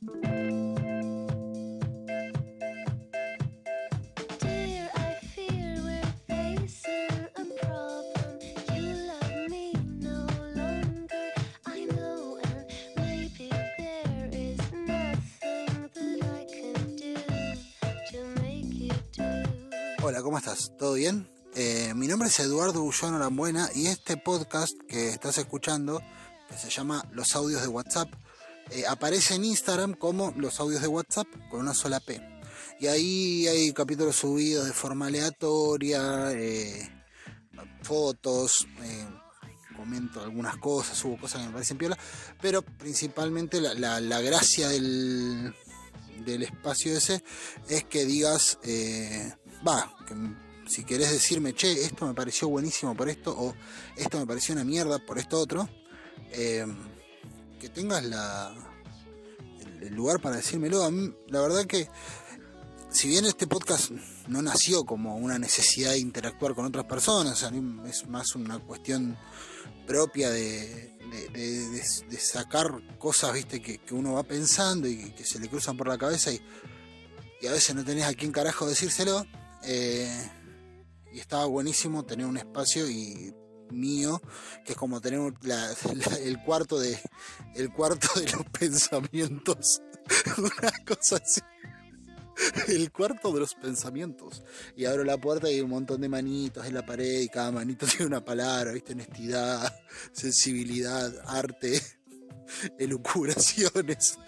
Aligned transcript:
Hola, 0.00 0.12
¿cómo 20.22 20.38
estás? 20.38 20.72
¿Todo 20.78 20.94
bien? 20.94 21.28
Eh, 21.56 21.92
mi 21.96 22.06
nombre 22.06 22.28
es 22.28 22.38
Eduardo 22.38 22.82
Bullón 22.82 23.14
Arambuena 23.14 23.68
y 23.74 23.88
este 23.88 24.16
podcast 24.16 24.72
que 24.88 25.08
estás 25.08 25.38
escuchando, 25.38 26.00
se 26.56 26.70
llama 26.70 27.04
Los 27.10 27.34
Audios 27.34 27.62
de 27.62 27.68
WhatsApp, 27.68 28.08
eh, 28.70 28.84
aparece 28.88 29.34
en 29.34 29.44
Instagram 29.44 29.94
como 29.94 30.32
Los 30.36 30.60
Audios 30.60 30.82
de 30.82 30.88
WhatsApp 30.88 31.26
con 31.50 31.60
una 31.60 31.74
sola 31.74 32.00
P. 32.00 32.20
Y 32.80 32.86
ahí 32.86 33.48
hay 33.48 33.72
capítulos 33.72 34.16
subidos 34.16 34.66
de 34.66 34.72
forma 34.72 35.06
aleatoria, 35.06 36.32
eh, 36.32 36.88
fotos, 37.82 38.66
comento 39.76 40.22
algunas 40.22 40.56
cosas, 40.58 40.96
subo 40.96 41.18
cosas 41.18 41.40
que 41.40 41.46
me 41.48 41.52
parecen 41.52 41.78
piola, 41.78 41.98
pero 42.40 42.62
principalmente 42.62 43.60
la, 43.60 44.00
la 44.00 44.20
gracia 44.20 44.68
del, 44.68 45.54
del 46.24 46.42
espacio 46.42 46.96
ese 46.96 47.22
es 47.68 47.84
que 47.84 48.04
digas 48.04 48.58
va, 49.66 49.92
que 50.06 50.14
si 50.68 50.84
querés 50.84 51.10
decirme, 51.10 51.54
che, 51.54 51.84
esto 51.84 52.06
me 52.06 52.14
pareció 52.14 52.48
buenísimo 52.48 52.94
por 52.94 53.08
esto, 53.08 53.34
o 53.36 53.54
esto 53.96 54.18
me 54.18 54.26
pareció 54.26 54.54
una 54.54 54.64
mierda 54.64 54.98
por 54.98 55.18
esto 55.18 55.38
otro, 55.38 55.68
eh, 56.30 56.66
que 57.58 57.68
tengas 57.68 58.04
la, 58.04 58.54
el, 59.80 59.94
lugar 59.94 60.20
para 60.20 60.36
decírmelo. 60.36 60.82
A 60.82 60.90
mí, 60.90 61.12
la 61.28 61.40
verdad 61.40 61.66
que, 61.66 61.88
si 62.90 63.08
bien 63.08 63.24
este 63.24 63.46
podcast 63.46 63.90
no 64.28 64.42
nació 64.42 64.84
como 64.84 65.16
una 65.16 65.38
necesidad 65.38 65.92
de 65.92 65.98
interactuar 65.98 66.54
con 66.54 66.64
otras 66.64 66.84
personas, 66.84 67.46
es 67.86 68.08
más 68.08 68.34
una 68.34 68.58
cuestión 68.58 69.16
propia 69.86 70.30
de, 70.30 70.96
de, 71.32 72.18
sacar 72.18 72.98
cosas 72.98 73.32
viste 73.32 73.62
que, 73.62 73.80
uno 73.92 74.14
va 74.14 74.22
pensando 74.22 74.86
y 74.86 75.12
que 75.12 75.24
se 75.24 75.38
le 75.38 75.48
cruzan 75.48 75.76
por 75.76 75.88
la 75.88 75.96
cabeza 75.96 76.30
y, 76.30 76.40
y 77.40 77.46
a 77.46 77.52
veces 77.52 77.74
no 77.74 77.84
tenés 77.84 78.04
a 78.04 78.14
quién 78.14 78.32
carajo 78.32 78.66
decírselo. 78.66 79.24
Eh, 79.64 80.30
y 81.12 81.20
estaba 81.20 81.46
buenísimo 81.46 82.04
tener 82.04 82.26
un 82.26 82.36
espacio 82.36 82.88
y 82.88 83.34
mío 83.70 84.20
que 84.64 84.72
es 84.72 84.78
como 84.78 85.00
tener 85.00 85.20
el 86.22 86.42
cuarto 86.42 86.78
de 86.78 86.98
el 87.54 87.72
cuarto 87.72 88.08
de 88.20 88.30
los 88.32 88.44
pensamientos. 88.46 89.82
Una 90.38 90.72
cosa 90.84 91.16
así. 91.16 91.40
El 92.68 92.92
cuarto 92.92 93.32
de 93.32 93.40
los 93.40 93.54
pensamientos. 93.54 94.42
Y 94.76 94.84
abro 94.84 95.02
la 95.04 95.18
puerta 95.18 95.50
y 95.50 95.54
hay 95.54 95.60
un 95.60 95.70
montón 95.70 96.00
de 96.00 96.08
manitos 96.08 96.64
en 96.66 96.74
la 96.74 96.86
pared 96.86 97.20
y 97.20 97.28
cada 97.28 97.50
manito 97.50 97.86
tiene 97.88 98.06
una 98.06 98.24
palabra 98.24 98.72
viste 98.72 98.92
honestidad 98.92 99.74
sensibilidad 100.12 101.12
arte 101.26 101.82
elucubraciones 102.78 104.18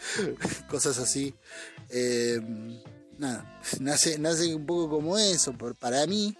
cosas 0.68 0.98
así. 0.98 1.34
Eh, 1.88 2.40
nada, 3.18 3.60
nace, 3.80 4.18
nace 4.18 4.54
un 4.54 4.66
poco 4.66 4.88
como 4.88 5.18
eso 5.18 5.56
para 5.78 6.06
mí, 6.06 6.36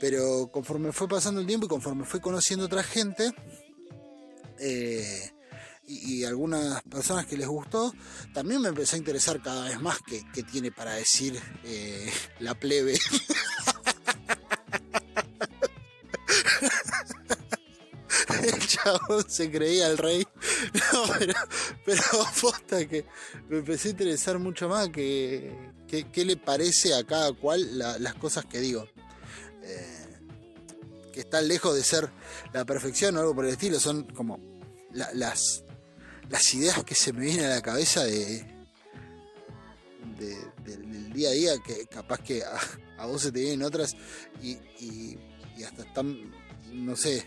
pero 0.00 0.50
conforme 0.50 0.90
fue 0.92 1.06
pasando 1.06 1.40
el 1.40 1.46
tiempo 1.46 1.66
y 1.66 1.68
conforme 1.68 2.04
fue 2.04 2.20
conociendo 2.20 2.64
otra 2.64 2.82
gente, 2.82 3.32
eh, 4.58 5.30
y, 5.86 6.24
algunas 6.24 6.82
personas 6.84 7.26
que 7.26 7.36
les 7.36 7.48
gustó, 7.48 7.92
también 8.32 8.62
me 8.62 8.68
empezó 8.68 8.96
a 8.96 8.98
interesar 8.98 9.42
cada 9.42 9.68
vez 9.68 9.80
más 9.80 9.98
qué, 10.06 10.22
tiene 10.44 10.70
para 10.70 10.94
decir 10.94 11.38
eh, 11.64 12.10
la 12.38 12.54
plebe. 12.54 12.94
el 18.42 18.66
chabón 18.66 19.28
se 19.28 19.50
creía 19.50 19.88
el 19.88 19.98
rey. 19.98 20.26
pero, 21.18 21.34
pero 21.84 22.02
posta 22.40 22.86
que 22.86 23.04
me 23.48 23.58
empecé 23.58 23.88
a 23.88 23.90
interesar 23.90 24.38
mucho 24.38 24.68
más 24.68 24.88
que 24.90 25.52
qué, 26.12 26.24
le 26.24 26.36
parece 26.36 26.94
a 26.94 27.04
cada 27.04 27.32
cual 27.32 27.78
las 27.78 28.14
cosas 28.14 28.46
que 28.46 28.60
digo. 28.60 28.86
Que 31.12 31.20
están 31.20 31.48
lejos 31.48 31.74
de 31.74 31.82
ser 31.82 32.10
la 32.52 32.64
perfección 32.64 33.16
o 33.16 33.20
algo 33.20 33.34
por 33.34 33.44
el 33.44 33.52
estilo, 33.52 33.80
son 33.80 34.04
como 34.04 34.38
las, 34.92 35.64
las 36.28 36.54
ideas 36.54 36.82
que 36.84 36.94
se 36.94 37.12
me 37.12 37.24
vienen 37.24 37.46
a 37.46 37.56
la 37.56 37.62
cabeza 37.62 38.04
de, 38.04 38.46
del 40.64 41.12
día 41.12 41.30
a 41.30 41.32
día, 41.32 41.52
que 41.64 41.86
capaz 41.86 42.18
que 42.18 42.42
a, 42.98 43.06
vos 43.06 43.22
se 43.22 43.32
te 43.32 43.40
vienen 43.40 43.62
otras 43.62 43.92
y, 44.42 44.58
y 44.78 45.18
hasta 45.64 45.82
están, 45.82 46.32
no 46.72 46.96
sé, 46.96 47.24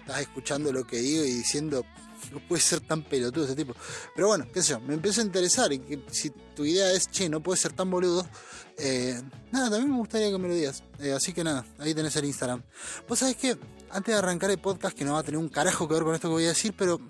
estás 0.00 0.20
escuchando 0.20 0.72
lo 0.72 0.86
que 0.86 0.98
digo 0.98 1.24
y 1.24 1.32
diciendo, 1.32 1.84
no 2.32 2.40
puede 2.46 2.62
ser 2.62 2.80
tan 2.80 3.02
pelotudo 3.02 3.44
ese 3.44 3.56
tipo. 3.56 3.74
Pero 4.14 4.28
bueno, 4.28 4.46
qué 4.52 4.62
sé 4.62 4.70
yo, 4.70 4.80
me 4.80 4.94
empiezo 4.94 5.20
a 5.20 5.24
interesar 5.24 5.72
y 5.72 5.78
que 5.78 6.02
si 6.10 6.30
tu 6.30 6.64
idea 6.64 6.92
es, 6.92 7.10
che, 7.10 7.28
no 7.28 7.42
puede 7.42 7.58
ser 7.58 7.72
tan 7.72 7.90
boludo, 7.90 8.26
eh, 8.78 9.20
nada, 9.52 9.70
también 9.70 9.90
me 9.90 9.98
gustaría 9.98 10.30
que 10.30 10.38
me 10.38 10.48
lo 10.48 10.54
digas. 10.54 10.82
Eh, 10.98 11.12
así 11.12 11.32
que 11.32 11.42
nada, 11.42 11.64
ahí 11.78 11.94
tenés 11.94 12.16
el 12.16 12.24
Instagram. 12.26 12.62
Vos 13.08 13.18
sabés 13.18 13.36
que 13.36 13.56
antes 13.90 14.14
de 14.14 14.18
arrancar 14.18 14.50
el 14.50 14.58
podcast, 14.58 14.96
que 14.96 15.04
no 15.04 15.14
va 15.14 15.20
a 15.20 15.22
tener 15.22 15.38
un 15.38 15.48
carajo 15.48 15.88
que 15.88 15.94
ver 15.94 16.02
con 16.02 16.14
esto 16.14 16.28
que 16.28 16.32
voy 16.32 16.44
a 16.44 16.48
decir, 16.48 16.74
pero 16.76 17.00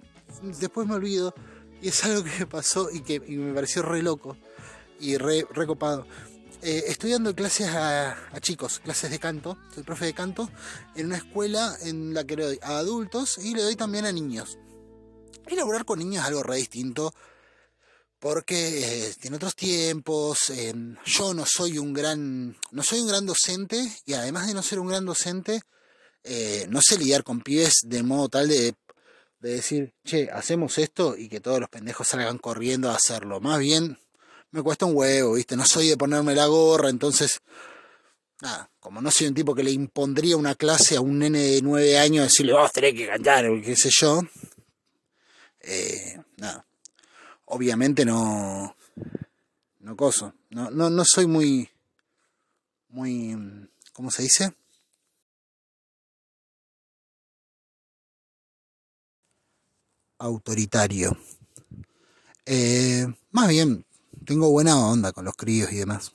después 0.42 0.86
me 0.86 0.94
olvido 0.94 1.34
y 1.80 1.88
es 1.88 2.04
algo 2.04 2.24
que 2.24 2.30
me 2.40 2.46
pasó 2.46 2.88
y 2.90 3.00
que 3.00 3.20
me 3.20 3.52
pareció 3.52 3.82
re 3.82 4.02
loco 4.02 4.36
y 5.00 5.16
re, 5.16 5.44
copado. 5.66 6.06
Eh, 6.62 6.84
estoy 6.88 7.12
dando 7.12 7.34
clases 7.34 7.68
a, 7.68 8.12
a, 8.32 8.40
chicos, 8.40 8.80
clases 8.80 9.10
de 9.10 9.18
canto, 9.18 9.58
soy 9.74 9.82
profe 9.82 10.06
de 10.06 10.14
canto, 10.14 10.50
en 10.94 11.06
una 11.06 11.16
escuela 11.16 11.76
en 11.82 12.14
la 12.14 12.24
que 12.24 12.36
le 12.36 12.44
doy 12.44 12.58
a 12.62 12.78
adultos 12.78 13.38
y 13.38 13.54
le 13.54 13.62
doy 13.62 13.76
también 13.76 14.06
a 14.06 14.12
niños. 14.12 14.58
Elaborar 15.46 15.84
con 15.84 15.98
niños 15.98 16.22
es 16.22 16.28
algo 16.28 16.42
re 16.42 16.56
distinto 16.56 17.14
porque 18.18 19.08
eh, 19.08 19.14
tiene 19.20 19.36
otros 19.36 19.54
tiempos. 19.54 20.50
Eh, 20.50 20.74
yo 21.04 21.34
no 21.34 21.44
soy 21.46 21.78
un 21.78 21.92
gran, 21.92 22.56
no 22.70 22.82
soy 22.82 23.00
un 23.00 23.08
gran 23.08 23.26
docente 23.26 23.80
y 24.04 24.14
además 24.14 24.46
de 24.46 24.54
no 24.54 24.62
ser 24.62 24.80
un 24.80 24.88
gran 24.88 25.04
docente, 25.04 25.62
eh, 26.24 26.66
no 26.68 26.80
sé 26.82 26.98
lidiar 26.98 27.22
con 27.22 27.40
pibes 27.40 27.74
de 27.84 28.02
modo 28.02 28.28
tal 28.28 28.48
de, 28.48 28.74
de 29.40 29.50
decir, 29.50 29.94
che, 30.04 30.30
hacemos 30.30 30.78
esto 30.78 31.16
y 31.16 31.28
que 31.28 31.40
todos 31.40 31.60
los 31.60 31.68
pendejos 31.68 32.08
salgan 32.08 32.38
corriendo 32.38 32.90
a 32.90 32.96
hacerlo. 32.96 33.40
Más 33.40 33.58
bien, 33.60 33.98
me 34.50 34.62
cuesta 34.62 34.86
un 34.86 34.96
huevo, 34.96 35.34
¿viste? 35.34 35.56
No 35.56 35.66
soy 35.66 35.88
de 35.88 35.96
ponerme 35.96 36.34
la 36.34 36.46
gorra, 36.46 36.88
entonces, 36.88 37.40
nada, 38.40 38.70
como 38.80 39.00
no 39.00 39.10
soy 39.10 39.28
un 39.28 39.34
tipo 39.34 39.54
que 39.54 39.62
le 39.62 39.70
impondría 39.70 40.36
una 40.36 40.54
clase 40.54 40.96
a 40.96 41.00
un 41.00 41.18
nene 41.18 41.40
de 41.40 41.62
nueve 41.62 41.98
años, 41.98 42.24
decirle, 42.24 42.54
vos 42.54 42.72
tenés 42.72 42.94
que 42.94 43.06
cantar, 43.06 43.46
o 43.48 43.60
qué 43.60 43.76
sé 43.76 43.90
yo, 43.92 44.22
eh, 45.66 46.22
nada. 46.36 46.64
Obviamente 47.46 48.04
no. 48.04 48.76
No 49.80 49.96
coso. 49.96 50.34
No, 50.50 50.70
no, 50.70 50.90
no 50.90 51.04
soy 51.04 51.26
muy. 51.26 51.68
Muy. 52.88 53.36
¿Cómo 53.92 54.10
se 54.10 54.22
dice? 54.22 54.54
Autoritario. 60.18 61.16
Eh, 62.46 63.06
más 63.32 63.48
bien, 63.48 63.84
tengo 64.24 64.50
buena 64.50 64.78
onda 64.78 65.12
con 65.12 65.24
los 65.24 65.34
críos 65.34 65.72
y 65.72 65.76
demás. 65.76 66.12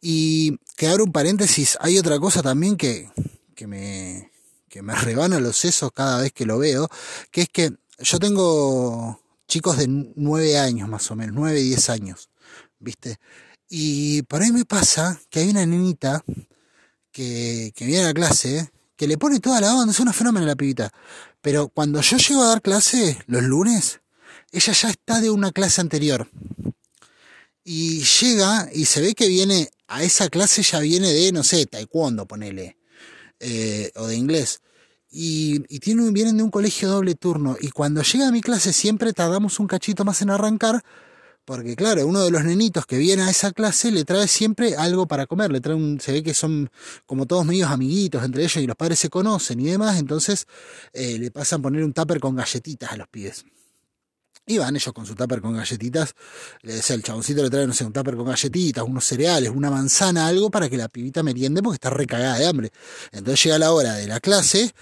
Y 0.00 0.58
que 0.76 0.86
abro 0.86 1.04
un 1.04 1.12
paréntesis, 1.12 1.76
hay 1.80 1.98
otra 1.98 2.18
cosa 2.20 2.42
también 2.42 2.76
que, 2.76 3.10
que 3.54 3.66
me, 3.66 4.30
que 4.68 4.82
me 4.82 4.94
rebana 5.02 5.40
los 5.40 5.56
sesos 5.56 5.90
cada 5.92 6.22
vez 6.22 6.32
que 6.32 6.46
lo 6.46 6.58
veo, 6.58 6.88
que 7.30 7.42
es 7.42 7.48
que 7.48 7.72
yo 7.98 8.18
tengo 8.18 9.20
chicos 9.46 9.78
de 9.78 9.86
nueve 9.88 10.58
años 10.58 10.88
más 10.88 11.10
o 11.10 11.16
menos, 11.16 11.34
nueve, 11.34 11.60
diez 11.60 11.88
años, 11.90 12.30
¿viste? 12.78 13.18
Y 13.68 14.22
por 14.22 14.42
ahí 14.42 14.52
me 14.52 14.64
pasa 14.64 15.20
que 15.30 15.40
hay 15.40 15.50
una 15.50 15.66
nenita 15.66 16.24
que, 17.10 17.72
que 17.74 17.86
viene 17.86 18.04
a 18.04 18.08
la 18.08 18.14
clase, 18.14 18.70
que 18.96 19.06
le 19.06 19.18
pone 19.18 19.40
toda 19.40 19.60
la 19.60 19.74
onda, 19.74 19.92
es 19.92 20.00
una 20.00 20.12
fenómeno 20.12 20.46
la 20.46 20.56
pibita. 20.56 20.92
Pero 21.40 21.68
cuando 21.68 22.00
yo 22.00 22.16
llego 22.16 22.42
a 22.42 22.48
dar 22.48 22.62
clase 22.62 23.18
los 23.26 23.42
lunes, 23.42 24.00
ella 24.52 24.72
ya 24.72 24.90
está 24.90 25.20
de 25.20 25.30
una 25.30 25.52
clase 25.52 25.80
anterior. 25.80 26.28
Y 27.64 28.02
llega 28.02 28.70
y 28.72 28.86
se 28.86 29.00
ve 29.00 29.14
que 29.14 29.28
viene 29.28 29.70
a 29.88 30.02
esa 30.02 30.28
clase, 30.28 30.62
ya 30.62 30.80
viene 30.80 31.12
de, 31.12 31.32
no 31.32 31.42
sé, 31.42 31.66
taekwondo, 31.66 32.26
ponele, 32.26 32.78
eh, 33.40 33.92
o 33.96 34.06
de 34.06 34.16
inglés 34.16 34.60
y, 35.10 35.64
y 35.68 35.80
tienen, 35.80 36.12
vienen 36.12 36.36
de 36.36 36.42
un 36.42 36.50
colegio 36.50 36.88
doble 36.88 37.14
turno. 37.14 37.56
Y 37.60 37.70
cuando 37.70 38.02
llega 38.02 38.28
a 38.28 38.32
mi 38.32 38.40
clase 38.40 38.72
siempre 38.72 39.12
tardamos 39.12 39.58
un 39.60 39.66
cachito 39.66 40.04
más 40.04 40.22
en 40.22 40.30
arrancar, 40.30 40.82
porque 41.48 41.76
claro, 41.76 42.06
uno 42.06 42.22
de 42.22 42.30
los 42.30 42.44
nenitos 42.44 42.84
que 42.84 42.98
viene 42.98 43.22
a 43.22 43.30
esa 43.30 43.52
clase 43.52 43.90
le 43.90 44.04
trae 44.04 44.28
siempre 44.28 44.76
algo 44.76 45.08
para 45.08 45.26
comer, 45.26 45.50
le 45.50 45.62
trae 45.62 45.74
un, 45.74 45.98
se 45.98 46.12
ve 46.12 46.22
que 46.22 46.34
son 46.34 46.70
como 47.06 47.24
todos 47.24 47.46
medios 47.46 47.70
amiguitos 47.70 48.22
entre 48.22 48.42
ellos 48.42 48.58
y 48.58 48.66
los 48.66 48.76
padres 48.76 48.98
se 48.98 49.08
conocen 49.08 49.58
y 49.60 49.64
demás, 49.64 49.98
entonces 49.98 50.46
eh, 50.92 51.18
le 51.18 51.30
pasan 51.30 51.60
a 51.60 51.62
poner 51.62 51.84
un 51.84 51.94
tupper 51.94 52.20
con 52.20 52.36
galletitas 52.36 52.92
a 52.92 52.96
los 52.98 53.08
pibes. 53.08 53.46
Y 54.44 54.58
van 54.58 54.76
ellos 54.76 54.92
con 54.92 55.06
su 55.06 55.14
tupper 55.14 55.40
con 55.40 55.54
galletitas, 55.54 56.14
le 56.60 56.74
decía 56.74 56.94
el 56.94 57.02
chaboncito 57.02 57.42
le 57.42 57.48
trae, 57.48 57.66
no 57.66 57.72
sé, 57.72 57.82
un 57.86 57.94
tupper 57.94 58.16
con 58.16 58.26
galletitas, 58.26 58.84
unos 58.84 59.06
cereales, 59.06 59.50
una 59.50 59.70
manzana, 59.70 60.26
algo 60.26 60.50
para 60.50 60.68
que 60.68 60.76
la 60.76 60.88
pibita 60.88 61.22
meriende 61.22 61.62
porque 61.62 61.76
está 61.76 61.88
recagada 61.88 62.36
de 62.36 62.46
hambre. 62.46 62.70
Entonces 63.10 63.42
llega 63.44 63.58
la 63.58 63.72
hora 63.72 63.94
de 63.94 64.06
la 64.06 64.20
clase 64.20 64.74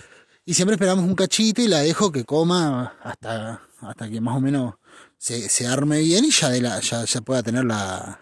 y 0.47 0.55
siempre 0.55 0.77
esperamos 0.77 1.05
un 1.05 1.17
cachito 1.17 1.61
y 1.61 1.67
la 1.67 1.81
dejo 1.81 2.13
que 2.13 2.25
coma 2.25 2.95
hasta, 3.03 3.61
hasta 3.81 4.09
que 4.09 4.21
más 4.21 4.37
o 4.37 4.41
menos 4.41 4.77
se, 5.19 5.49
se 5.49 5.67
arme 5.67 5.99
bien 6.01 6.25
y 6.25 6.31
ya, 6.31 6.51
de 6.51 6.61
la, 6.61 6.81
ya, 6.81 7.05
ya 7.05 7.21
pueda 7.21 7.43
tener 7.43 7.65
la, 7.65 8.21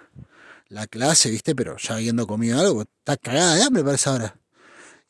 la 0.69 0.87
clase, 0.87 1.31
¿viste? 1.31 1.55
Pero 1.55 1.76
ya 1.76 1.97
habiendo 1.97 2.26
comido 2.26 2.59
algo, 2.59 2.82
está 2.82 3.19
cagada 3.19 3.56
de 3.56 3.62
hambre 3.62 3.85
para 3.85 3.97
esa 3.97 4.12
hora. 4.12 4.41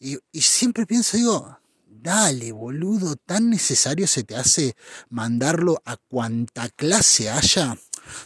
Y, 0.01 0.19
y 0.33 0.41
siempre 0.41 0.87
pienso, 0.87 1.17
digo, 1.17 1.57
dale, 1.87 2.51
boludo, 2.51 3.15
tan 3.15 3.49
necesario 3.49 4.09
se 4.09 4.25
te 4.25 4.35
hace 4.35 4.75
mandarlo 5.09 5.81
a 5.85 5.97
cuanta 5.97 6.69
clase 6.69 7.31
haya. 7.31 7.79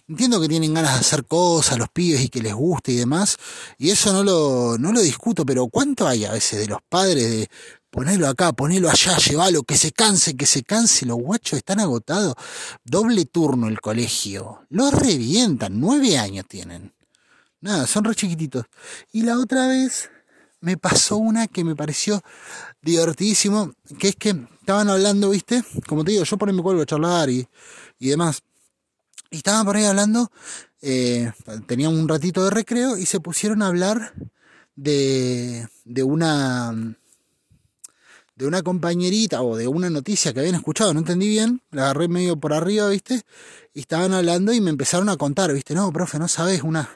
Entiendo 0.08 0.40
que 0.40 0.48
tienen 0.48 0.74
ganas 0.74 0.94
de 0.94 1.00
hacer 1.00 1.24
cosas 1.26 1.78
los 1.78 1.88
pibes 1.90 2.20
y 2.22 2.28
que 2.28 2.42
les 2.42 2.54
guste 2.54 2.92
y 2.92 2.96
demás, 2.96 3.36
y 3.78 3.90
eso 3.90 4.12
no 4.12 4.24
lo, 4.24 4.76
no 4.78 4.92
lo 4.92 5.00
discuto, 5.00 5.46
pero 5.46 5.68
¿cuánto 5.68 6.08
hay 6.08 6.24
a 6.24 6.32
veces 6.32 6.58
de 6.58 6.66
los 6.66 6.80
padres 6.88 7.30
de 7.30 7.50
ponelo 7.90 8.28
acá, 8.28 8.52
ponelo 8.52 8.90
allá, 8.90 9.16
llévalo, 9.16 9.62
que 9.62 9.76
se 9.76 9.92
canse, 9.92 10.36
que 10.36 10.46
se 10.46 10.62
canse, 10.62 11.06
los 11.06 11.18
guachos 11.18 11.58
están 11.58 11.80
agotados, 11.80 12.34
doble 12.84 13.24
turno 13.24 13.68
el 13.68 13.80
colegio, 13.80 14.66
los 14.70 14.92
revientan, 14.92 15.80
nueve 15.80 16.18
años 16.18 16.46
tienen. 16.48 16.92
Nada, 17.60 17.86
son 17.86 18.04
re 18.04 18.14
chiquititos. 18.14 18.66
Y 19.12 19.22
la 19.22 19.38
otra 19.38 19.66
vez 19.66 20.10
me 20.60 20.76
pasó 20.76 21.16
una 21.16 21.46
que 21.48 21.64
me 21.64 21.74
pareció 21.74 22.22
divertidísimo, 22.82 23.72
que 23.98 24.08
es 24.08 24.16
que 24.16 24.30
estaban 24.60 24.88
hablando, 24.88 25.30
¿viste? 25.30 25.64
Como 25.86 26.04
te 26.04 26.12
digo, 26.12 26.24
yo 26.24 26.36
por 26.36 26.48
ahí 26.48 26.54
me 26.54 26.62
vuelvo 26.62 26.82
a 26.82 26.86
charlar 26.86 27.30
y, 27.30 27.48
y 27.98 28.08
demás. 28.08 28.42
Y 29.30 29.38
estaban 29.38 29.64
por 29.66 29.76
ahí 29.76 29.84
hablando, 29.84 30.30
eh, 30.80 31.32
tenían 31.66 31.94
un 31.94 32.08
ratito 32.08 32.44
de 32.44 32.50
recreo 32.50 32.96
y 32.96 33.06
se 33.06 33.20
pusieron 33.20 33.62
a 33.62 33.66
hablar 33.66 34.14
de, 34.76 35.68
de 35.84 36.02
una 36.02 36.72
de 38.38 38.46
una 38.46 38.62
compañerita 38.62 39.42
o 39.42 39.56
de 39.56 39.66
una 39.66 39.90
noticia 39.90 40.32
que 40.32 40.38
habían 40.38 40.54
escuchado, 40.54 40.94
no 40.94 41.00
entendí 41.00 41.28
bien, 41.28 41.60
la 41.72 41.86
agarré 41.86 42.06
medio 42.06 42.36
por 42.36 42.52
arriba, 42.52 42.88
¿viste? 42.88 43.22
Y 43.74 43.80
estaban 43.80 44.12
hablando 44.12 44.52
y 44.52 44.60
me 44.60 44.70
empezaron 44.70 45.08
a 45.08 45.16
contar, 45.16 45.52
¿viste? 45.52 45.74
No, 45.74 45.92
profe, 45.92 46.20
no 46.20 46.28
sabes, 46.28 46.62
una, 46.62 46.88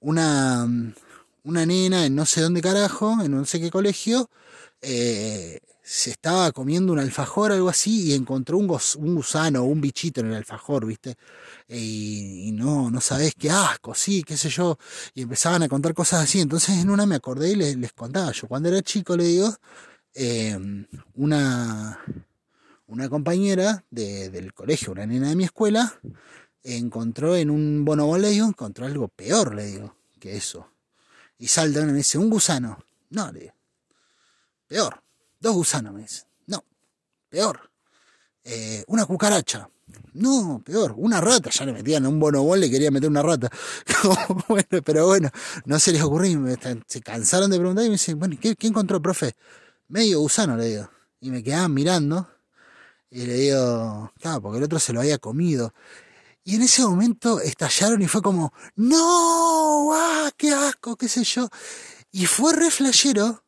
una, 0.00 0.66
una 1.44 1.64
nena 1.66 2.06
en 2.06 2.16
no 2.16 2.26
sé 2.26 2.40
dónde 2.40 2.60
carajo, 2.60 3.22
en 3.22 3.30
no 3.30 3.44
sé 3.44 3.60
qué 3.60 3.70
colegio, 3.70 4.28
eh, 4.82 5.60
se 5.80 6.10
estaba 6.10 6.50
comiendo 6.50 6.92
un 6.92 6.98
alfajor 6.98 7.52
o 7.52 7.54
algo 7.54 7.68
así 7.68 8.08
y 8.08 8.14
encontró 8.14 8.58
un, 8.58 8.68
un 8.68 9.14
gusano 9.14 9.62
o 9.62 9.66
un 9.66 9.80
bichito 9.80 10.22
en 10.22 10.28
el 10.28 10.34
alfajor, 10.34 10.86
¿viste? 10.86 11.14
y, 11.68 12.50
no, 12.52 12.90
no 12.90 13.00
sabés 13.00 13.34
qué 13.38 13.50
asco, 13.50 13.94
sí, 13.94 14.24
qué 14.24 14.36
sé 14.36 14.48
yo. 14.48 14.76
Y 15.14 15.22
empezaban 15.22 15.62
a 15.62 15.68
contar 15.68 15.94
cosas 15.94 16.22
así. 16.22 16.40
Entonces 16.40 16.78
en 16.78 16.90
una 16.90 17.06
me 17.06 17.14
acordé 17.14 17.52
y 17.52 17.56
les 17.56 17.92
contaba. 17.92 18.32
Yo 18.32 18.48
cuando 18.48 18.68
era 18.70 18.82
chico 18.82 19.16
le 19.16 19.24
digo, 19.24 19.54
eh, 20.14 20.86
una, 21.14 21.98
una 22.86 23.08
compañera 23.08 23.84
de, 23.90 24.30
del 24.30 24.54
colegio, 24.54 24.92
una 24.92 25.06
nena 25.06 25.28
de 25.28 25.36
mi 25.36 25.44
escuela, 25.44 26.00
encontró 26.62 27.36
en 27.36 27.50
un 27.50 27.84
bonoboleo, 27.84 28.46
encontró 28.46 28.86
algo 28.86 29.08
peor, 29.08 29.54
le 29.54 29.66
digo, 29.66 29.96
que 30.18 30.36
eso. 30.36 30.68
Y 31.38 31.48
salta 31.48 31.82
y 31.82 31.86
me 31.86 31.92
dice, 31.92 32.16
un 32.18 32.30
gusano. 32.30 32.78
No, 33.10 33.30
le 33.32 33.40
digo. 33.40 33.54
Peor. 34.66 35.02
Dos 35.40 35.54
gusanos, 35.54 35.92
me 35.92 36.02
dice. 36.02 36.24
No, 36.46 36.64
peor. 37.28 37.70
Eh, 38.42 38.84
una 38.86 39.04
cucaracha. 39.04 39.68
No, 40.14 40.62
peor. 40.64 40.94
Una 40.96 41.20
rata. 41.20 41.50
Ya 41.50 41.66
le 41.66 41.72
metían 41.72 42.06
un 42.06 42.18
bonobol, 42.18 42.60
le 42.60 42.70
quería 42.70 42.90
meter 42.90 43.10
una 43.10 43.22
rata. 43.22 43.50
pero 44.84 45.06
bueno, 45.06 45.30
no 45.66 45.78
se 45.78 45.92
les 45.92 46.02
ocurrió. 46.02 46.40
Se 46.86 47.02
cansaron 47.02 47.50
de 47.50 47.58
preguntar 47.58 47.84
y 47.84 47.88
me 47.88 47.94
dicen, 47.94 48.18
bueno, 48.18 48.36
¿qué, 48.40 48.56
qué 48.56 48.68
encontró, 48.68 49.02
profe? 49.02 49.34
Medio 49.88 50.20
gusano, 50.20 50.56
le 50.56 50.66
digo. 50.66 50.90
Y 51.20 51.30
me 51.30 51.42
quedaban 51.42 51.72
mirando. 51.74 52.28
Y 53.10 53.26
le 53.26 53.34
digo, 53.34 54.12
claro, 54.20 54.42
porque 54.42 54.58
el 54.58 54.64
otro 54.64 54.78
se 54.78 54.92
lo 54.92 55.00
había 55.00 55.18
comido. 55.18 55.72
Y 56.44 56.56
en 56.56 56.62
ese 56.62 56.82
momento 56.82 57.40
estallaron 57.40 58.02
y 58.02 58.08
fue 58.08 58.22
como, 58.22 58.52
no, 58.76 59.92
¡ah, 59.94 60.30
qué 60.36 60.52
asco, 60.52 60.96
qué 60.96 61.08
sé 61.08 61.24
yo! 61.24 61.48
Y 62.12 62.26
fue 62.26 62.52
re 62.52 62.70
flashero, 62.70 63.44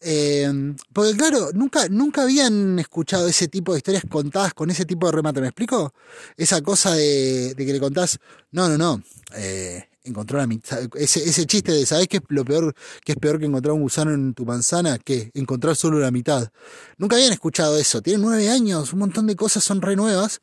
eh, 0.00 0.74
porque 0.92 1.16
claro, 1.16 1.50
nunca, 1.54 1.88
nunca 1.88 2.22
habían 2.22 2.78
escuchado 2.78 3.26
ese 3.26 3.48
tipo 3.48 3.72
de 3.72 3.78
historias 3.78 4.04
contadas 4.08 4.54
con 4.54 4.70
ese 4.70 4.84
tipo 4.84 5.06
de 5.06 5.12
remate, 5.12 5.40
¿me 5.40 5.48
explico? 5.48 5.92
Esa 6.36 6.62
cosa 6.62 6.94
de, 6.94 7.54
de 7.54 7.66
que 7.66 7.72
le 7.72 7.80
contás, 7.80 8.18
no, 8.52 8.68
no, 8.68 8.78
no, 8.78 9.02
eh, 9.36 9.87
encontró 10.08 10.38
la 10.38 10.46
mitad, 10.46 10.78
ese, 10.94 11.22
ese 11.22 11.46
chiste 11.46 11.72
de, 11.72 11.86
¿sabés 11.86 12.08
qué 12.08 12.18
es 12.18 12.22
lo 12.28 12.44
peor, 12.44 12.74
que 13.04 13.12
es 13.12 13.18
peor 13.18 13.38
que 13.38 13.46
encontrar 13.46 13.72
un 13.74 13.82
gusano 13.82 14.12
en 14.12 14.34
tu 14.34 14.44
manzana? 14.44 14.98
Que 14.98 15.30
encontrar 15.34 15.76
solo 15.76 15.98
la 15.98 16.10
mitad. 16.10 16.50
Nunca 16.96 17.16
habían 17.16 17.32
escuchado 17.32 17.76
eso, 17.78 18.02
tienen 18.02 18.22
nueve 18.22 18.48
años, 18.50 18.92
un 18.92 19.00
montón 19.00 19.26
de 19.26 19.36
cosas 19.36 19.64
son 19.64 19.82
re 19.82 19.96
nuevas. 19.96 20.40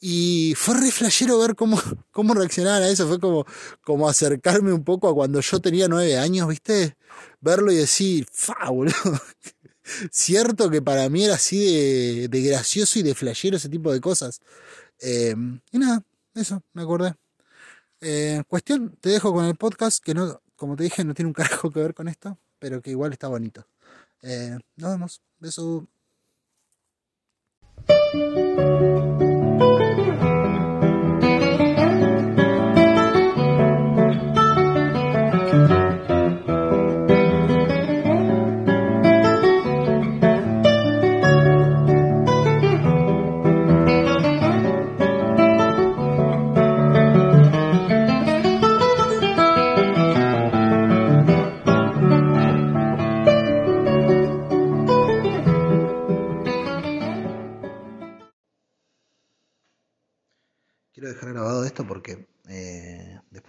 Y 0.00 0.54
fue 0.56 0.74
re 0.78 0.90
flashero 0.90 1.38
ver 1.38 1.54
cómo, 1.54 1.80
cómo 2.10 2.34
reaccionaban 2.34 2.82
a 2.82 2.88
eso. 2.88 3.08
Fue 3.08 3.18
como, 3.18 3.46
como 3.82 4.08
acercarme 4.08 4.72
un 4.72 4.84
poco 4.84 5.08
a 5.08 5.14
cuando 5.14 5.40
yo 5.40 5.60
tenía 5.60 5.88
nueve 5.88 6.18
años, 6.18 6.48
¿viste? 6.48 6.96
Verlo 7.40 7.72
y 7.72 7.76
decir, 7.76 8.26
fa, 8.30 8.68
boludo. 8.70 8.92
Cierto 10.10 10.70
que 10.70 10.82
para 10.82 11.08
mí 11.08 11.24
era 11.24 11.34
así 11.34 11.58
de, 11.58 12.28
de 12.28 12.42
gracioso 12.42 12.98
y 12.98 13.02
de 13.02 13.14
flashero 13.14 13.56
ese 13.56 13.68
tipo 13.68 13.92
de 13.92 14.00
cosas. 14.00 14.40
Eh, 15.00 15.34
y 15.72 15.78
nada, 15.78 16.02
eso, 16.34 16.62
me 16.72 16.82
acordé. 16.82 17.14
Eh, 18.06 18.42
cuestión, 18.48 18.94
te 19.00 19.08
dejo 19.08 19.32
con 19.32 19.46
el 19.46 19.56
podcast 19.56 20.04
que 20.04 20.12
no, 20.12 20.42
como 20.56 20.76
te 20.76 20.84
dije, 20.84 21.04
no 21.04 21.14
tiene 21.14 21.28
un 21.28 21.32
carajo 21.32 21.70
que 21.70 21.80
ver 21.80 21.94
con 21.94 22.06
esto, 22.06 22.38
pero 22.58 22.82
que 22.82 22.90
igual 22.90 23.12
está 23.12 23.28
bonito. 23.28 23.66
Eh, 24.20 24.58
nos 24.76 24.90
vemos. 24.90 25.22
Beso. 25.38 25.88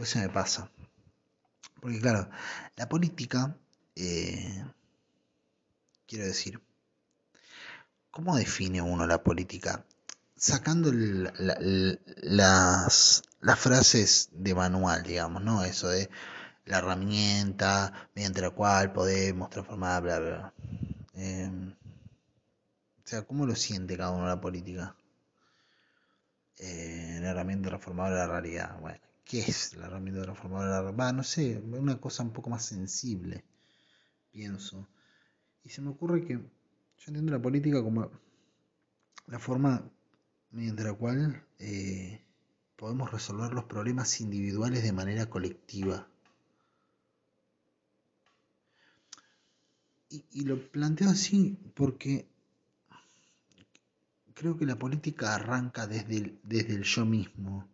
Después 0.06 0.10
se 0.10 0.20
me 0.20 0.30
pasa. 0.30 0.70
Porque 1.82 2.00
claro, 2.02 2.30
la 2.76 2.90
política, 2.90 3.56
eh, 3.96 4.64
quiero 6.08 6.26
decir, 6.26 6.60
¿cómo 8.12 8.36
define 8.36 8.82
uno 8.82 9.06
la 9.06 9.22
política? 9.24 9.86
Sacando 10.36 10.92
la- 10.92 11.34
la- 11.38 11.58
las, 12.22 13.24
frases 13.58 14.30
de 14.32 14.56
manual, 14.56 15.04
digamos, 15.04 15.44
¿no? 15.44 15.64
Eso 15.64 15.90
de 15.90 16.10
la 16.66 16.80
herramienta 16.80 18.10
mediante 18.16 18.42
la 18.42 18.52
cual 18.52 18.92
podemos 18.94 19.50
transformar, 19.50 20.04
bla, 20.04 20.20
bla, 20.20 20.30
bla. 20.38 20.54
Eh, 21.16 21.52
o 23.06 23.08
sea, 23.08 23.22
¿cómo 23.26 23.46
lo 23.46 23.56
siente 23.56 23.96
cada 23.96 24.12
uno 24.12 24.28
la 24.28 24.42
política? 24.42 24.96
Eh, 26.58 27.20
la 27.22 27.30
herramienta 27.30 27.70
transformadora 27.70 28.16
de 28.24 28.28
la 28.28 28.34
realidad. 28.34 28.78
Bueno, 28.82 29.00
¿qué 29.26 29.40
es 29.40 29.76
la 29.76 29.88
herramienta 29.88 30.22
transformadora? 30.22 30.92
Va, 30.92 31.12
no 31.12 31.24
sé, 31.24 31.58
una 31.58 32.00
cosa 32.00 32.24
un 32.24 32.32
poco 32.32 32.50
más 32.50 32.64
sensible, 32.64 33.44
pienso. 34.32 34.88
Y 35.64 35.70
se 35.70 35.82
me 35.82 35.90
ocurre 35.90 36.24
que 36.24 36.34
yo 36.36 37.06
entiendo 37.08 37.32
la 37.32 37.42
política 37.42 37.82
como 37.84 38.10
la 39.28 39.40
forma 39.40 39.84
mediante 40.52 40.84
la 40.84 40.94
cual 40.94 41.44
eh, 41.60 42.22
podemos 42.76 43.12
resolver 43.12 43.52
los 43.54 43.66
problemas 43.66 44.22
individuales 44.22 44.84
de 44.84 44.94
manera 44.94 45.26
colectiva. 45.28 46.08
Y, 50.10 50.24
y 50.32 50.46
lo 50.46 50.72
planteo 50.72 51.10
así 51.10 51.58
porque 51.74 52.28
creo 54.36 54.56
que 54.56 54.66
la 54.68 54.78
política 54.78 55.34
arranca 55.34 55.88
desde 55.88 56.18
el, 56.18 56.40
desde 56.44 56.76
el 56.76 56.84
yo 56.84 57.06
mismo 57.06 57.68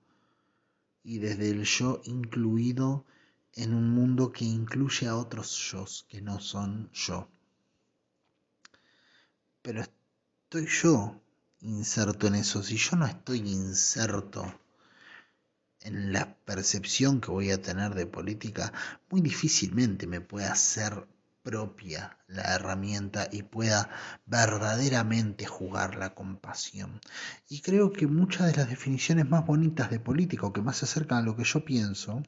y 1.04 1.20
desde 1.20 1.50
el 1.50 1.64
yo 1.64 2.02
incluido 2.06 3.06
en 3.54 3.74
un 3.74 3.90
mundo 3.90 4.32
que 4.32 4.46
incluye 4.46 5.08
a 5.08 5.16
otros 5.16 5.72
yo 5.72 5.86
que 6.08 6.22
no 6.22 6.40
son 6.40 6.90
yo. 6.94 7.28
Pero 9.62 9.82
estoy 9.82 10.68
yo 10.68 11.22
inserto 11.62 12.28
en 12.28 12.36
eso, 12.36 12.64
si 12.64 12.78
yo 12.78 12.98
no 12.98 13.06
estoy 13.06 13.40
inserto 13.40 14.60
en 15.82 16.14
la 16.14 16.36
percepción 16.46 17.22
que 17.22 17.32
voy 17.32 17.52
a 17.52 17.62
tener 17.62 17.94
de 17.96 18.06
política, 18.06 18.72
muy 19.10 19.22
difícilmente 19.22 20.08
me 20.08 20.22
pueda 20.22 20.56
ser 20.56 21.08
propia 21.44 22.18
la 22.28 22.44
herramienta 22.56 23.28
y 23.32 23.44
pueda 23.44 23.90
verdaderamente 24.26 25.46
jugar 25.46 25.96
la 25.96 26.14
compasión. 26.14 27.02
Y 27.50 27.62
creo 27.62 27.92
que 27.92 28.08
muchas 28.08 28.48
de 28.48 28.58
las 28.58 28.70
definiciones 28.70 29.30
más 29.30 29.46
bonitas 29.46 29.90
de 29.90 30.00
política 30.00 30.46
o 30.46 30.54
que 30.54 30.62
más 30.62 30.78
se 30.78 30.86
acercan 30.86 31.20
a 31.20 31.22
lo 31.22 31.36
que 31.36 31.44
yo 31.44 31.66
pienso, 31.66 32.24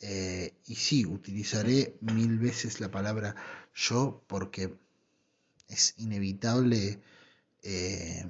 eh, 0.00 0.54
y 0.66 0.76
sí, 0.76 1.04
utilizaré 1.04 1.98
mil 2.00 2.38
veces 2.38 2.80
la 2.80 2.90
palabra 2.90 3.36
yo 3.74 4.24
porque 4.26 4.74
es 5.68 5.94
inevitable, 5.98 7.00
eh, 7.62 8.24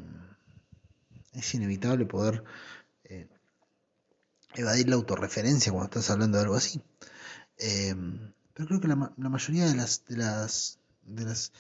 es 1.33 1.55
inevitable 1.55 2.07
poder 2.07 2.43
eh, 3.05 3.29
evadir 4.55 4.89
la 4.89 4.97
autorreferencia 4.97 5.73
cuando 5.73 5.87
estás 5.87 6.11
hablando 6.11 6.39
de 6.39 6.45
algo 6.45 6.57
así. 6.57 6.83
Pero 8.61 8.69
creo 8.69 8.81
que 8.83 8.89
la, 8.89 9.31
mayoría 9.31 9.65
de 9.65 9.75
las, 9.75 10.05
de 10.05 10.19
las, 10.19 10.79
de 11.07 11.25
las, 11.25 11.51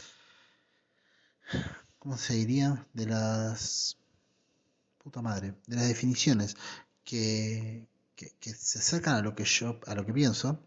¿cómo 1.98 2.18
se 2.18 2.34
diría? 2.34 2.86
De 2.92 3.06
las, 3.06 3.96
puta 5.02 5.22
madre, 5.22 5.54
de 5.66 5.76
las 5.76 5.88
definiciones 5.88 6.58
que, 7.02 7.86
que, 8.14 8.50
se 8.50 8.80
acercan 8.80 9.14
a 9.14 9.22
lo 9.22 9.34
que 9.34 9.44
yo, 9.44 9.80
a 9.86 9.94
lo 9.94 10.04
que 10.04 10.12
pienso, 10.12 10.62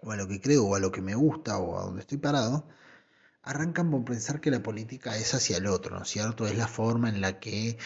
o 0.00 0.12
a 0.12 0.16
lo 0.16 0.28
que 0.28 0.42
creo, 0.42 0.66
o 0.66 0.74
a 0.74 0.78
lo 0.78 0.92
que 0.92 1.00
me 1.00 1.14
gusta, 1.14 1.56
o 1.56 1.78
a 1.78 1.84
donde 1.84 2.02
estoy 2.02 2.18
parado, 2.18 2.68
arrancan 3.42 3.90
por 3.90 4.04
pensar 4.04 4.42
que 4.42 4.50
la 4.50 4.62
política 4.62 5.16
es 5.16 5.32
hacia 5.32 5.56
el 5.56 5.68
otro, 5.68 5.96
¿no 5.96 6.02
es 6.02 6.08
cierto? 6.10 6.46
Es 6.46 6.58
la 6.58 6.68
forma 6.68 7.08
en 7.08 7.22
la 7.22 7.40
que 7.40 7.78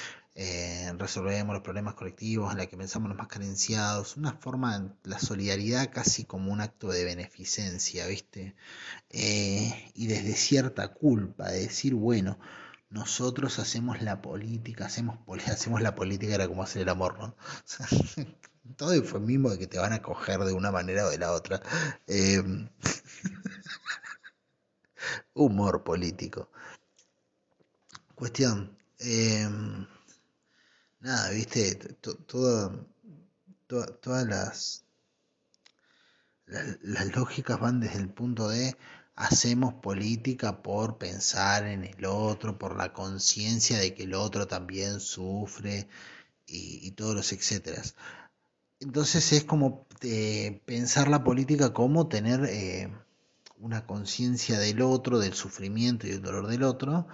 eh, 0.42 0.92
resolvemos 0.96 1.54
los 1.54 1.62
problemas 1.62 1.94
colectivos, 1.94 2.52
en 2.52 2.58
la 2.58 2.66
que 2.66 2.76
pensamos 2.76 3.08
los 3.10 3.18
más 3.18 3.28
carenciados, 3.28 4.16
una 4.16 4.32
forma, 4.32 4.94
la 5.04 5.18
solidaridad 5.18 5.90
casi 5.92 6.24
como 6.24 6.52
un 6.52 6.60
acto 6.60 6.88
de 6.88 7.04
beneficencia, 7.04 8.06
¿viste? 8.06 8.54
Eh, 9.10 9.92
y 9.94 10.06
desde 10.06 10.34
cierta 10.34 10.88
culpa, 10.88 11.50
de 11.50 11.60
decir, 11.60 11.94
bueno, 11.94 12.38
nosotros 12.88 13.58
hacemos 13.58 14.00
la 14.02 14.22
política, 14.22 14.86
hacemos, 14.86 15.18
hacemos 15.46 15.82
la 15.82 15.94
política, 15.94 16.34
era 16.34 16.48
como 16.48 16.62
hacer 16.62 16.82
el 16.82 16.88
amor, 16.88 17.18
¿no? 17.18 17.36
todo 18.76 18.92
eufemismo 18.92 19.50
de 19.50 19.58
que 19.58 19.66
te 19.66 19.78
van 19.78 19.92
a 19.92 20.02
coger 20.02 20.40
de 20.40 20.52
una 20.52 20.70
manera 20.70 21.06
o 21.06 21.10
de 21.10 21.18
la 21.18 21.32
otra. 21.32 21.60
Em, 22.06 22.68
humor 25.34 25.82
político. 25.84 26.50
Cuestión. 28.14 28.76
Em, 28.98 29.86
nada, 31.00 31.30
viste, 31.30 31.74
todas 32.06 32.72
las, 34.26 34.84
las 36.46 37.16
lógicas 37.16 37.60
van 37.60 37.80
desde 37.80 37.98
el 37.98 38.08
punto 38.08 38.48
de 38.48 38.76
hacemos 39.20 39.74
política 39.74 40.62
por 40.62 40.98
pensar 40.98 41.66
en 41.66 41.84
el 41.84 42.04
otro, 42.06 42.58
por 42.58 42.76
la 42.76 42.92
conciencia 42.92 43.78
de 43.78 43.94
que 43.94 44.04
el 44.04 44.14
otro 44.14 44.46
también 44.46 45.00
sufre 45.00 45.88
y, 46.46 46.90
todos 46.92 47.14
los 47.14 47.32
etcéteras. 47.32 47.94
Entonces 48.80 49.32
es 49.32 49.44
como 49.44 49.86
eh, 50.02 50.62
pensar 50.64 51.08
la 51.08 51.22
política 51.22 51.72
como 51.72 52.08
tener 52.08 52.44
eh, 52.46 52.90
una 53.58 53.86
conciencia 53.86 54.58
del 54.58 54.80
otro, 54.80 55.18
del 55.18 55.34
sufrimiento 55.34 56.06
y 56.06 56.10
del 56.10 56.22
dolor 56.22 56.48
del 56.48 56.62
otro, 56.62 57.06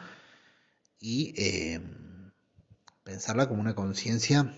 y 1.00 1.34
eh, 1.36 1.80
pensarla 3.06 3.48
como 3.48 3.60
una 3.60 3.76
conciencia 3.76 4.52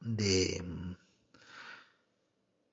de 0.00 0.62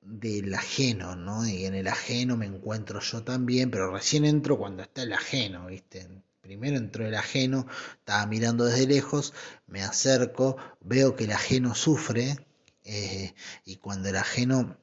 del 0.02 0.54
ajeno, 0.54 1.16
¿no? 1.16 1.48
Y 1.48 1.66
en 1.66 1.74
el 1.74 1.88
ajeno 1.88 2.38
me 2.38 2.46
encuentro 2.46 3.00
yo 3.00 3.24
también, 3.24 3.72
pero 3.72 3.92
recién 3.92 4.24
entro 4.24 4.60
cuando 4.60 4.84
está 4.84 5.02
el 5.02 5.14
ajeno, 5.14 5.66
¿viste? 5.66 6.08
Primero 6.40 6.78
entró 6.78 7.08
el 7.08 7.16
ajeno, 7.16 7.66
estaba 7.98 8.28
mirando 8.28 8.66
desde 8.66 8.86
lejos, 8.86 9.34
me 9.66 9.82
acerco, 9.82 10.58
veo 10.82 11.16
que 11.16 11.24
el 11.24 11.32
ajeno 11.32 11.74
sufre, 11.74 12.46
eh, 12.84 13.34
y 13.66 13.78
cuando 13.78 14.10
el 14.10 14.18
ajeno 14.18 14.78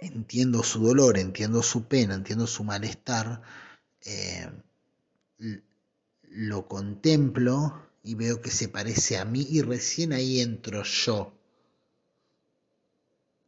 entiendo 0.00 0.62
su 0.62 0.86
dolor, 0.86 1.18
entiendo 1.18 1.64
su 1.64 1.88
pena, 1.88 2.14
entiendo 2.14 2.46
su 2.46 2.62
malestar, 2.62 3.42
eh, 4.02 4.48
lo 6.22 6.68
contemplo 6.68 7.87
y 8.08 8.14
veo 8.14 8.40
que 8.40 8.50
se 8.50 8.68
parece 8.68 9.18
a 9.18 9.26
mí 9.26 9.46
y 9.50 9.60
recién 9.60 10.14
ahí 10.14 10.40
entro 10.40 10.82
yo. 10.82 11.30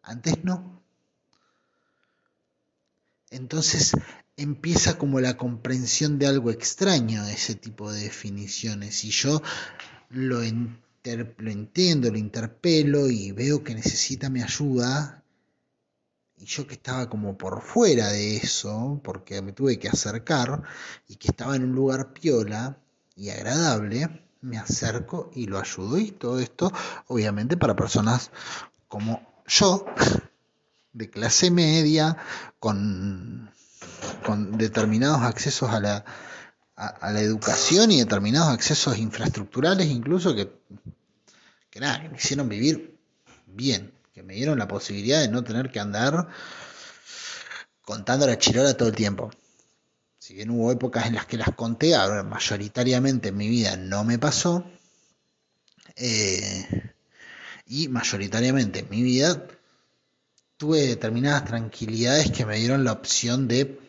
Antes 0.02 0.44
no. 0.44 0.82
Entonces 3.30 3.92
empieza 4.36 4.98
como 4.98 5.18
la 5.18 5.38
comprensión 5.38 6.18
de 6.18 6.26
algo 6.26 6.50
extraño 6.50 7.26
ese 7.26 7.54
tipo 7.54 7.90
de 7.90 8.02
definiciones 8.02 9.02
y 9.06 9.10
yo 9.10 9.40
lo, 10.10 10.40
lo 10.40 11.50
entiendo, 11.50 12.10
lo 12.10 12.18
interpelo 12.18 13.08
y 13.08 13.32
veo 13.32 13.64
que 13.64 13.74
necesita 13.74 14.28
mi 14.28 14.42
ayuda 14.42 15.24
y 16.36 16.44
yo 16.44 16.66
que 16.66 16.74
estaba 16.74 17.08
como 17.08 17.38
por 17.38 17.62
fuera 17.62 18.08
de 18.08 18.36
eso, 18.36 19.00
porque 19.02 19.40
me 19.40 19.52
tuve 19.52 19.78
que 19.78 19.88
acercar 19.88 20.64
y 21.08 21.16
que 21.16 21.28
estaba 21.28 21.56
en 21.56 21.64
un 21.64 21.74
lugar 21.74 22.12
piola 22.12 22.78
y 23.16 23.30
agradable, 23.30 24.29
me 24.40 24.58
acerco 24.58 25.30
y 25.34 25.46
lo 25.46 25.58
ayudo 25.58 25.98
y 25.98 26.10
todo 26.10 26.40
esto 26.40 26.72
obviamente 27.08 27.56
para 27.56 27.76
personas 27.76 28.30
como 28.88 29.30
yo, 29.46 29.84
de 30.92 31.10
clase 31.10 31.50
media, 31.50 32.16
con, 32.58 33.50
con 34.24 34.58
determinados 34.58 35.22
accesos 35.22 35.70
a 35.70 35.80
la, 35.80 36.04
a, 36.76 37.12
la 37.12 37.20
educación 37.20 37.90
y 37.92 37.98
determinados 37.98 38.48
accesos 38.48 38.98
infraestructurales 38.98 39.88
incluso 39.88 40.34
que, 40.34 40.50
que 41.70 41.80
nada, 41.80 42.02
que 42.02 42.08
me 42.08 42.16
hicieron 42.16 42.48
vivir 42.48 42.98
bien, 43.46 43.92
que 44.12 44.22
me 44.22 44.34
dieron 44.34 44.58
la 44.58 44.68
posibilidad 44.68 45.20
de 45.20 45.28
no 45.28 45.44
tener 45.44 45.70
que 45.70 45.80
andar 45.80 46.28
contando 47.82 48.26
la 48.26 48.38
chirola 48.38 48.76
todo 48.76 48.88
el 48.88 48.94
tiempo. 48.94 49.30
Si 50.30 50.36
bien 50.36 50.50
hubo 50.50 50.70
épocas 50.70 51.06
en 51.06 51.16
las 51.16 51.26
que 51.26 51.36
las 51.36 51.56
conté, 51.56 51.96
ahora 51.96 52.22
mayoritariamente 52.22 53.30
en 53.30 53.36
mi 53.36 53.48
vida 53.48 53.76
no 53.76 54.04
me 54.04 54.16
pasó. 54.16 54.64
Eh, 55.96 56.94
y 57.66 57.88
mayoritariamente 57.88 58.78
en 58.78 58.90
mi 58.90 59.02
vida 59.02 59.44
tuve 60.56 60.86
determinadas 60.86 61.46
tranquilidades 61.46 62.30
que 62.30 62.46
me 62.46 62.58
dieron 62.58 62.84
la 62.84 62.92
opción 62.92 63.48
de 63.48 63.80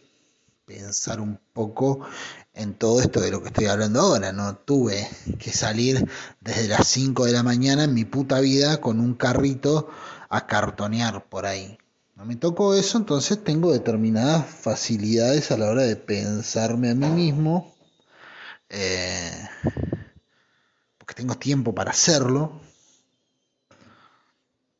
pensar 0.66 1.22
un 1.22 1.40
poco 1.54 2.08
en 2.56 2.74
todo 2.74 3.02
esto 3.02 3.22
de 3.22 3.30
lo 3.30 3.44
que 3.44 3.50
estoy 3.50 3.66
hablando 3.66 4.00
ahora. 4.00 4.34
No 4.34 4.56
tuve 4.56 5.08
que 5.38 5.52
salir 5.52 6.10
desde 6.40 6.68
las 6.68 6.88
5 6.88 7.26
de 7.26 7.34
la 7.34 7.44
mañana 7.44 7.84
en 7.84 7.94
mi 7.94 8.06
puta 8.06 8.40
vida 8.40 8.82
con 8.82 9.00
un 9.00 9.14
carrito 9.14 9.92
a 10.28 10.48
cartonear 10.48 11.24
por 11.30 11.46
ahí 11.46 11.78
me 12.26 12.36
tocó 12.36 12.76
eso, 12.76 12.98
entonces 12.98 13.44
tengo 13.44 13.72
determinadas 13.72 14.46
facilidades 14.46 15.52
a 15.52 15.58
la 15.58 15.70
hora 15.70 15.84
de 15.84 15.96
pensarme 15.96 16.92
a 16.92 16.96
mí 16.96 17.08
mismo, 17.08 17.74
eh, 18.70 19.48
porque 20.98 21.16
tengo 21.16 21.36
tiempo 21.36 21.74
para 21.74 21.92
hacerlo, 21.92 22.62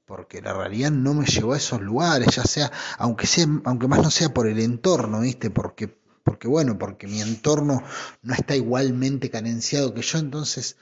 porque 0.06 0.42
la 0.42 0.54
realidad 0.54 0.92
no 0.92 1.14
me 1.14 1.26
llevó 1.26 1.54
a 1.54 1.58
esos 1.58 1.82
lugares, 1.82 2.36
ya 2.36 2.44
sea, 2.44 2.72
aunque 2.98 3.28
sea, 3.28 3.48
aunque 3.66 3.88
más 3.88 4.02
no 4.02 4.12
sea 4.12 4.34
por 4.34 4.48
el 4.48 4.60
entorno, 4.60 5.22
¿viste? 5.22 5.50
Porque, 5.50 5.88
porque 6.24 6.48
bueno, 6.48 6.78
porque 6.78 7.08
mi 7.08 7.22
entorno 7.22 7.82
no 8.22 8.34
está 8.34 8.56
igualmente 8.56 9.30
carenciado 9.30 9.94
que 9.94 10.02
yo, 10.02 10.20
entonces 10.20 10.78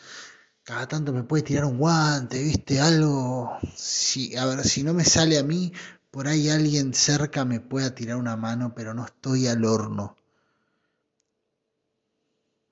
cada 0.63 0.87
tanto 0.87 1.13
me 1.13 1.23
puede 1.23 1.43
tirar 1.43 1.65
un 1.65 1.77
guante, 1.77 2.43
¿viste? 2.43 2.79
Algo, 2.79 3.51
si, 3.75 4.35
a 4.35 4.45
ver, 4.45 4.63
si 4.63 4.83
no 4.83 4.93
me 4.93 5.05
sale 5.05 5.39
a 5.39 5.43
mí, 5.43 5.73
por 6.11 6.27
ahí 6.27 6.49
alguien 6.49 6.93
cerca 6.93 7.45
me 7.45 7.59
pueda 7.59 7.95
tirar 7.95 8.17
una 8.17 8.35
mano, 8.35 8.73
pero 8.75 8.93
no 8.93 9.05
estoy 9.05 9.47
al 9.47 9.65
horno. 9.65 10.15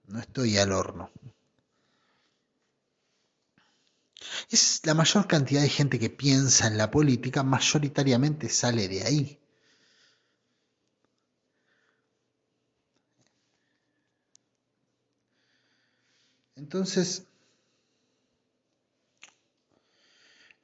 No 0.08 0.20
estoy 0.20 0.58
al 0.58 0.72
horno. 0.72 1.12
Es 4.50 4.82
la 4.84 4.94
mayor 4.94 5.26
cantidad 5.26 5.62
de 5.62 5.70
gente 5.70 6.00
que 6.00 6.10
piensa 6.10 6.68
en 6.68 6.78
la 6.78 6.92
política, 6.92 7.44
mayoritariamente 7.44 8.50
sale 8.50 8.88
de 8.90 9.04
ahí. 9.04 9.40
Entonces, 16.58 17.26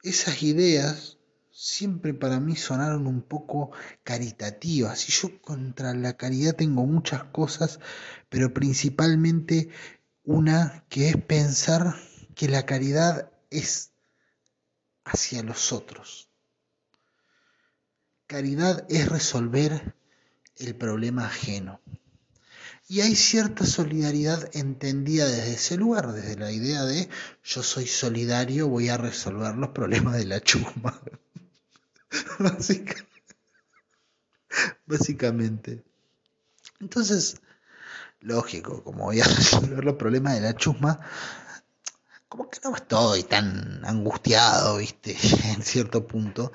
esas 0.04 0.40
ideas 0.44 1.13
siempre 1.54 2.14
para 2.14 2.40
mí 2.40 2.56
sonaron 2.56 3.06
un 3.06 3.22
poco 3.22 3.70
caritativas. 4.02 5.08
Y 5.08 5.12
yo 5.12 5.40
contra 5.40 5.94
la 5.94 6.16
caridad 6.16 6.56
tengo 6.56 6.84
muchas 6.84 7.24
cosas, 7.24 7.80
pero 8.28 8.52
principalmente 8.52 9.70
Una 10.26 10.84
que 10.88 11.10
es 11.10 11.16
pensar 11.18 11.94
que 12.34 12.48
la 12.48 12.64
caridad 12.64 13.30
es 13.50 13.92
hacia 15.04 15.42
los 15.42 15.70
otros. 15.70 16.30
Caridad 18.26 18.86
es 18.88 19.06
resolver 19.08 19.94
el 20.56 20.74
problema 20.76 21.26
ajeno. 21.26 21.82
Y 22.88 23.02
hay 23.02 23.14
cierta 23.14 23.66
solidaridad 23.66 24.50
entendida 24.56 25.26
desde 25.26 25.52
ese 25.54 25.76
lugar, 25.76 26.12
desde 26.12 26.36
la 26.36 26.50
idea 26.52 26.84
de 26.84 27.10
yo 27.42 27.62
soy 27.62 27.86
solidario, 27.86 28.68
voy 28.68 28.88
a 28.88 28.96
resolver 28.96 29.54
los 29.56 29.70
problemas 29.70 30.16
de 30.16 30.24
la 30.24 30.40
chusma. 30.40 31.02
Básicamente. 34.86 35.84
Entonces, 36.80 37.40
lógico, 38.20 38.82
como 38.82 39.04
voy 39.04 39.20
a 39.20 39.24
resolver 39.36 39.84
los 39.84 39.96
problemas 39.96 40.34
de 40.34 40.40
la 40.40 40.54
chusma, 40.56 41.00
como 42.28 42.50
que 42.50 42.58
no 42.64 42.74
estoy 42.74 43.22
tan 43.24 43.84
angustiado, 43.84 44.78
viste, 44.78 45.16
en 45.54 45.62
cierto 45.62 46.06
punto. 46.06 46.52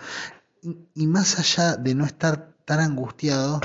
y 0.93 1.07
más 1.07 1.39
allá 1.39 1.77
de 1.77 1.95
no 1.95 2.05
estar 2.05 2.53
tan 2.65 2.79
angustiado, 2.81 3.61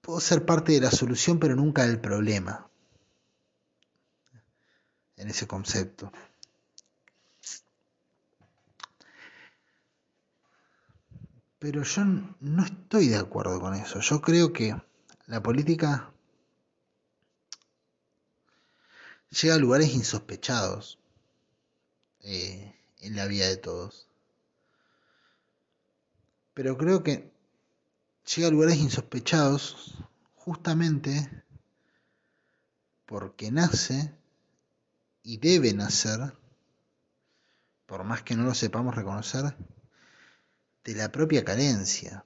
puedo 0.00 0.20
ser 0.20 0.44
parte 0.44 0.72
de 0.72 0.80
la 0.80 0.90
solución, 0.90 1.38
pero 1.38 1.54
nunca 1.54 1.86
del 1.86 2.00
problema. 2.00 2.68
En 5.16 5.28
ese 5.28 5.46
concepto. 5.46 6.10
Pero 11.60 11.82
yo 11.82 12.04
no 12.40 12.64
estoy 12.64 13.08
de 13.08 13.18
acuerdo 13.18 13.60
con 13.60 13.74
eso. 13.74 14.00
Yo 14.00 14.22
creo 14.22 14.50
que 14.50 14.74
la 15.26 15.42
política 15.42 16.10
llega 19.28 19.56
a 19.56 19.58
lugares 19.58 19.92
insospechados 19.94 20.98
eh, 22.20 22.74
en 23.00 23.14
la 23.14 23.26
vida 23.26 23.46
de 23.46 23.58
todos. 23.58 24.08
Pero 26.54 26.78
creo 26.78 27.02
que 27.02 27.30
llega 28.34 28.48
a 28.48 28.50
lugares 28.50 28.78
insospechados 28.78 30.02
justamente 30.36 31.44
porque 33.04 33.50
nace 33.50 34.14
y 35.22 35.36
debe 35.36 35.74
nacer, 35.74 36.32
por 37.84 38.04
más 38.04 38.22
que 38.22 38.34
no 38.34 38.44
lo 38.44 38.54
sepamos 38.54 38.94
reconocer, 38.94 39.54
de 40.92 40.96
la 40.96 41.12
propia 41.12 41.44
carencia, 41.44 42.24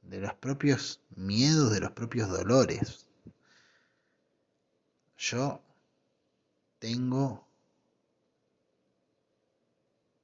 de 0.00 0.18
los 0.18 0.32
propios 0.32 1.02
miedos, 1.14 1.70
de 1.70 1.80
los 1.80 1.90
propios 1.90 2.30
dolores. 2.30 3.06
Yo 5.18 5.62
tengo 6.78 7.46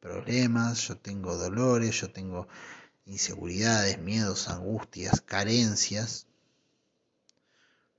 problemas, 0.01 0.89
yo 0.89 0.97
tengo 0.97 1.37
dolores, 1.37 2.01
yo 2.01 2.11
tengo 2.11 2.49
inseguridades, 3.05 3.99
miedos, 3.99 4.49
angustias, 4.49 5.21
carencias. 5.21 6.27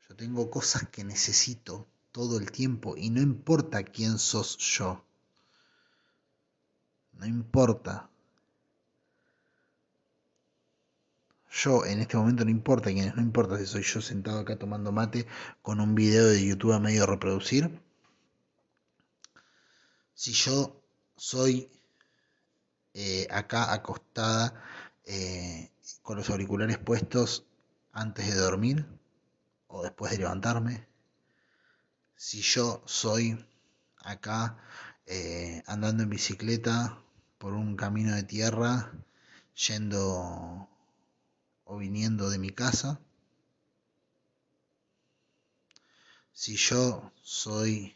Yo 0.10 0.16
tengo 0.16 0.50
cosas 0.50 0.90
que 0.90 1.04
necesito 1.04 1.86
todo 2.12 2.40
el 2.40 2.52
tiempo 2.52 2.98
y 2.98 3.12
no 3.12 3.22
importa 3.22 3.84
quién 3.84 4.18
sos 4.18 4.58
yo. 4.58 5.06
No 7.14 7.28
importa. 7.28 8.10
Yo 11.64 11.86
en 11.86 12.00
este 12.02 12.18
momento 12.18 12.46
no 12.46 12.52
importa 12.52 12.92
quién 12.92 13.08
es, 13.08 13.16
no 13.16 13.22
importa 13.24 13.58
si 13.58 13.66
soy 13.66 13.82
yo 13.82 14.00
sentado 14.00 14.40
acá 14.42 14.58
tomando 14.60 14.92
mate 14.92 15.26
con 15.64 15.80
un 15.80 15.96
video 15.96 16.28
de 16.28 16.46
YouTube 16.46 16.74
a 16.74 16.80
medio 16.80 17.08
reproducir. 17.08 17.82
Si 20.14 20.34
yo 20.34 20.84
soy 21.16 21.72
eh, 22.94 23.28
acá 23.32 23.74
acostada 23.74 24.54
eh, 25.06 25.72
con 26.04 26.18
los 26.18 26.30
auriculares 26.30 26.78
puestos 26.78 27.48
antes 27.92 28.28
de 28.28 28.36
dormir 28.36 28.86
o 29.66 29.82
después 29.82 30.12
de 30.12 30.20
levantarme. 30.20 30.88
Si 32.16 32.42
yo 32.42 32.84
soy 32.86 33.44
acá 34.04 34.60
eh, 35.08 35.64
andando 35.66 36.04
en 36.04 36.10
bicicleta 36.10 37.02
por 37.40 37.54
un 37.54 37.76
camino 37.76 38.14
de 38.16 38.24
tierra, 38.24 38.92
yendo 39.56 40.70
o 41.68 41.78
viniendo 41.78 42.30
de 42.30 42.40
mi 42.40 42.50
casa. 42.50 43.00
Si 46.32 46.56
yo 46.56 47.12
soy 47.22 47.96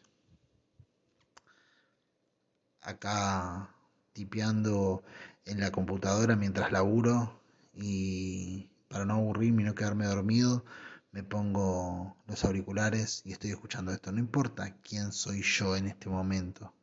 acá 2.81 3.73
tipeando 4.13 5.03
en 5.45 5.59
la 5.59 5.71
computadora 5.71 6.35
mientras 6.35 6.71
laburo 6.71 7.41
y 7.73 8.69
para 8.89 9.05
no 9.05 9.15
aburrirme 9.15 9.63
y 9.63 9.65
no 9.65 9.75
quedarme 9.75 10.05
dormido, 10.05 10.65
me 11.11 11.23
pongo 11.23 12.17
los 12.27 12.43
auriculares 12.43 13.21
y 13.25 13.31
estoy 13.31 13.51
escuchando 13.51 13.91
esto. 13.91 14.11
No 14.11 14.19
importa 14.19 14.75
quién 14.81 15.11
soy 15.13 15.43
yo 15.43 15.75
en 15.75 15.87
este 15.87 16.09
momento. 16.09 16.73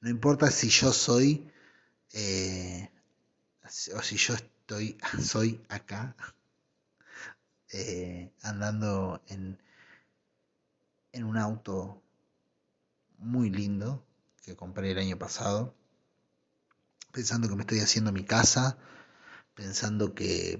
No 0.00 0.10
importa 0.10 0.50
si 0.50 0.68
yo 0.68 0.92
soy 0.92 1.50
eh, 2.12 2.90
o 3.94 4.02
si 4.02 4.16
yo 4.16 4.34
estoy, 4.72 4.98
soy 5.22 5.64
acá 5.68 6.16
eh, 7.72 8.32
andando 8.42 9.22
en, 9.28 9.60
en 11.12 11.24
un 11.24 11.36
auto 11.36 12.02
muy 13.18 13.50
lindo 13.50 14.04
que 14.42 14.56
compré 14.56 14.90
el 14.92 14.98
año 14.98 15.18
pasado 15.18 15.74
pensando 17.12 17.48
que 17.48 17.54
me 17.54 17.60
estoy 17.62 17.80
haciendo 17.80 18.10
mi 18.10 18.24
casa, 18.24 18.78
pensando 19.54 20.14
que, 20.14 20.58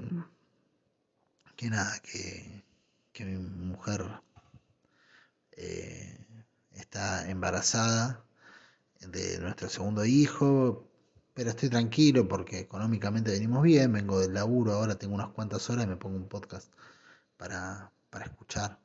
que 1.57 1.71
nada, 1.71 1.99
que, 2.01 2.63
que 3.15 3.25
mi 3.25 3.39
mujer 3.39 4.05
eh, 5.53 6.27
está 6.73 7.31
embarazada 7.31 8.23
de 9.01 9.39
nuestro 9.39 9.71
segundo 9.71 10.05
hijo, 10.05 10.92
pero 11.35 11.51
estoy 11.51 11.69
tranquilo 11.69 12.29
porque 12.29 12.61
económicamente 12.61 13.31
venimos 13.31 13.63
bien, 13.63 13.93
vengo 13.93 14.21
del 14.21 14.35
laburo, 14.35 14.73
ahora 14.73 14.97
tengo 14.97 15.15
unas 15.15 15.31
cuantas 15.31 15.69
horas 15.71 15.85
y 15.85 15.89
me 15.89 15.97
pongo 15.97 16.17
un 16.17 16.29
podcast 16.29 16.73
para, 17.37 17.93
para 18.11 18.27
escuchar. 18.27 18.79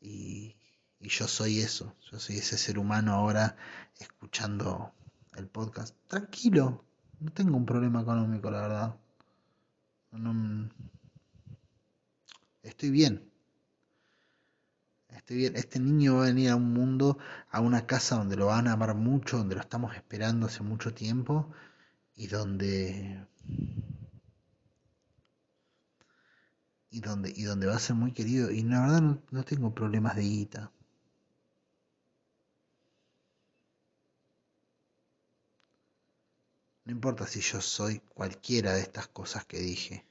Y, 0.00 0.56
y 0.98 1.08
yo 1.08 1.28
soy 1.28 1.60
eso, 1.60 1.94
yo 2.10 2.18
soy 2.18 2.36
ese 2.38 2.56
ser 2.58 2.78
humano 2.78 3.12
ahora 3.14 3.56
escuchando 3.98 4.92
el 5.34 5.46
podcast. 5.48 5.96
Tranquilo, 6.08 6.84
no 7.20 7.32
tengo 7.32 7.56
un 7.56 7.66
problema 7.66 8.02
económico, 8.02 8.50
la 8.50 8.60
verdad. 8.62 8.96
estoy 12.62 12.90
bien. 12.90 13.29
Estoy 15.16 15.36
bien. 15.38 15.56
Este 15.56 15.78
niño 15.80 16.16
va 16.16 16.24
a 16.24 16.26
venir 16.26 16.50
a 16.50 16.56
un 16.56 16.72
mundo, 16.72 17.18
a 17.50 17.60
una 17.60 17.86
casa 17.86 18.16
donde 18.16 18.36
lo 18.36 18.46
van 18.46 18.68
a 18.68 18.72
amar 18.72 18.94
mucho, 18.94 19.38
donde 19.38 19.54
lo 19.54 19.60
estamos 19.60 19.94
esperando 19.94 20.46
hace 20.46 20.62
mucho 20.62 20.92
tiempo 20.94 21.52
y 22.14 22.26
donde 22.28 23.26
y 26.90 27.00
donde 27.00 27.32
y 27.34 27.42
donde 27.44 27.66
va 27.66 27.76
a 27.76 27.78
ser 27.78 27.96
muy 27.96 28.12
querido 28.12 28.50
y 28.50 28.62
la 28.62 28.80
verdad 28.82 29.00
no, 29.02 29.22
no 29.30 29.44
tengo 29.44 29.74
problemas 29.74 30.16
de 30.16 30.22
guita. 30.22 30.72
No 36.84 36.92
importa 36.92 37.26
si 37.26 37.40
yo 37.40 37.60
soy 37.60 38.00
cualquiera 38.00 38.72
de 38.74 38.80
estas 38.82 39.08
cosas 39.08 39.44
que 39.46 39.58
dije. 39.58 40.06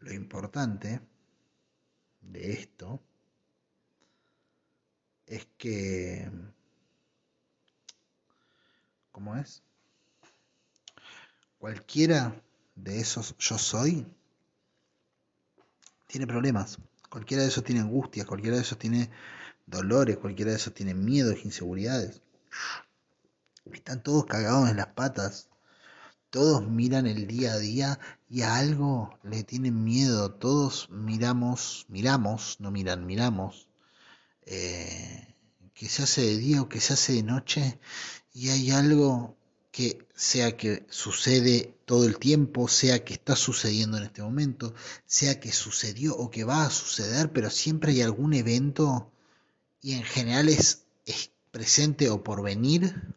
Lo 0.00 0.12
importante 0.12 1.00
de 2.20 2.52
esto 2.52 3.00
es 5.30 5.46
que... 5.56 6.30
¿Cómo 9.12 9.34
es? 9.36 9.62
Cualquiera 11.58 12.42
de 12.74 13.00
esos 13.00 13.34
yo 13.38 13.56
soy 13.56 14.06
tiene 16.06 16.26
problemas. 16.26 16.78
Cualquiera 17.08 17.42
de 17.42 17.48
esos 17.48 17.64
tiene 17.64 17.80
angustias, 17.80 18.26
cualquiera 18.26 18.56
de 18.56 18.62
esos 18.62 18.78
tiene 18.78 19.10
dolores, 19.66 20.18
cualquiera 20.18 20.50
de 20.50 20.58
esos 20.58 20.74
tiene 20.74 20.94
miedos, 20.94 21.44
inseguridades. 21.44 22.20
Están 23.72 24.02
todos 24.02 24.26
cagados 24.26 24.68
en 24.68 24.76
las 24.76 24.88
patas 24.88 25.50
todos 26.30 26.64
miran 26.68 27.08
el 27.08 27.26
día 27.26 27.54
a 27.54 27.58
día 27.58 27.98
y 28.28 28.42
a 28.42 28.56
algo 28.56 29.18
le 29.24 29.42
tienen 29.42 29.82
miedo. 29.82 30.32
Todos 30.32 30.88
miramos, 30.90 31.86
miramos, 31.88 32.56
no 32.60 32.70
miran, 32.70 33.04
miramos. 33.04 33.69
Eh, 34.52 35.36
que 35.74 35.88
se 35.88 36.02
hace 36.02 36.22
de 36.22 36.38
día 36.38 36.60
o 36.60 36.68
que 36.68 36.80
se 36.80 36.92
hace 36.92 37.12
de 37.12 37.22
noche 37.22 37.78
y 38.34 38.48
hay 38.48 38.72
algo 38.72 39.36
que 39.70 40.08
sea 40.16 40.56
que 40.56 40.84
sucede 40.90 41.78
todo 41.84 42.04
el 42.04 42.18
tiempo, 42.18 42.66
sea 42.66 43.04
que 43.04 43.14
está 43.14 43.36
sucediendo 43.36 43.96
en 43.96 44.02
este 44.02 44.22
momento, 44.22 44.74
sea 45.06 45.38
que 45.38 45.52
sucedió 45.52 46.16
o 46.16 46.32
que 46.32 46.42
va 46.42 46.64
a 46.64 46.70
suceder, 46.70 47.32
pero 47.32 47.48
siempre 47.48 47.92
hay 47.92 48.02
algún 48.02 48.34
evento 48.34 49.12
y 49.80 49.92
en 49.92 50.02
general 50.02 50.48
es, 50.48 50.82
es 51.06 51.30
presente 51.52 52.10
o 52.10 52.24
por 52.24 52.42
venir 52.42 53.14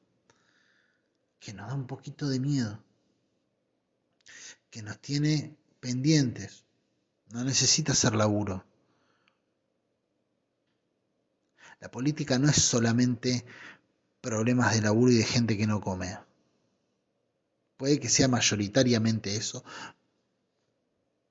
que 1.40 1.52
nos 1.52 1.68
da 1.68 1.74
un 1.74 1.88
poquito 1.88 2.30
de 2.30 2.40
miedo, 2.40 2.80
que 4.70 4.84
nos 4.84 5.00
tiene 5.02 5.58
pendientes, 5.80 6.64
no 7.32 7.44
necesita 7.44 7.94
hacer 7.94 8.14
laburo. 8.14 8.64
La 11.84 11.92
política 11.92 12.40
no 12.40 12.48
es 12.48 12.56
solamente 12.56 13.44
problemas 14.22 14.74
de 14.74 14.82
laburo 14.82 15.12
y 15.12 15.18
de 15.18 15.26
gente 15.26 15.58
que 15.58 15.68
no 15.68 15.82
come. 15.82 16.18
Puede 17.76 18.00
que 18.00 18.08
sea 18.08 18.30
mayoritariamente 18.30 19.36
eso, 19.36 19.66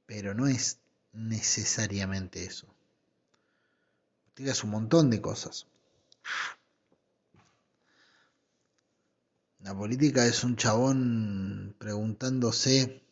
pero 0.05 0.35
no 0.35 0.47
es 0.47 0.79
necesariamente 1.15 2.45
eso. 2.45 2.67
Tienes 4.35 4.63
un 4.63 4.73
montón 4.73 5.09
de 5.09 5.23
cosas. 5.23 5.67
La 9.61 9.75
política 9.75 10.27
es 10.27 10.45
un 10.45 10.57
chabón 10.57 11.75
preguntándose 11.79 13.03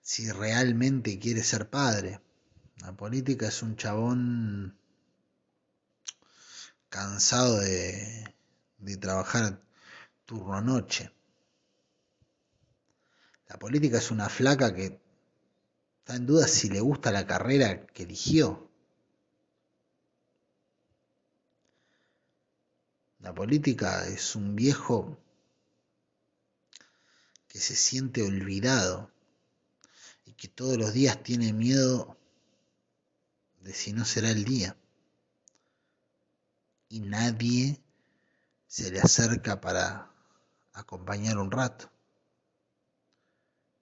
si 0.00 0.30
realmente 0.30 1.18
quiere 1.18 1.42
ser 1.42 1.68
padre. 1.68 2.20
La 2.82 2.92
política 2.92 3.48
es 3.48 3.62
un 3.62 3.74
chabón 3.74 4.78
cansado 6.92 7.60
de, 7.60 8.34
de 8.76 8.96
trabajar 8.98 9.58
turno 10.26 10.60
noche. 10.60 11.10
La 13.48 13.58
política 13.58 13.96
es 13.96 14.10
una 14.10 14.28
flaca 14.28 14.74
que 14.74 15.00
está 16.00 16.16
en 16.16 16.26
duda 16.26 16.46
si 16.46 16.68
le 16.68 16.80
gusta 16.80 17.10
la 17.10 17.26
carrera 17.26 17.86
que 17.86 18.02
eligió. 18.02 18.70
La 23.20 23.32
política 23.34 24.06
es 24.06 24.36
un 24.36 24.54
viejo 24.54 25.16
que 27.48 27.58
se 27.58 27.74
siente 27.74 28.22
olvidado 28.22 29.10
y 30.26 30.34
que 30.34 30.48
todos 30.48 30.76
los 30.76 30.92
días 30.92 31.22
tiene 31.22 31.54
miedo 31.54 32.18
de 33.62 33.72
si 33.72 33.94
no 33.94 34.04
será 34.04 34.30
el 34.30 34.44
día. 34.44 34.76
Y 36.92 37.00
nadie 37.00 37.80
se 38.66 38.90
le 38.90 39.00
acerca 39.00 39.62
para 39.62 40.12
acompañar 40.74 41.38
un 41.38 41.50
rato 41.50 41.90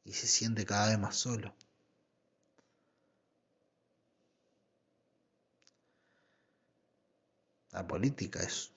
y 0.05 0.13
se 0.13 0.29
siente 0.29 0.65
cada 0.65 0.91
vez 0.91 0.99
más 1.01 1.17
solo. 1.17 1.53
La 7.73 7.85
política 7.85 8.45
es 8.45 8.71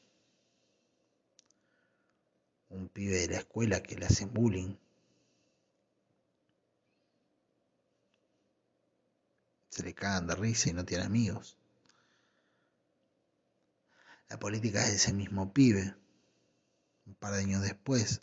un 2.69 2.89
pibe 2.89 3.19
de 3.19 3.28
la 3.28 3.38
escuela 3.38 3.84
que 3.84 3.96
le 3.98 4.08
hacen 4.08 4.34
bullying. 4.34 4.76
Se 9.69 9.84
le 9.84 9.93
cagan 9.93 10.26
de 10.26 10.34
risa 10.34 10.72
y 10.72 10.74
no 10.74 10.84
tiene 10.84 11.04
amigos. 11.04 11.56
La 14.34 14.39
política 14.39 14.84
es 14.84 14.96
ese 14.96 15.13
mismo 15.13 15.54
pibe 15.54 15.93
un 17.06 17.13
par 17.13 17.34
de 17.34 17.41
años 17.41 17.62
después, 17.62 18.22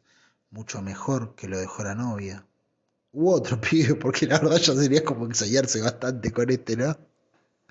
mucho 0.51 0.83
mejor 0.83 1.37
que 1.37 1.47
lo 1.47 1.57
dejó 1.57 1.85
la 1.85 1.95
novia. 1.95 2.45
Hubo 3.13 3.33
otro 3.33 3.61
pibe, 3.61 3.95
porque 3.95 4.27
la 4.27 4.41
verdad 4.41 4.57
ya 4.57 4.75
sería 4.75 5.05
como 5.05 5.27
ensayarse 5.27 5.81
bastante 5.81 6.33
con 6.33 6.51
este, 6.51 6.77
¿no? 6.77 6.99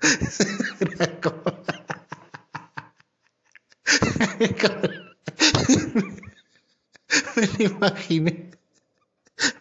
me 7.36 7.46
lo 7.58 7.62
imaginé. 7.62 8.52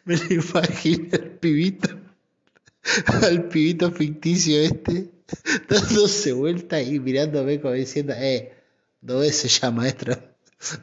Me 0.05 0.15
lo 0.15 0.35
imaginé 0.35 1.09
al 1.15 1.31
pibito. 1.31 1.89
Al 3.23 3.49
pibito 3.49 3.91
ficticio 3.91 4.61
este. 4.61 5.11
Dándose 5.67 6.31
vuelta 6.31 6.81
y 6.81 6.97
mirándome 7.01 7.59
como 7.59 7.73
diciendo, 7.73 8.13
eh, 8.15 8.55
dos 9.01 9.21
veces 9.21 9.59
ya, 9.59 9.71
maestro. 9.71 10.15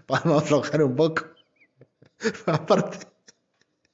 Vamos 0.09 0.35
a 0.35 0.44
aflojar 0.44 0.83
un 0.83 0.96
poco. 0.96 1.26
Aparte, 2.46 3.07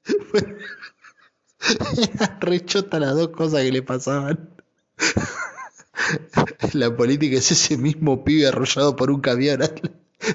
rechota 2.40 3.00
las 3.00 3.14
dos 3.14 3.28
cosas 3.28 3.62
que 3.62 3.72
le 3.72 3.82
pasaban. 3.82 4.50
La 6.72 6.96
política 6.96 7.36
es 7.36 7.52
ese 7.52 7.76
mismo 7.76 8.24
pibe 8.24 8.48
arrollado 8.48 8.96
por 8.96 9.10
un 9.10 9.20
camión. 9.20 9.60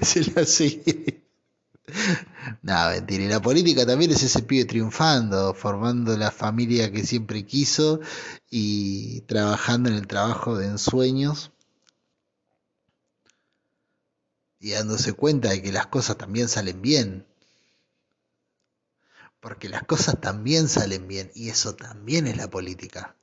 Se 0.02 0.24
la 0.32 0.44
sigue. 0.44 1.24
No, 2.62 2.90
mentira. 2.90 3.24
Y 3.24 3.28
la 3.28 3.40
política 3.40 3.86
también 3.86 4.10
es 4.10 4.22
ese 4.22 4.42
pibe 4.42 4.66
triunfando, 4.66 5.54
formando 5.54 6.16
la 6.16 6.30
familia 6.30 6.92
que 6.92 7.04
siempre 7.04 7.44
quiso 7.44 8.00
y 8.50 9.22
trabajando 9.22 9.88
en 9.88 9.96
el 9.96 10.06
trabajo 10.06 10.56
de 10.56 10.66
ensueños 10.66 11.50
y 14.60 14.72
dándose 14.72 15.12
cuenta 15.12 15.50
de 15.50 15.62
que 15.62 15.72
las 15.72 15.86
cosas 15.86 16.16
también 16.18 16.48
salen 16.48 16.82
bien. 16.82 17.26
Porque 19.40 19.68
las 19.68 19.84
cosas 19.84 20.20
también 20.20 20.68
salen 20.68 21.06
bien 21.06 21.30
y 21.34 21.48
eso 21.48 21.74
también 21.76 22.26
es 22.26 22.36
la 22.36 22.50
política. 22.50 23.14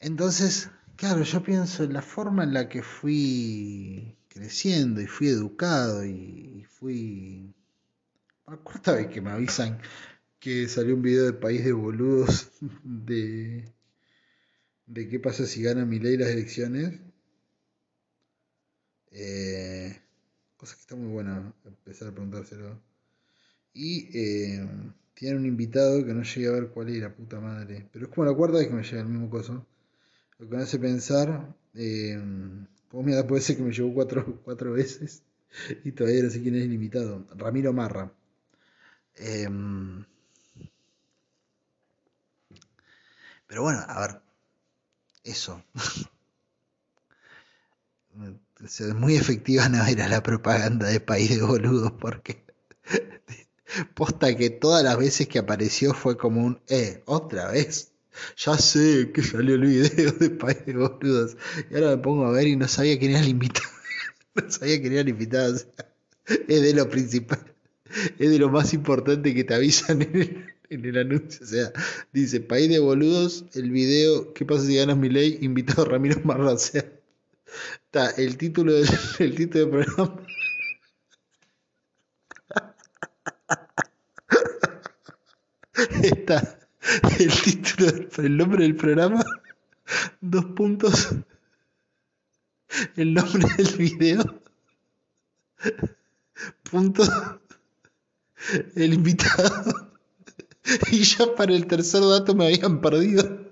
Entonces, 0.00 0.70
claro, 0.96 1.22
yo 1.22 1.42
pienso 1.42 1.82
en 1.82 1.94
la 1.94 2.02
forma 2.02 2.44
en 2.44 2.52
la 2.52 2.68
que 2.68 2.82
fui 2.82 4.16
creciendo 4.28 5.00
y 5.00 5.06
fui 5.06 5.28
educado 5.28 6.04
y 6.04 6.66
fui... 6.68 7.54
La 8.46 8.56
cuarta 8.56 8.92
vez 8.92 9.08
que 9.08 9.20
me 9.20 9.30
avisan 9.30 9.80
que 10.38 10.68
salió 10.68 10.94
un 10.94 11.02
video 11.02 11.24
de 11.24 11.32
País 11.34 11.64
de 11.64 11.72
Boludos 11.72 12.50
de, 12.82 13.72
de 14.86 15.08
qué 15.08 15.20
pasa 15.20 15.46
si 15.46 15.62
gana 15.62 15.84
mi 15.84 15.98
ley 15.98 16.16
las 16.16 16.28
elecciones 16.28 17.00
eh, 19.20 20.00
cosa 20.56 20.74
que 20.76 20.80
está 20.80 20.94
muy 20.94 21.10
buena 21.10 21.52
empezar 21.64 22.08
a 22.08 22.12
preguntárselo. 22.12 22.80
Y 23.74 24.08
eh, 24.16 24.66
tiene 25.14 25.36
un 25.36 25.46
invitado 25.46 26.04
que 26.04 26.14
no 26.14 26.22
llegué 26.22 26.48
a 26.48 26.52
ver 26.52 26.68
cuál 26.68 26.88
era, 26.90 27.14
puta 27.14 27.40
madre. 27.40 27.88
Pero 27.92 28.06
es 28.06 28.12
como 28.14 28.26
la 28.26 28.36
cuarta 28.36 28.58
vez 28.58 28.68
que 28.68 28.74
me 28.74 28.82
llega 28.84 29.00
el 29.00 29.08
mismo 29.08 29.28
coso. 29.30 29.66
Lo 30.38 30.48
que 30.48 30.56
me 30.56 30.62
hace 30.62 30.78
pensar, 30.78 31.54
eh, 31.74 32.18
¿cómo 32.90 33.02
me 33.02 33.22
puede 33.24 33.42
ser 33.42 33.56
que 33.56 33.62
me 33.62 33.72
llegó 33.72 33.92
cuatro, 33.94 34.40
cuatro 34.44 34.72
veces? 34.72 35.22
Y 35.84 35.92
todavía 35.92 36.22
no 36.24 36.30
sé 36.30 36.42
quién 36.42 36.56
es 36.56 36.64
el 36.64 36.72
invitado. 36.72 37.26
Ramiro 37.36 37.72
Marra. 37.72 38.12
Em, 39.16 40.04
pero 43.46 43.62
bueno, 43.62 43.80
a 43.88 44.00
ver, 44.00 44.20
eso. 45.24 45.62
es 48.64 48.94
muy 48.94 49.16
efectiva 49.16 49.68
no 49.68 49.84
era 49.86 50.08
la 50.08 50.22
propaganda 50.22 50.88
de 50.88 51.00
País 51.00 51.30
de 51.30 51.42
Boludos 51.42 51.92
porque 51.92 52.44
posta 53.94 54.36
que 54.36 54.50
todas 54.50 54.82
las 54.82 54.98
veces 54.98 55.28
que 55.28 55.38
apareció 55.38 55.94
fue 55.94 56.16
como 56.16 56.44
un, 56.44 56.60
eh, 56.68 57.02
otra 57.06 57.50
vez. 57.50 57.92
Ya 58.36 58.58
sé 58.58 59.12
que 59.14 59.22
salió 59.22 59.54
el 59.54 59.60
video 59.60 60.10
de 60.12 60.30
País 60.30 60.66
de 60.66 60.72
Boludos. 60.72 61.36
Y 61.70 61.74
ahora 61.74 61.90
me 61.90 61.98
pongo 61.98 62.26
a 62.26 62.32
ver 62.32 62.48
y 62.48 62.56
no 62.56 62.66
sabía 62.66 62.98
quién 62.98 63.12
era 63.12 63.20
el 63.20 63.28
invitado. 63.28 63.68
no 64.34 64.50
sabía 64.50 64.80
quién 64.80 64.92
era 64.92 65.02
el 65.02 65.08
invitado. 65.10 65.54
es 66.26 66.62
de 66.62 66.74
lo 66.74 66.88
principal. 66.88 67.54
Es 68.18 68.30
de 68.30 68.38
lo 68.38 68.48
más 68.48 68.74
importante 68.74 69.34
que 69.34 69.44
te 69.44 69.54
avisan 69.54 70.02
en 70.02 70.84
el, 70.84 70.98
anuncio. 70.98 71.44
O 71.44 71.48
sea, 71.48 71.72
dice 72.12 72.40
País 72.40 72.68
de 72.68 72.80
Boludos, 72.80 73.44
el 73.54 73.70
video, 73.70 74.34
¿qué 74.34 74.44
pasa 74.44 74.66
si 74.66 74.76
ganas 74.76 74.96
mi 74.96 75.08
ley? 75.10 75.38
Invitado 75.42 75.84
Ramiro 75.84 76.20
Marra. 76.24 76.52
O 76.52 76.58
sea, 76.58 76.84
Está 77.84 78.10
el 78.10 78.36
título 78.36 78.72
del, 78.72 78.88
el 79.18 79.34
título 79.34 79.66
del 79.66 79.84
programa. 79.86 80.26
Está 86.02 86.58
el 87.18 87.42
título, 87.42 88.08
el 88.18 88.36
nombre 88.36 88.62
del 88.64 88.76
programa. 88.76 89.24
Dos 90.20 90.44
puntos. 90.56 91.08
El 92.96 93.14
nombre 93.14 93.46
del 93.56 93.76
video. 93.76 94.42
Punto. 96.70 97.04
El 98.74 98.94
invitado. 98.94 99.88
Y 100.90 101.02
ya 101.02 101.34
para 101.34 101.54
el 101.54 101.66
tercer 101.66 102.02
dato 102.02 102.34
me 102.34 102.46
habían 102.46 102.80
perdido. 102.80 103.48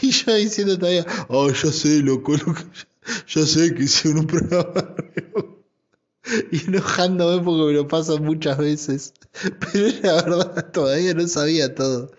Y 0.00 0.10
yo 0.10 0.34
diciendo 0.34 0.78
todavía, 0.78 1.06
oh, 1.28 1.50
ya 1.50 1.70
sé, 1.70 2.02
loco, 2.02 2.32
loco. 2.32 2.54
Ya 3.26 3.46
sé 3.46 3.74
que 3.74 3.84
hicieron 3.84 4.20
un 4.20 4.26
programa 4.26 4.94
y 6.52 6.66
enojándome 6.66 7.42
porque 7.42 7.64
me 7.64 7.72
lo 7.72 7.88
pasan 7.88 8.24
muchas 8.24 8.58
veces. 8.58 9.14
Pero 9.72 9.88
la 10.02 10.22
verdad 10.22 10.70
todavía 10.72 11.14
no 11.14 11.26
sabía 11.26 11.74
todo. 11.74 12.12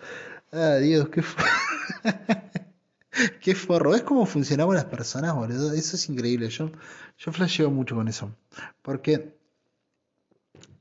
Ah, 0.52 0.76
Dios, 0.76 1.08
qué, 1.10 1.22
qué 3.40 3.54
forro. 3.54 3.90
¿Ves 3.90 4.02
cómo 4.02 4.26
funcionamos 4.26 4.74
las 4.74 4.86
personas, 4.86 5.34
boludo? 5.34 5.72
Eso 5.72 5.96
es 5.96 6.08
increíble. 6.08 6.48
Yo, 6.48 6.70
yo 7.18 7.32
flasheo 7.32 7.70
mucho 7.70 7.94
con 7.94 8.08
eso. 8.08 8.34
Porque 8.82 9.38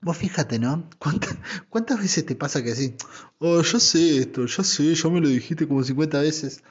Vos 0.01 0.17
fíjate, 0.17 0.59
¿no? 0.59 0.89
¿Cuántas, 0.97 1.37
¿Cuántas 1.69 1.99
veces 1.99 2.25
te 2.25 2.35
pasa 2.35 2.63
que 2.63 2.71
así? 2.71 2.95
Oh, 3.39 3.61
yo 3.61 3.79
sé 3.79 4.19
esto, 4.19 4.45
yo 4.45 4.63
sé, 4.63 4.95
yo 4.95 5.11
me 5.11 5.19
lo 5.19 5.27
dijiste 5.27 5.67
como 5.67 5.83
50 5.83 6.21
veces. 6.21 6.63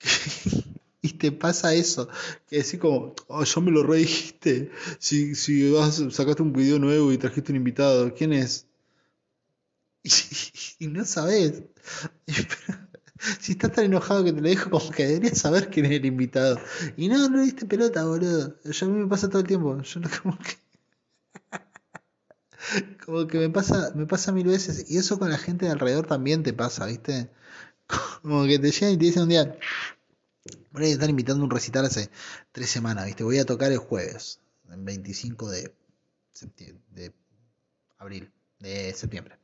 y 1.06 1.12
te 1.12 1.32
pasa 1.32 1.74
eso, 1.74 2.08
que 2.48 2.60
así 2.60 2.78
como, 2.78 3.14
oh, 3.28 3.44
yo 3.44 3.60
me 3.60 3.70
lo 3.70 3.82
redijiste. 3.84 4.70
Si, 4.98 5.34
si 5.34 5.70
vas, 5.70 6.02
sacaste 6.10 6.42
un 6.42 6.52
video 6.52 6.78
nuevo 6.78 7.12
y 7.12 7.18
trajiste 7.18 7.52
un 7.52 7.56
invitado, 7.56 8.12
¿quién 8.14 8.32
es? 8.32 8.66
Y, 10.78 10.88
no 10.88 11.04
sabes. 11.06 11.62
si 13.40 13.52
estás 13.52 13.72
tan 13.72 13.86
enojado 13.86 14.24
que 14.24 14.32
te 14.32 14.40
lo 14.40 14.48
dijo, 14.48 14.68
como 14.68 14.90
que 14.90 15.06
deberías 15.06 15.38
saber 15.38 15.70
quién 15.70 15.86
es 15.86 15.92
el 15.92 16.04
invitado. 16.04 16.60
Y 16.96 17.08
no, 17.08 17.28
no 17.28 17.38
le 17.38 17.44
diste 17.44 17.64
pelota, 17.66 18.04
boludo. 18.04 18.56
Yo 18.64 18.86
a 18.86 18.90
mí 18.90 18.98
me 18.98 19.06
pasa 19.06 19.28
todo 19.28 19.40
el 19.40 19.48
tiempo. 19.48 19.80
Yo 19.80 20.00
no 20.00 20.08
como 20.22 20.38
que. 20.38 20.56
Como 23.04 23.26
que 23.26 23.38
me 23.38 23.48
pasa, 23.48 23.92
me 23.94 24.06
pasa 24.06 24.32
mil 24.32 24.46
veces. 24.46 24.90
Y 24.90 24.98
eso 24.98 25.18
con 25.18 25.30
la 25.30 25.38
gente 25.38 25.64
de 25.66 25.72
alrededor 25.72 26.06
también 26.06 26.42
te 26.42 26.52
pasa, 26.52 26.86
¿viste? 26.86 27.30
Como 28.22 28.44
que 28.44 28.58
te 28.58 28.70
llegan 28.70 28.94
y 28.94 28.98
te 28.98 29.04
dicen 29.06 29.22
un 29.22 29.28
día, 29.30 29.56
ahí 30.82 30.92
están 30.92 31.10
invitando 31.10 31.44
un 31.44 31.50
recital 31.50 31.84
hace 31.86 32.10
tres 32.52 32.70
semanas, 32.70 33.06
¿viste? 33.06 33.24
Voy 33.24 33.38
a 33.38 33.44
tocar 33.44 33.72
el 33.72 33.78
jueves, 33.78 34.40
el 34.70 34.82
25 34.82 35.50
de, 35.50 35.72
abril, 37.98 38.30
de 38.60 38.92
septiembre. 38.94 39.36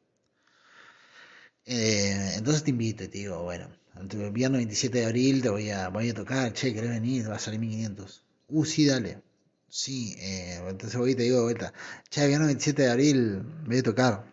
Eh, 1.64 2.34
entonces 2.36 2.64
te 2.64 2.70
invito 2.70 3.04
y 3.04 3.08
te 3.08 3.18
digo, 3.18 3.42
bueno, 3.42 3.68
el 3.96 4.30
viernes 4.32 4.58
27 4.58 4.98
de 4.98 5.04
abril 5.06 5.42
te 5.42 5.48
voy 5.48 5.70
a, 5.70 5.88
voy 5.88 6.10
a 6.10 6.14
tocar, 6.14 6.52
che, 6.52 6.72
¿querés 6.74 6.90
venir? 6.90 7.30
Va 7.30 7.36
a 7.36 7.38
salir 7.38 7.60
1500. 7.60 8.24
Uh, 8.48 8.64
sí, 8.64 8.86
dale. 8.86 9.22
Sí, 9.68 10.14
eh, 10.18 10.60
entonces 10.68 10.98
voy 10.98 11.12
y 11.12 11.14
te 11.14 11.22
digo 11.22 11.38
de 11.38 11.44
vuelta. 11.44 11.72
Che, 12.10 12.26
viernes 12.26 12.48
27 12.48 12.82
de 12.82 12.90
abril 12.90 13.42
voy 13.66 13.78
a 13.78 13.82
tocar. 13.82 14.32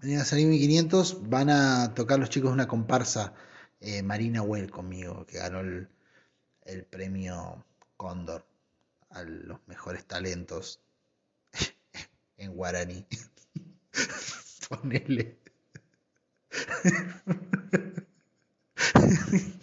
Van 0.00 0.16
a 0.18 0.24
salir 0.24 0.46
1500, 0.46 1.28
van 1.28 1.50
a 1.50 1.94
tocar 1.94 2.18
los 2.18 2.30
chicos 2.30 2.52
una 2.52 2.66
comparsa, 2.68 3.34
eh, 3.80 4.02
Marina 4.02 4.42
Well 4.42 4.70
conmigo, 4.70 5.26
que 5.26 5.38
ganó 5.38 5.60
el, 5.60 5.88
el 6.64 6.84
premio 6.84 7.64
Cóndor 7.96 8.46
a 9.10 9.22
los 9.22 9.58
mejores 9.66 10.06
talentos 10.06 10.80
en 12.36 12.54
guaraní. 12.54 13.06
Ponele. 14.68 15.38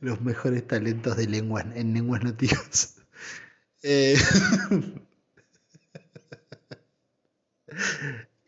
los 0.00 0.20
mejores 0.20 0.66
talentos 0.66 1.16
de 1.16 1.26
lengua 1.26 1.62
en 1.62 1.92
lenguas 1.92 2.22
nativas. 2.22 2.96
Eh, 3.82 4.16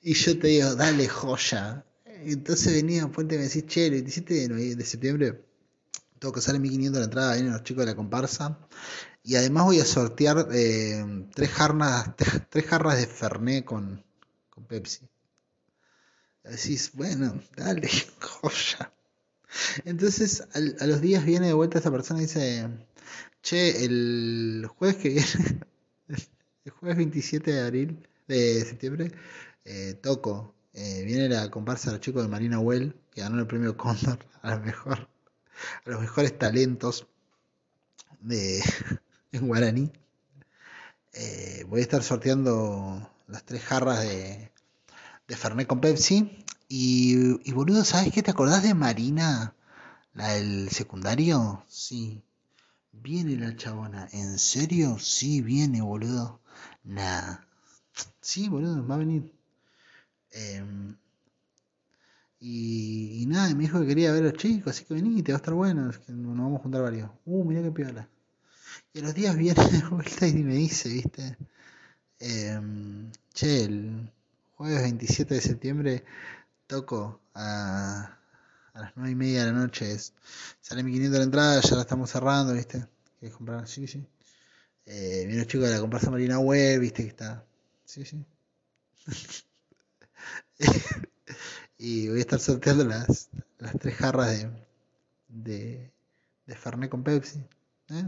y 0.02 0.14
yo 0.14 0.38
te 0.38 0.48
digo, 0.48 0.74
dale 0.74 1.08
joya. 1.08 1.84
Entonces 2.24 2.72
venía 2.72 3.02
y 3.02 3.22
me 3.22 3.36
decís, 3.36 3.66
che, 3.66 3.86
el 3.86 3.92
27 3.92 4.48
de, 4.48 4.84
septiembre 4.84 5.44
tengo 6.18 6.32
que 6.32 6.40
salir 6.40 6.60
1500 6.60 6.98
la 6.98 7.04
entrada, 7.04 7.34
vienen 7.34 7.52
los 7.52 7.62
chicos 7.62 7.82
de 7.82 7.92
la 7.92 7.96
comparsa. 7.96 8.58
Y 9.22 9.36
además 9.36 9.64
voy 9.64 9.80
a 9.80 9.84
sortear 9.84 10.48
eh, 10.52 11.04
tres, 11.34 11.50
jarras, 11.50 12.16
tres, 12.50 12.66
jarras 12.66 12.98
de 12.98 13.06
Fernet 13.06 13.64
con, 13.64 14.04
con 14.50 14.64
Pepsi. 14.64 15.08
Decís, 16.44 16.92
bueno, 16.94 17.40
dale, 17.56 17.88
joya. 18.20 18.92
Entonces, 19.84 20.44
a 20.52 20.86
los 20.86 21.00
días 21.00 21.24
viene 21.24 21.48
de 21.48 21.52
vuelta 21.52 21.78
esta 21.78 21.90
persona 21.90 22.20
y 22.20 22.22
dice, 22.22 22.68
che, 23.42 23.84
el 23.84 24.66
jueves 24.76 24.96
que 24.96 25.08
viene, 25.10 25.60
el 26.64 26.70
jueves 26.72 26.96
27 26.96 27.52
de 27.52 27.60
abril, 27.60 28.08
de 28.26 28.64
septiembre, 28.64 29.12
eh, 29.64 29.94
toco. 30.02 30.57
Eh, 30.78 31.02
viene 31.04 31.28
la 31.28 31.50
comparsa 31.50 31.90
de 31.90 31.96
los 31.98 32.00
chicos 32.00 32.22
de 32.22 32.28
Marina 32.28 32.58
Well, 32.60 32.94
que 33.12 33.20
ganó 33.22 33.38
el 33.40 33.46
premio 33.46 33.76
Cóndor 33.76 34.18
a, 34.42 34.52
a 34.54 34.60
los 35.86 36.00
mejores 36.00 36.38
talentos 36.38 37.06
de, 38.20 38.62
en 39.32 39.48
guaraní. 39.48 39.90
Eh, 41.12 41.64
voy 41.68 41.80
a 41.80 41.82
estar 41.82 42.02
sorteando 42.02 43.10
las 43.26 43.44
tres 43.44 43.62
jarras 43.64 44.00
de, 44.02 44.50
de 45.28 45.36
Fernet 45.36 45.68
con 45.68 45.80
Pepsi 45.80 46.44
y, 46.68 47.48
y 47.48 47.52
boludo, 47.52 47.84
¿sabes 47.84 48.12
qué? 48.12 48.22
¿Te 48.22 48.30
acordás 48.32 48.62
de 48.64 48.74
Marina? 48.74 49.54
La 50.14 50.30
del 50.34 50.70
secundario. 50.70 51.64
Sí. 51.68 52.22
Viene 52.92 53.36
la 53.36 53.56
chabona. 53.56 54.08
¿En 54.12 54.38
serio? 54.38 54.98
Sí, 55.00 55.42
viene, 55.42 55.82
boludo. 55.82 56.40
Nah. 56.84 57.38
Sí, 58.20 58.48
boludo, 58.48 58.86
va 58.86 58.96
a 58.96 58.98
venir. 58.98 59.32
Em, 60.38 60.96
y, 62.40 63.24
nada, 63.26 63.54
me 63.54 63.62
dijo 63.62 63.80
que 63.80 63.86
quería 63.88 64.12
ver 64.12 64.22
a 64.22 64.26
los 64.28 64.34
chicos, 64.34 64.70
así 64.70 64.84
que 64.84 64.94
vení, 64.94 65.22
te 65.22 65.32
va 65.32 65.36
a 65.36 65.40
estar 65.40 65.54
bueno. 65.54 65.90
Es 65.90 65.98
que 65.98 66.12
nos 66.12 66.36
vamos 66.36 66.60
a 66.60 66.62
juntar 66.62 66.82
varios. 66.82 67.10
Uh, 67.24 67.44
mirá 67.44 67.62
qué 67.62 67.70
piola. 67.72 68.08
Y 68.94 69.00
a 69.00 69.02
los 69.02 69.14
días 69.14 69.36
viene 69.36 69.64
de 69.70 69.82
vuelta 69.88 70.26
y 70.28 70.34
me 70.44 70.54
dice, 70.54 70.88
viste. 70.90 71.36
Eh, 72.20 72.60
che, 73.34 73.64
el 73.64 74.12
jueves 74.56 74.82
27 74.82 75.34
de 75.34 75.40
septiembre 75.40 76.04
toco 76.66 77.20
a, 77.34 78.18
a 78.74 78.80
las 78.80 78.92
nueve 78.96 79.12
y 79.12 79.14
media 79.16 79.44
de 79.46 79.52
la 79.52 79.58
noche. 79.58 79.96
Sale 80.60 80.82
1500 80.84 81.18
la 81.18 81.24
entrada, 81.24 81.60
ya 81.62 81.76
la 81.76 81.82
estamos 81.82 82.10
cerrando, 82.10 82.54
¿viste? 82.54 82.86
¿Quieres 83.18 83.36
comprar? 83.36 83.68
Sí, 83.68 83.86
sí. 83.86 84.06
Eh, 84.86 85.24
viene 85.26 85.38
los 85.42 85.48
chicos 85.48 85.68
de 85.68 85.74
la 85.74 85.80
comparsa 85.80 86.10
Marina 86.10 86.38
Web, 86.40 86.80
¿viste? 86.80 87.04
Que 87.04 87.10
está. 87.10 87.44
Sí, 87.84 88.04
sí. 88.04 88.24
y 91.78 92.08
voy 92.08 92.18
a 92.18 92.20
estar 92.20 92.40
sorteando 92.40 92.84
las, 92.84 93.30
las 93.58 93.78
tres 93.78 93.96
jarras 93.96 94.30
de, 94.30 94.50
de, 95.28 95.92
de 96.46 96.56
Fernet 96.56 96.90
con 96.90 97.02
Pepsi. 97.02 97.38
¿eh? 97.90 98.04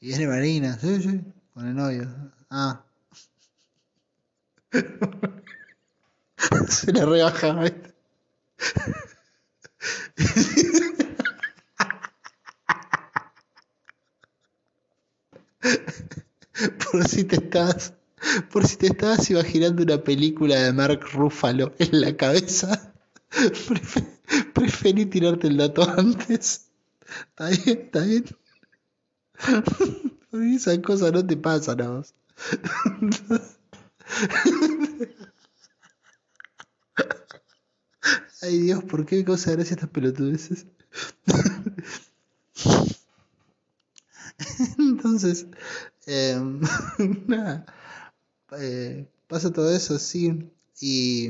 Y 0.00 0.08
viene 0.08 0.26
Marina, 0.26 0.78
sí, 0.78 1.02
sí, 1.02 1.20
con 1.54 1.66
el 1.66 1.74
novio. 1.74 2.08
Ah. 2.50 2.84
Se 6.68 6.92
le 6.92 7.04
rebaja, 7.04 7.52
¿viste? 7.54 7.94
por 16.92 17.06
si 17.06 17.24
te 17.24 17.36
estás 17.36 17.92
por 18.50 18.66
si 18.66 18.76
te 18.76 18.86
estabas 18.86 19.30
imaginando 19.30 19.82
una 19.82 20.02
película 20.02 20.56
de 20.56 20.72
Mark 20.72 21.00
Ruffalo 21.12 21.74
en 21.78 22.00
la 22.00 22.16
cabeza, 22.16 22.92
preferí 24.54 25.06
tirarte 25.06 25.48
el 25.48 25.56
dato 25.56 25.88
antes. 25.88 26.66
Está 27.30 27.48
bien, 27.48 27.78
está 27.78 28.00
bien. 28.00 28.24
Esas 30.54 30.78
cosas 30.78 31.12
no 31.12 31.26
te 31.26 31.36
pasan 31.36 31.80
a 31.82 31.90
vos. 31.90 32.14
Ay 38.42 38.58
Dios, 38.60 38.84
¿por 38.84 39.06
qué 39.06 39.16
me 39.16 39.24
causa 39.24 39.52
gracia 39.52 39.74
estas 39.74 39.90
pelotudeces? 39.90 40.66
Entonces, 44.78 45.46
em, 46.06 46.60
nada, 47.26 47.66
eh, 48.52 49.06
pasa 49.28 49.52
todo 49.52 49.74
eso, 49.74 49.98
sí, 49.98 50.50
y... 50.80 51.28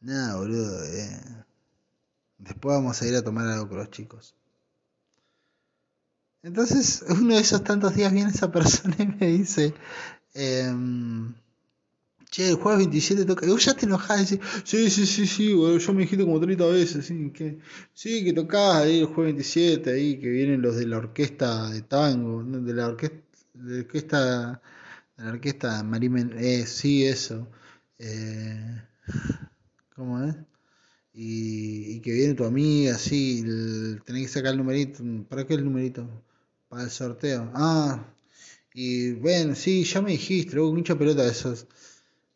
Nada, 0.00 0.36
boludo, 0.36 0.84
eh. 0.84 1.20
después 2.38 2.74
vamos 2.74 3.00
a 3.02 3.06
ir 3.06 3.14
a 3.16 3.22
tomar 3.22 3.46
algo 3.48 3.68
con 3.68 3.78
los 3.78 3.90
chicos. 3.90 4.34
Entonces, 6.42 7.04
uno 7.08 7.34
de 7.34 7.40
esos 7.40 7.62
tantos 7.62 7.94
días 7.94 8.12
viene 8.12 8.30
esa 8.30 8.50
persona 8.52 8.96
y 8.98 9.06
me 9.06 9.26
dice, 9.26 9.74
eh, 10.34 10.72
Che, 12.30 12.48
el 12.48 12.54
jueves 12.56 12.78
27 12.78 13.24
toca. 13.24 13.44
Y 13.44 13.48
vos 13.48 13.64
ya 13.64 13.74
te 13.74 13.86
enojás 13.86 14.30
y 14.32 14.36
decís, 14.36 14.48
sí, 14.64 14.88
sí, 14.90 15.06
sí, 15.06 15.26
sí, 15.26 15.52
güey, 15.52 15.78
yo 15.80 15.92
me 15.92 16.02
dijiste 16.02 16.24
como 16.24 16.38
30 16.38 16.64
veces, 16.66 17.06
sí, 17.06 17.30
que, 17.32 17.58
sí, 17.92 18.24
que 18.24 18.32
tocás 18.32 18.76
ahí 18.76 19.00
el 19.00 19.06
jueves 19.06 19.34
27, 19.34 19.90
ahí, 19.90 20.20
que 20.20 20.28
vienen 20.28 20.62
los 20.62 20.76
de 20.76 20.86
la 20.86 20.98
orquesta 20.98 21.70
de 21.70 21.82
tango, 21.82 22.44
de 22.44 22.72
la 22.72 22.86
orquesta, 22.86 23.18
de 23.60 23.76
la 23.76 23.80
orquesta, 23.80 24.62
de 25.16 25.24
la 25.24 25.30
orquesta 25.30 25.82
Marimen, 25.82 26.34
eh, 26.38 26.66
sí, 26.66 27.06
eso. 27.06 27.48
Eh, 27.98 28.82
¿Cómo 29.94 30.22
es? 30.24 30.36
y, 31.12 32.00
que 32.00 32.12
viene 32.12 32.34
tu 32.34 32.44
amiga, 32.44 32.94
así, 32.94 33.42
tenés 34.04 34.22
que 34.22 34.28
sacar 34.28 34.52
el 34.52 34.58
numerito. 34.58 35.02
¿Para 35.28 35.46
qué 35.46 35.54
el 35.54 35.64
numerito? 35.64 36.08
Para 36.68 36.84
el 36.84 36.90
sorteo. 36.90 37.50
Ah, 37.54 38.04
y 38.74 39.12
ven, 39.12 39.56
sí, 39.56 39.84
ya 39.84 40.00
me 40.02 40.12
dijiste, 40.12 40.54
luego 40.54 40.72
mucha 40.72 40.96
pelota 40.96 41.24
de 41.24 41.30
esos. 41.30 41.66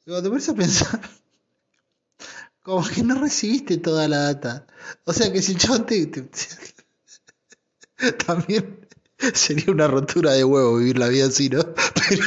Digo, 0.05 0.23
te 0.23 0.29
pones 0.29 0.49
a 0.49 0.55
pensar, 0.55 1.01
como 2.63 2.87
que 2.87 3.03
no 3.03 3.21
recibiste 3.21 3.79
toda 3.79 4.09
la 4.09 4.19
data. 4.19 4.67
O 5.05 5.13
sea 5.13 5.33
que 5.33 5.43
si 5.43 5.53
el 5.53 5.59
chabón 5.59 5.87
te, 5.87 6.07
también 8.27 8.84
sería 9.35 9.73
una 9.73 9.89
rotura 9.89 10.33
de 10.33 10.45
huevo 10.45 10.77
vivir 10.77 10.99
la 10.99 11.09
vida 11.09 11.27
así, 11.27 11.49
¿no? 11.49 11.63
Pero, 12.09 12.25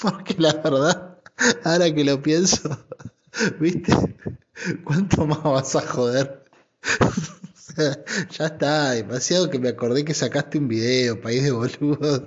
porque 0.00 0.34
la 0.38 0.54
verdad, 0.54 1.18
ahora 1.64 1.94
que 1.94 2.04
lo 2.04 2.22
pienso, 2.22 2.86
¿viste? 3.60 3.92
¿Cuánto 4.84 5.26
más 5.26 5.42
vas 5.42 5.76
a 5.76 5.82
joder? 5.82 6.44
ya 8.30 8.46
está, 8.46 8.92
demasiado 8.92 9.50
que 9.50 9.58
me 9.58 9.68
acordé 9.68 10.02
que 10.04 10.14
sacaste 10.14 10.56
un 10.58 10.68
video, 10.68 11.20
país 11.20 11.42
de 11.42 11.50
boludo. 11.50 12.24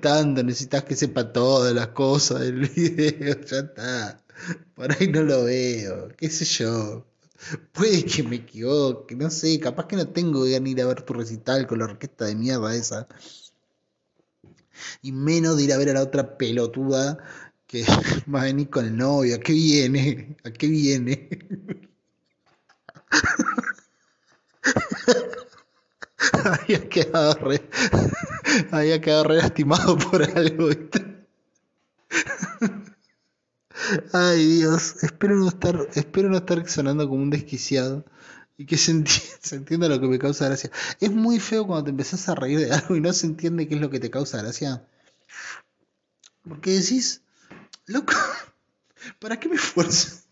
Tanto 0.00 0.42
necesitas 0.42 0.82
que 0.84 0.96
sepa 0.96 1.32
todas 1.32 1.72
las 1.72 1.88
cosas 1.88 2.40
del 2.40 2.68
video, 2.68 3.40
ya 3.42 3.58
está. 3.58 4.24
Por 4.74 4.90
ahí 4.92 5.06
no 5.08 5.22
lo 5.22 5.44
veo, 5.44 6.08
qué 6.16 6.28
sé 6.30 6.44
yo. 6.44 7.06
Puede 7.72 8.04
que 8.04 8.22
me 8.22 8.36
equivoque, 8.36 9.14
no 9.14 9.30
sé, 9.30 9.58
capaz 9.60 9.86
que 9.86 9.96
no 9.96 10.08
tengo 10.08 10.44
que 10.44 10.50
ir 10.50 10.82
a 10.82 10.86
ver 10.86 11.02
tu 11.02 11.14
recital 11.14 11.66
con 11.66 11.78
la 11.78 11.86
orquesta 11.86 12.26
de 12.26 12.34
mierda 12.34 12.74
esa. 12.74 13.08
Y 15.02 15.12
menos 15.12 15.56
de 15.56 15.64
ir 15.64 15.72
a 15.72 15.78
ver 15.78 15.90
a 15.90 15.94
la 15.94 16.02
otra 16.02 16.36
pelotuda 16.38 17.18
que 17.66 17.84
va 18.34 18.42
a 18.42 18.44
venir 18.44 18.70
con 18.70 18.84
el 18.86 18.96
novio. 18.96 19.36
¿A 19.36 19.40
qué 19.40 19.52
viene? 19.52 20.36
¿A 20.44 20.50
qué 20.50 20.66
viene? 20.68 21.28
había 26.44 26.88
quedado 26.88 27.34
re, 27.34 27.60
había 28.70 29.00
quedado 29.00 29.24
re 29.24 29.36
lastimado 29.36 29.98
por 29.98 30.22
algo. 30.22 30.68
Ay 34.12 34.44
Dios, 34.44 35.02
espero 35.02 35.36
no 35.36 35.48
estar, 35.48 35.88
espero 35.94 36.28
no 36.28 36.36
estar 36.36 36.68
sonando 36.68 37.08
como 37.08 37.22
un 37.22 37.30
desquiciado 37.30 38.04
y 38.56 38.66
que 38.66 38.76
se 38.76 38.90
entienda, 38.92 39.88
lo 39.88 40.00
que 40.00 40.08
me 40.08 40.18
causa 40.18 40.46
gracia. 40.46 40.70
Es 41.00 41.10
muy 41.10 41.40
feo 41.40 41.66
cuando 41.66 41.84
te 41.84 41.90
empezás 41.90 42.28
a 42.28 42.34
reír 42.34 42.58
de 42.60 42.72
algo 42.74 42.96
y 42.96 43.00
no 43.00 43.12
se 43.12 43.26
entiende 43.26 43.68
qué 43.68 43.76
es 43.76 43.80
lo 43.80 43.90
que 43.90 44.00
te 44.00 44.10
causa 44.10 44.42
gracia. 44.42 44.84
Porque 46.42 46.72
decís, 46.72 47.22
loco, 47.86 48.12
¿para 49.20 49.38
qué 49.38 49.48
me 49.48 49.56
esfuerzo? 49.56 50.22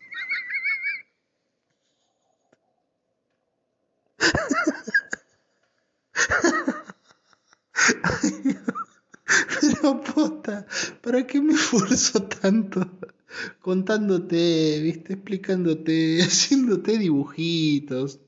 Pero 9.60 10.02
puta, 10.02 10.66
¿para 11.02 11.26
qué 11.26 11.40
me 11.40 11.54
esfuerzo 11.54 12.22
tanto? 12.22 12.88
Contándote, 13.60 14.80
viste, 14.82 15.14
explicándote, 15.14 16.22
haciéndote 16.22 16.98
dibujitos. 16.98 18.20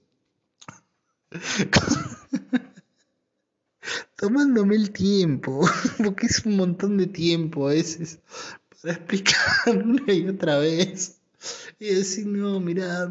Tomándome 4.17 4.77
el 4.77 4.91
tiempo, 4.91 5.69
porque 5.99 6.27
es 6.27 6.45
un 6.45 6.57
montón 6.57 6.97
de 6.97 7.07
tiempo 7.07 7.69
a 7.69 7.73
veces, 7.73 8.19
para 8.83 8.95
explicar 8.95 9.41
una 9.85 10.13
y 10.13 10.27
otra 10.27 10.59
vez. 10.59 11.21
Y 11.79 11.95
decir, 11.95 12.27
no, 12.27 12.59
mira, 12.59 13.09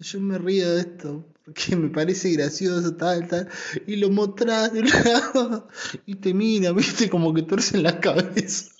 yo 0.00 0.20
me 0.20 0.36
río 0.36 0.74
de 0.74 0.80
esto, 0.80 1.24
porque 1.44 1.74
me 1.74 1.88
parece 1.88 2.30
gracioso, 2.32 2.94
tal, 2.96 3.26
tal, 3.28 3.48
y 3.86 3.96
lo 3.96 4.10
mostrás 4.10 4.72
de 4.72 4.80
un 4.80 4.88
lado 4.88 5.68
y 6.04 6.16
te 6.16 6.34
mira, 6.34 6.72
viste, 6.72 7.08
como 7.08 7.32
que 7.32 7.46
en 7.72 7.82
la 7.82 7.98
cabeza. 8.00 8.72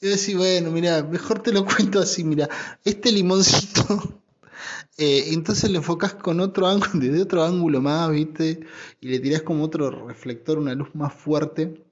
Y 0.00 0.08
decís, 0.08 0.36
bueno, 0.36 0.70
mira, 0.70 1.02
mejor 1.02 1.42
te 1.42 1.52
lo 1.52 1.64
cuento 1.66 2.00
así, 2.00 2.24
mira, 2.24 2.48
este 2.84 3.12
limoncito, 3.12 4.20
eh, 4.98 5.32
entonces 5.32 5.70
le 5.70 5.78
enfocas 5.78 6.14
con 6.14 6.40
otro 6.40 6.66
ángulo, 6.66 6.90
desde 6.94 7.22
otro 7.22 7.44
ángulo 7.44 7.80
más, 7.80 8.10
viste, 8.10 8.60
y 9.00 9.08
le 9.08 9.20
tirás 9.20 9.42
como 9.42 9.64
otro 9.64 10.06
reflector, 10.06 10.58
una 10.58 10.74
luz 10.74 10.94
más 10.94 11.12
fuerte, 11.12 11.84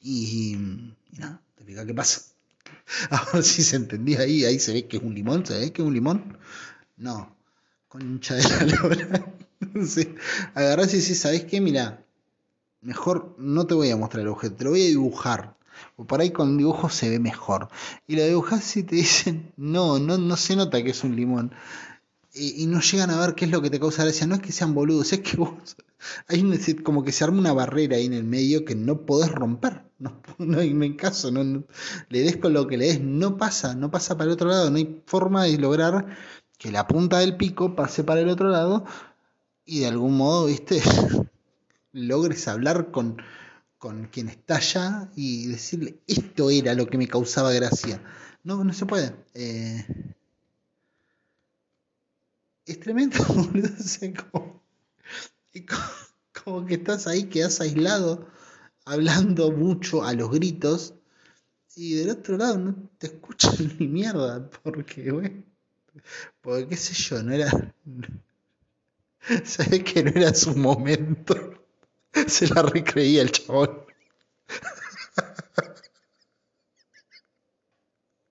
y, 0.00 0.54
y 0.54 1.18
nada, 1.18 1.42
te 1.54 1.62
explica 1.62 1.86
qué 1.86 1.94
pasa. 1.94 2.22
A 3.10 3.24
ver 3.32 3.42
si 3.42 3.62
se 3.62 3.76
entendía 3.76 4.20
ahí, 4.20 4.44
ahí 4.44 4.58
se 4.58 4.72
ve 4.72 4.86
que 4.86 4.98
es 4.98 5.02
un 5.02 5.14
limón, 5.14 5.44
¿se 5.44 5.58
ve 5.58 5.72
que 5.72 5.82
es 5.82 5.88
un 5.88 5.94
limón? 5.94 6.38
No, 6.96 7.36
Concha 7.88 8.34
de 8.34 8.42
la 8.42 8.64
lora. 8.66 9.32
sí. 9.86 10.14
Agarrás 10.54 10.92
y 10.92 10.98
decís, 10.98 11.20
¿sabes 11.20 11.44
qué? 11.44 11.60
Mira, 11.60 12.04
mejor 12.80 13.34
no 13.38 13.66
te 13.66 13.74
voy 13.74 13.90
a 13.90 13.96
mostrar 13.96 14.22
el 14.22 14.28
objeto, 14.28 14.56
te 14.56 14.64
lo 14.64 14.70
voy 14.70 14.82
a 14.82 14.88
dibujar. 14.88 15.55
O 15.96 16.04
por 16.04 16.20
ahí 16.20 16.30
con 16.30 16.56
dibujo 16.56 16.88
se 16.88 17.08
ve 17.08 17.18
mejor. 17.18 17.68
Y 18.06 18.16
lo 18.16 18.24
dibujás 18.24 18.76
y 18.76 18.82
te 18.82 18.96
dicen, 18.96 19.52
no, 19.56 19.98
no, 19.98 20.18
no 20.18 20.36
se 20.36 20.56
nota 20.56 20.82
que 20.82 20.90
es 20.90 21.04
un 21.04 21.16
limón. 21.16 21.52
Y, 22.34 22.66
no 22.66 22.80
llegan 22.80 23.10
a 23.10 23.18
ver 23.18 23.34
qué 23.34 23.46
es 23.46 23.50
lo 23.50 23.62
que 23.62 23.70
te 23.70 23.80
causa 23.80 24.04
gracia. 24.04 24.26
No 24.26 24.34
es 24.34 24.42
que 24.42 24.52
sean 24.52 24.74
boludos, 24.74 25.12
es 25.12 25.20
que 25.20 25.36
vos. 25.36 25.76
Hay 26.28 26.44
como 26.82 27.02
que 27.02 27.12
se 27.12 27.24
arma 27.24 27.38
una 27.38 27.52
barrera 27.54 27.96
ahí 27.96 28.06
en 28.06 28.12
el 28.12 28.24
medio 28.24 28.64
que 28.64 28.74
no 28.74 29.06
podés 29.06 29.32
romper. 29.32 29.82
No, 29.98 30.20
no 30.38 30.60
hay 30.60 30.96
caso, 30.96 31.30
no, 31.30 31.64
le 32.10 32.20
des 32.20 32.36
con 32.36 32.52
lo 32.52 32.66
que 32.66 32.76
le 32.76 32.86
des, 32.86 33.00
no 33.00 33.38
pasa, 33.38 33.74
no 33.74 33.90
pasa 33.90 34.16
para 34.16 34.28
el 34.28 34.34
otro 34.34 34.48
lado, 34.48 34.70
no 34.70 34.76
hay 34.76 35.02
forma 35.06 35.44
de 35.44 35.56
lograr 35.56 36.06
que 36.58 36.70
la 36.70 36.86
punta 36.86 37.18
del 37.20 37.36
pico 37.36 37.74
pase 37.74 38.04
para 38.04 38.20
el 38.20 38.28
otro 38.28 38.50
lado 38.50 38.84
y 39.64 39.80
de 39.80 39.86
algún 39.88 40.16
modo, 40.16 40.46
viste, 40.46 40.82
logres 41.92 42.46
hablar 42.48 42.90
con, 42.90 43.22
con 43.78 44.06
quien 44.06 44.28
está 44.28 44.56
allá 44.56 45.10
y 45.16 45.48
decirle, 45.48 46.00
esto 46.06 46.50
era 46.50 46.74
lo 46.74 46.86
que 46.86 46.98
me 46.98 47.08
causaba 47.08 47.52
gracia. 47.52 48.02
No, 48.42 48.64
no 48.64 48.72
se 48.72 48.86
puede. 48.86 49.14
Eh, 49.34 49.84
es 52.64 52.80
tremendo, 52.80 53.18
boludo. 53.28 53.68
como, 54.30 54.62
como, 56.44 56.66
que 56.66 56.74
estás 56.74 57.06
ahí, 57.06 57.24
quedas 57.24 57.60
aislado, 57.60 58.28
hablando 58.84 59.52
mucho 59.52 60.04
a 60.04 60.12
los 60.12 60.30
gritos, 60.30 60.94
y 61.74 61.94
del 61.94 62.10
otro 62.10 62.38
lado 62.38 62.58
no 62.58 62.90
te 62.98 63.08
escuchan 63.08 63.54
ni 63.78 63.86
mierda, 63.86 64.48
porque, 64.62 65.12
bueno, 65.12 65.44
porque 66.40 66.68
qué 66.68 66.76
sé 66.76 66.94
yo, 66.94 67.22
no 67.22 67.32
era. 67.32 67.50
Sabes 69.44 69.82
que 69.82 70.02
no 70.02 70.10
era 70.10 70.32
su 70.34 70.56
momento. 70.56 71.65
Se 72.28 72.46
la 72.48 72.62
recreía 72.62 73.22
el 73.22 73.30
chabón. 73.30 73.84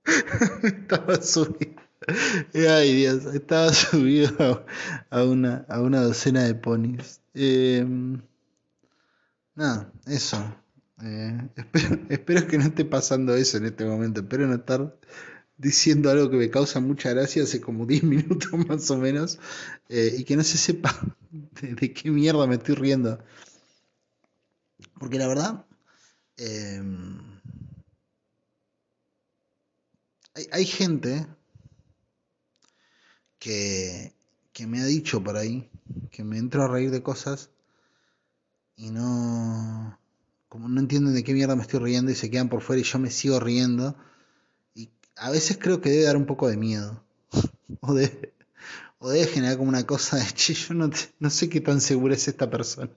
estaba 0.63 1.21
subido. 1.21 1.81
Ay 2.53 2.93
Dios, 2.95 3.25
estaba 3.33 3.73
subido 3.73 4.65
a 5.09 5.23
una, 5.23 5.65
a 5.69 5.81
una 5.81 6.01
docena 6.01 6.43
de 6.43 6.55
ponis. 6.55 7.21
Em, 7.33 8.21
nada, 9.55 9.91
eso. 10.05 10.37
Eh, 11.03 11.49
espero, 11.55 11.99
espero 12.09 12.47
que 12.47 12.57
no 12.57 12.65
esté 12.65 12.85
pasando 12.85 13.35
eso 13.35 13.57
en 13.57 13.65
este 13.65 13.85
momento. 13.85 14.21
Espero 14.21 14.47
no 14.47 14.55
estar 14.55 14.95
diciendo 15.57 16.11
algo 16.11 16.29
que 16.29 16.37
me 16.37 16.49
causa 16.49 16.79
mucha 16.79 17.11
gracia 17.11 17.43
hace 17.43 17.61
como 17.61 17.85
10 17.85 18.03
minutos 18.03 18.51
más 18.67 18.89
o 18.91 18.97
menos 18.97 19.39
eh, 19.89 20.15
y 20.17 20.23
que 20.25 20.35
no 20.35 20.43
se 20.43 20.57
sepa 20.57 20.93
de, 21.61 21.93
qué 21.93 22.11
mierda 22.11 22.45
me 22.47 22.55
estoy 22.55 22.75
riendo. 22.75 23.19
Porque 24.99 25.19
la 25.19 25.27
verdad, 25.27 25.65
em, 26.37 27.41
hay, 30.33 30.47
hay, 30.51 30.65
gente 30.65 31.27
que, 33.39 34.13
que 34.53 34.67
me 34.67 34.81
ha 34.81 34.85
dicho 34.85 35.23
por 35.23 35.37
ahí 35.37 35.69
que 36.11 36.23
me 36.23 36.37
entro 36.37 36.63
a 36.63 36.67
reír 36.67 36.91
de 36.91 37.03
cosas 37.03 37.49
y 38.75 38.89
no, 38.91 39.99
como 40.49 40.67
no 40.67 40.79
entienden 40.79 41.13
de 41.13 41.23
qué 41.23 41.33
mierda 41.33 41.55
me 41.55 41.61
estoy 41.61 41.79
riendo 41.79 42.11
y 42.11 42.15
se 42.15 42.29
quedan 42.29 42.49
por 42.49 42.61
fuera 42.61 42.81
y 42.81 42.83
yo 42.83 42.99
me 42.99 43.11
sigo 43.11 43.39
riendo 43.39 43.95
a 45.17 45.31
veces 45.31 45.57
creo 45.57 45.81
que 45.81 45.89
debe 45.89 46.03
dar 46.03 46.17
un 46.17 46.25
poco 46.25 46.47
de 46.47 46.57
miedo. 46.57 47.03
o, 47.81 47.93
de, 47.93 48.33
o 48.99 49.09
debe 49.09 49.27
generar 49.27 49.57
como 49.57 49.69
una 49.69 49.85
cosa 49.85 50.17
de, 50.17 50.25
che, 50.33 50.53
yo 50.53 50.73
no, 50.73 50.89
no 51.19 51.29
sé 51.29 51.49
qué 51.49 51.61
tan 51.61 51.81
segura 51.81 52.15
es 52.15 52.27
esta 52.27 52.49
persona. 52.49 52.91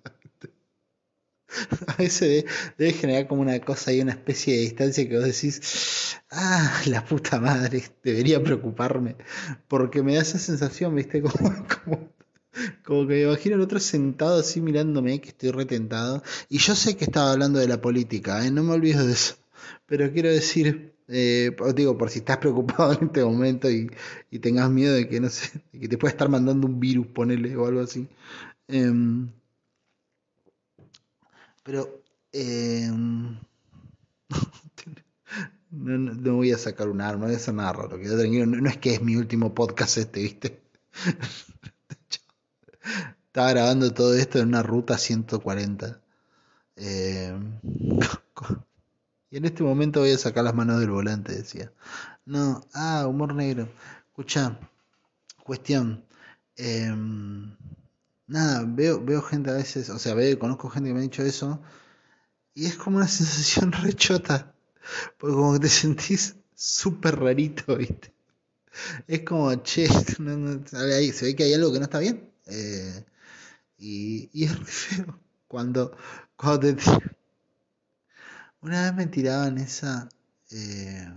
a 1.87 1.95
veces 1.97 2.45
debe, 2.77 2.93
generar 2.93 3.27
como 3.27 3.43
una 3.43 3.59
cosa 3.61 3.93
y 3.93 4.01
una 4.01 4.13
especie 4.13 4.55
de 4.55 4.61
distancia 4.61 5.09
que 5.09 5.17
vos 5.17 5.25
decís, 5.25 6.21
ah, 6.31 6.83
la 6.87 7.05
puta 7.05 7.41
madre, 7.41 7.83
debería 8.03 8.43
preocuparme. 8.43 9.17
Porque 9.69 10.03
me 10.03 10.15
da 10.15 10.23
esa 10.23 10.39
sensación, 10.39 10.95
viste, 10.95 11.23
como, 11.23 11.67
como, 11.85 12.09
como 12.85 13.07
que 13.07 13.15
me 13.15 13.23
imagino 13.23 13.57
el 13.57 13.63
otro 13.63 13.81
sentado 13.81 14.41
así 14.41 14.61
mirándome, 14.61 15.21
que 15.21 15.31
estoy 15.31 15.51
retentado. 15.51 16.23
Y 16.49 16.59
yo 16.59 16.75
sé 16.75 16.97
que 16.97 17.05
estaba 17.05 17.33
hablando 17.33 17.59
de 17.59 17.69
la 17.69 17.81
política, 17.81 18.45
¿eh? 18.45 18.51
no 18.51 18.63
me 18.63 18.75
olvido 18.75 19.07
de 19.07 19.13
eso. 19.13 19.37
Pero 19.87 20.13
quiero 20.13 20.31
decir, 20.31 20.93
Eh, 21.11 21.57
digo, 21.75 21.97
por 21.97 22.11
si 22.11 22.19
estás 22.19 22.37
preocupado 22.37 22.93
en 23.01 23.07
este 23.07 23.25
momento 23.25 23.71
y, 23.71 23.89
tengas 24.41 24.71
miedo 24.71 24.95
de 24.95 25.09
que, 25.09 25.21
no 25.21 25.31
sé, 25.31 25.63
que 25.73 25.89
te 25.89 25.97
pueda 25.99 26.13
estar 26.13 26.29
mandando 26.29 26.67
un 26.67 26.79
virus, 26.81 27.07
ponele 27.07 27.57
o 27.57 27.67
algo 27.67 27.81
así. 27.81 28.07
Em, 28.69 29.31
pero 31.69 32.03
em, 32.33 33.39
no, 35.71 36.37
voy 36.37 36.51
a 36.51 36.57
sacar 36.57 36.89
un 36.89 37.03
arma, 37.03 37.27
voy 37.27 37.35
a 37.35 37.37
hacer 37.37 37.53
nada 37.53 37.75
raro, 37.75 37.91
tranquilo. 37.91 38.47
No, 38.47 38.71
es 38.71 38.79
que 38.79 38.95
es 38.95 39.03
mi 39.03 39.17
último 39.17 39.55
podcast 39.55 39.99
este, 39.99 40.23
¿viste? 40.23 40.63
Estaba 43.27 43.51
grabando 43.51 43.93
todo 43.93 44.15
esto 44.15 44.39
en 44.39 44.49
una 44.49 44.63
ruta 44.63 44.97
140. 44.97 46.01
Em, 46.77 47.61
y 49.31 49.37
en 49.37 49.45
este 49.45 49.63
momento 49.63 50.01
voy 50.01 50.13
a 50.13 50.17
sacar 50.17 50.45
las 50.45 50.55
manos 50.55 50.81
del 50.81 50.89
volante, 50.89 51.35
decía. 51.35 51.71
No, 52.25 52.63
ah, 52.73 53.07
humor 53.07 53.35
negro. 53.35 53.69
Escucha, 54.07 54.59
cuestión. 55.45 56.03
Em, 56.57 57.55
nada, 58.29 58.65
veo, 58.67 59.05
veo 59.05 59.23
gente 59.23 59.51
a 59.51 59.55
veces, 59.55 59.91
o 59.91 59.99
sea, 59.99 60.15
veo, 60.15 60.39
conozco 60.39 60.71
gente 60.71 60.91
que 60.91 60.95
me 60.95 61.01
ha 61.01 61.03
dicho 61.03 61.23
eso. 61.23 61.61
Y 62.55 62.67
es 62.67 62.77
como 62.77 62.99
una 62.99 63.09
sensación 63.09 63.73
rechota. 63.73 64.55
Porque 65.19 65.35
como 65.35 65.55
que 65.55 65.61
te 65.61 65.69
sentís 65.69 66.37
súper 66.55 67.19
rarito, 67.19 67.77
¿viste? 67.79 68.13
Es 69.09 69.23
como, 69.23 69.55
che, 69.57 69.89
se 69.89 71.25
ve 71.25 71.37
que 71.37 71.45
hay 71.45 71.55
algo 71.55 71.73
que 71.73 71.79
no 71.79 71.85
está 71.87 71.99
bien. 71.99 72.33
Eh, 72.47 73.05
y, 73.79 74.31
y, 74.33 74.45
es 74.45 74.59
re 74.59 74.65
feo. 74.65 75.21
Cuando, 75.49 75.97
cuando 76.37 76.75
te 76.75 76.83
una 78.61 78.83
vez 78.85 78.95
me 78.95 79.07
tiraban 79.07 79.59
esa... 79.59 80.09
Eh, 80.51 81.09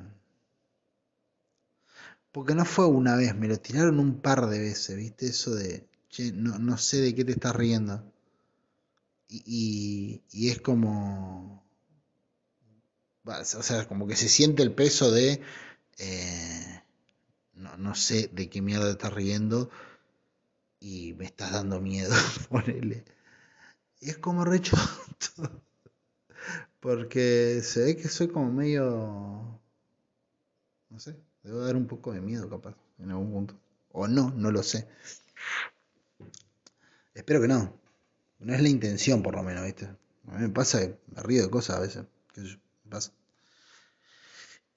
porque 2.32 2.56
no 2.56 2.66
fue 2.66 2.86
una 2.88 3.16
vez, 3.16 3.36
me 3.36 3.48
lo 3.48 3.58
tiraron 3.58 4.00
un 4.00 4.22
par 4.22 4.48
de 4.48 4.60
veces, 4.60 4.96
¿viste? 4.96 5.28
Eso 5.28 5.54
de, 5.56 5.86
che, 6.12 6.32
no, 6.34 6.60
no 6.60 6.78
sé 6.78 7.02
de 7.02 7.16
qué 7.16 7.26
te 7.26 7.32
estás 7.32 7.56
riendo. 7.56 8.04
Y, 9.28 10.22
y, 10.32 10.50
es 10.50 10.62
como... 10.62 11.64
O 13.26 13.44
sea, 13.44 13.88
como 13.88 14.08
que 14.08 14.16
se 14.16 14.30
siente 14.30 14.64
el 14.64 14.74
peso 14.74 15.12
de... 15.12 15.42
Eh, 15.98 16.82
no, 17.54 17.78
no 17.78 17.96
sé 17.96 18.30
de 18.34 18.50
qué 18.50 18.62
mierda 18.62 18.86
te 18.86 18.92
estás 18.92 19.14
riendo 19.14 19.70
y 20.80 21.14
me 21.14 21.26
estás 21.26 21.54
dando 21.54 21.80
miedo, 21.80 22.14
ponele. 22.50 23.06
Y 24.02 24.10
es 24.10 24.18
como 24.18 24.44
recho 24.44 24.76
porque 26.80 27.62
se 27.64 27.84
ve 27.84 27.98
que 27.98 28.10
soy 28.10 28.28
como 28.28 28.52
medio... 28.52 29.60
No 30.90 31.00
sé, 31.00 31.16
debo 31.44 31.62
dar 31.62 31.78
un 31.78 31.88
poco 31.88 32.12
de 32.12 32.20
miedo 32.20 32.50
capaz, 32.50 32.76
en 33.00 33.12
algún 33.12 33.32
punto. 33.32 33.56
O 33.92 34.08
no, 34.08 34.32
no 34.32 34.52
lo 34.52 34.64
sé. 34.64 34.90
Espero 37.14 37.42
que 37.42 37.48
no. 37.48 37.80
No 38.40 38.54
es 38.54 38.62
la 38.62 38.70
intención, 38.70 39.22
por 39.22 39.36
lo 39.36 39.44
menos, 39.44 39.64
¿viste? 39.64 39.86
A 39.86 40.36
mí 40.36 40.42
me 40.42 40.50
pasa 40.50 40.80
que 40.80 41.00
me 41.16 41.22
río 41.22 41.44
de 41.44 41.50
cosas 41.50 41.78
a 41.78 41.80
veces. 41.80 42.06
Que 42.34 42.60
pasa. 42.90 43.12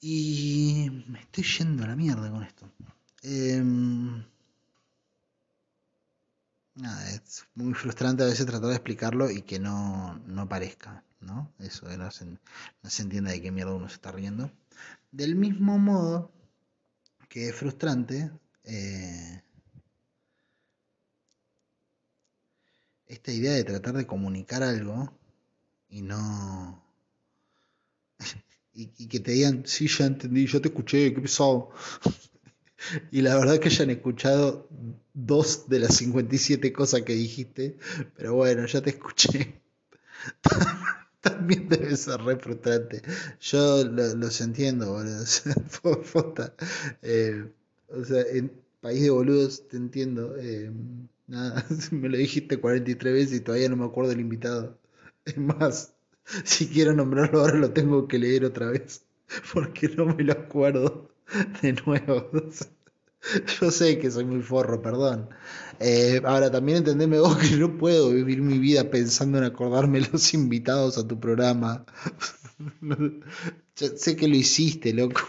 Y 0.00 1.04
me 1.08 1.20
estoy 1.20 1.44
yendo 1.44 1.84
a 1.84 1.88
la 1.88 1.96
mierda 1.96 2.30
con 2.30 2.42
esto. 2.42 2.70
Em, 3.22 4.22
es 7.14 7.46
muy 7.54 7.72
frustrante 7.74 8.22
a 8.22 8.26
veces 8.26 8.44
tratar 8.44 8.68
de 8.68 8.74
explicarlo 8.74 9.30
y 9.30 9.42
que 9.42 9.58
no, 9.58 10.18
no 10.26 10.48
parezca. 10.48 11.04
¿no? 11.24 11.52
Eso 11.58 11.88
no 11.96 12.10
se, 12.10 12.26
no 12.26 12.90
se 12.90 13.02
entiende 13.02 13.32
de 13.32 13.42
qué 13.42 13.50
mierda 13.50 13.74
uno 13.74 13.88
se 13.88 13.94
está 13.94 14.12
riendo. 14.12 14.50
Del 15.10 15.36
mismo 15.36 15.78
modo 15.78 16.32
que 17.28 17.48
es 17.48 17.54
frustrante 17.54 18.30
eh, 18.64 19.42
esta 23.06 23.32
idea 23.32 23.52
de 23.52 23.64
tratar 23.64 23.96
de 23.96 24.06
comunicar 24.06 24.62
algo 24.62 25.12
y 25.88 26.02
no... 26.02 26.82
y, 28.74 29.06
que 29.08 29.20
te 29.20 29.32
digan, 29.32 29.62
sí, 29.66 29.88
ya 29.88 30.06
entendí, 30.06 30.46
yo 30.46 30.60
te 30.60 30.68
escuché, 30.68 31.14
qué 31.14 31.20
pesado. 31.20 31.70
y 33.10 33.22
la 33.22 33.36
verdad 33.36 33.58
que 33.58 33.68
hayan 33.68 33.90
escuchado 33.90 34.68
dos 35.12 35.68
de 35.68 35.78
las 35.80 35.96
57 35.96 36.72
cosas 36.72 37.02
que 37.02 37.14
dijiste, 37.14 37.78
pero 38.16 38.34
bueno, 38.34 38.66
ya 38.66 38.82
te 38.82 38.90
escuché. 38.90 39.60
también 41.24 41.68
debe 41.68 41.96
ser 41.96 42.20
re 42.20 42.36
frustrante. 42.36 43.02
Yo 43.40 43.84
los 43.84 44.40
entiendo, 44.40 44.92
boludo. 44.92 45.24
eh, 47.02 47.50
o 47.88 48.04
sea, 48.04 48.22
en 48.30 48.52
País 48.80 49.02
de 49.02 49.10
Boludos 49.10 49.66
te 49.68 49.76
entiendo. 49.76 50.36
Eh, 50.36 50.70
nada, 51.26 51.64
me 51.90 52.08
lo 52.08 52.16
dijiste 52.16 52.58
43 52.58 53.12
veces 53.12 53.38
y 53.38 53.40
todavía 53.40 53.68
no 53.68 53.76
me 53.76 53.84
acuerdo 53.84 54.10
del 54.10 54.20
invitado. 54.20 54.78
Es 55.24 55.38
más, 55.38 55.94
si 56.44 56.68
quiero 56.68 56.92
nombrarlo 56.92 57.40
ahora 57.40 57.54
lo 57.54 57.72
tengo 57.72 58.06
que 58.08 58.18
leer 58.18 58.44
otra 58.44 58.70
vez. 58.70 59.04
Porque 59.54 59.88
no 59.88 60.06
me 60.06 60.22
lo 60.22 60.32
acuerdo 60.32 61.10
de 61.62 61.72
nuevo. 61.72 62.30
Yo 63.60 63.70
sé 63.70 63.98
que 63.98 64.10
soy 64.10 64.24
muy 64.24 64.42
forro, 64.42 64.82
perdón. 64.82 65.30
Eh, 65.80 66.20
ahora, 66.24 66.50
también 66.50 66.78
entendeme 66.78 67.18
vos 67.18 67.38
que 67.38 67.56
no 67.56 67.78
puedo 67.78 68.10
vivir 68.10 68.42
mi 68.42 68.58
vida 68.58 68.90
pensando 68.90 69.38
en 69.38 69.44
acordarme 69.44 70.00
los 70.12 70.34
invitados 70.34 70.98
a 70.98 71.08
tu 71.08 71.18
programa. 71.18 71.86
sé 73.74 74.16
que 74.16 74.28
lo 74.28 74.36
hiciste, 74.36 74.92
loco. 74.92 75.22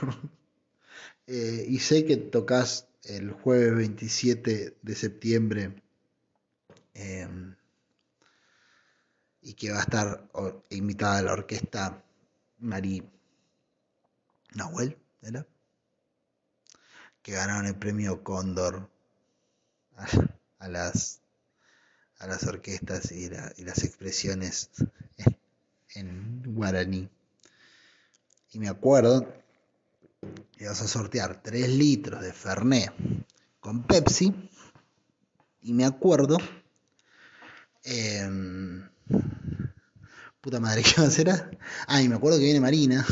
Eh, 1.28 1.66
y 1.70 1.80
sé 1.80 2.06
que 2.06 2.18
tocas 2.18 2.88
el 3.04 3.32
jueves 3.32 3.76
27 3.76 4.78
de 4.82 4.96
septiembre. 4.96 5.85
Em, 6.96 7.56
y 9.42 9.54
que 9.54 9.72
va 9.72 9.78
a 9.78 9.82
estar 9.82 10.28
invitada 10.70 11.20
a 11.20 11.22
la 11.22 11.34
orquesta 11.34 12.04
Mari 12.60 13.04
Nahuel, 14.56 14.98
¿era? 15.22 15.46
que 17.26 17.32
ganaron 17.32 17.66
el 17.66 17.76
premio 17.76 18.24
Cóndor 18.24 18.88
a, 20.60 20.68
las, 20.68 21.22
a 22.20 22.28
las 22.28 22.44
orquestas 22.44 23.12
y, 23.12 23.30
las 23.30 23.84
expresiones 23.84 24.70
en, 25.96 26.44
guaraní. 26.46 27.10
Y 28.52 28.60
me 28.60 28.70
acuerdo 28.70 29.28
que 30.56 30.68
vas 30.68 30.82
a 30.84 30.88
sortear 30.88 31.42
3 31.42 31.68
litros 31.70 32.22
de 32.22 32.32
Fernet 32.32 32.94
con 33.60 33.82
Pepsi. 33.82 34.52
Y 35.64 35.74
me 35.74 35.86
acuerdo. 35.86 36.38
Em, 37.86 38.90
puta 40.42 40.60
madre, 40.60 40.84
¿qué 40.84 40.94
va 40.98 41.04
a 41.06 41.08
hacer? 41.08 41.30
Ah, 41.88 42.02
y 42.02 42.10
me 42.10 42.16
acuerdo 42.16 42.38
que 42.38 42.46
viene 42.46 42.60
Marina 42.60 43.06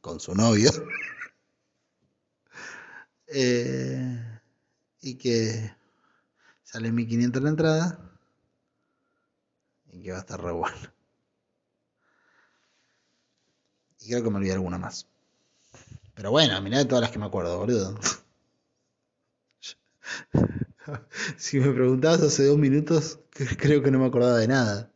con 0.00 0.20
su 0.20 0.34
novio. 0.34 0.70
Eh, 3.30 4.40
y 5.02 5.14
que 5.16 5.72
sale 6.64 6.92
1500 6.92 7.42
la 7.42 7.50
entrada 7.50 7.98
y 9.92 10.02
que 10.02 10.12
va 10.12 10.18
a 10.18 10.20
estar 10.20 10.40
re 10.40 10.52
bueno. 10.52 10.76
Y 14.00 14.08
creo 14.08 14.24
que 14.24 14.30
me 14.30 14.38
olvidé 14.38 14.54
alguna 14.54 14.76
más. 14.78 15.06
Pero 16.14 16.30
bueno, 16.30 16.60
mirá 16.60 16.78
de 16.78 16.84
todas 16.84 17.00
las 17.00 17.10
que 17.10 17.18
me 17.18 17.24
acuerdo, 17.26 17.58
boludo. 17.58 17.98
si 21.36 21.60
me 21.60 21.72
preguntabas 21.72 22.22
hace 22.22 22.46
dos 22.46 22.58
minutos, 22.58 23.20
creo 23.58 23.82
que 23.82 23.90
no 23.90 23.98
me 23.98 24.06
acordaba 24.06 24.38
de 24.38 24.48
nada. 24.48 24.90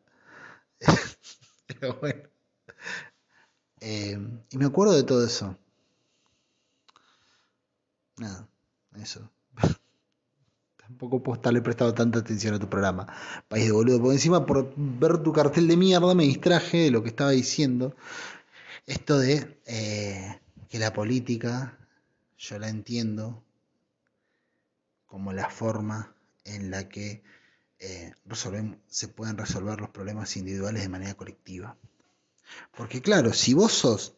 Pero 1.67 1.99
bueno. 2.01 2.23
Eh, 3.81 4.19
y 4.51 4.59
me 4.59 4.67
acuerdo 4.67 4.95
de 4.95 5.03
todo 5.03 5.25
eso. 5.27 5.57
Nada, 8.17 8.49
eso. 9.01 9.29
Tampoco 10.77 11.23
puedo 11.23 11.37
estarle 11.37 11.63
prestado 11.63 11.95
tanta 11.95 12.21
atención 12.21 12.55
a 12.55 12.59
tu 12.59 12.69
programa. 12.69 13.07
País 13.49 13.67
de 13.67 13.73
boludo. 13.73 14.01
Por 14.01 14.13
encima, 14.13 14.47
por 14.47 14.73
ver 14.77 15.19
tu 15.23 15.33
cartel 15.33 15.67
de 15.67 15.77
mierda, 15.77 16.15
me 16.15 16.25
distraje 16.25 16.79
de 16.79 16.91
lo 16.91 17.03
que 17.03 17.09
estaba 17.09 17.31
diciendo. 17.31 17.97
Esto 18.87 19.19
de 19.19 19.61
eh, 19.67 20.41
que 20.69 20.79
la 20.79 20.93
política, 20.93 21.79
yo 22.37 22.59
la 22.59 22.69
entiendo 22.69 23.43
como 25.13 25.35
la 25.35 25.51
forma 25.51 26.17
en 26.43 26.71
la 26.71 26.89
que 26.89 27.23
eh, 27.81 28.15
se 28.89 29.09
pueden 29.09 29.37
resolver 29.37 29.79
los 29.79 29.91
problemas 29.91 30.39
individuales 30.39 30.81
de 30.81 30.89
manera 30.89 31.13
colectiva. 31.13 31.77
Porque 32.75 33.03
claro, 33.03 33.35
si 33.35 33.53
vos 33.53 33.73
sos, 33.73 34.15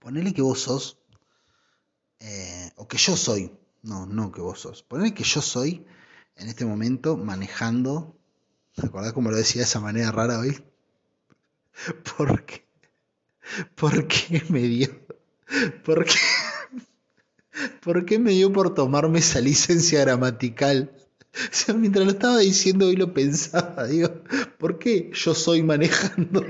ponele 0.00 0.34
que 0.34 0.42
vos 0.42 0.60
sos 0.60 0.98
eh, 2.18 2.72
o 2.74 2.88
que 2.88 2.98
yo 2.98 3.16
soy, 3.16 3.56
no, 3.82 4.04
no 4.04 4.32
que 4.32 4.40
vos 4.40 4.58
sos, 4.58 4.82
ponele 4.82 5.14
que 5.14 5.22
yo 5.22 5.40
soy 5.40 5.86
en 6.34 6.48
este 6.48 6.64
momento 6.64 7.16
manejando, 7.16 8.18
¿te 8.74 8.84
acordás 8.84 9.12
cómo 9.12 9.30
lo 9.30 9.36
decía 9.36 9.60
de 9.60 9.68
esa 9.68 9.78
manera 9.78 10.10
rara 10.10 10.40
hoy? 10.40 10.60
Porque, 12.16 12.66
porque 13.76 14.42
me 14.48 14.62
dio, 14.62 14.88
¿Por 15.84 16.04
qué? 16.04 16.18
¿Por 17.82 18.04
qué 18.04 18.18
me 18.18 18.32
dio 18.32 18.52
por 18.52 18.74
tomarme 18.74 19.18
esa 19.18 19.40
licencia 19.40 20.00
gramatical? 20.00 20.92
O 21.32 21.52
sea, 21.52 21.74
mientras 21.74 22.04
lo 22.04 22.12
estaba 22.12 22.38
diciendo 22.38 22.86
hoy 22.86 22.96
lo 22.96 23.14
pensaba, 23.14 23.86
digo, 23.86 24.22
¿por 24.58 24.78
qué 24.78 25.10
yo 25.14 25.34
soy 25.34 25.62
manejando? 25.62 26.44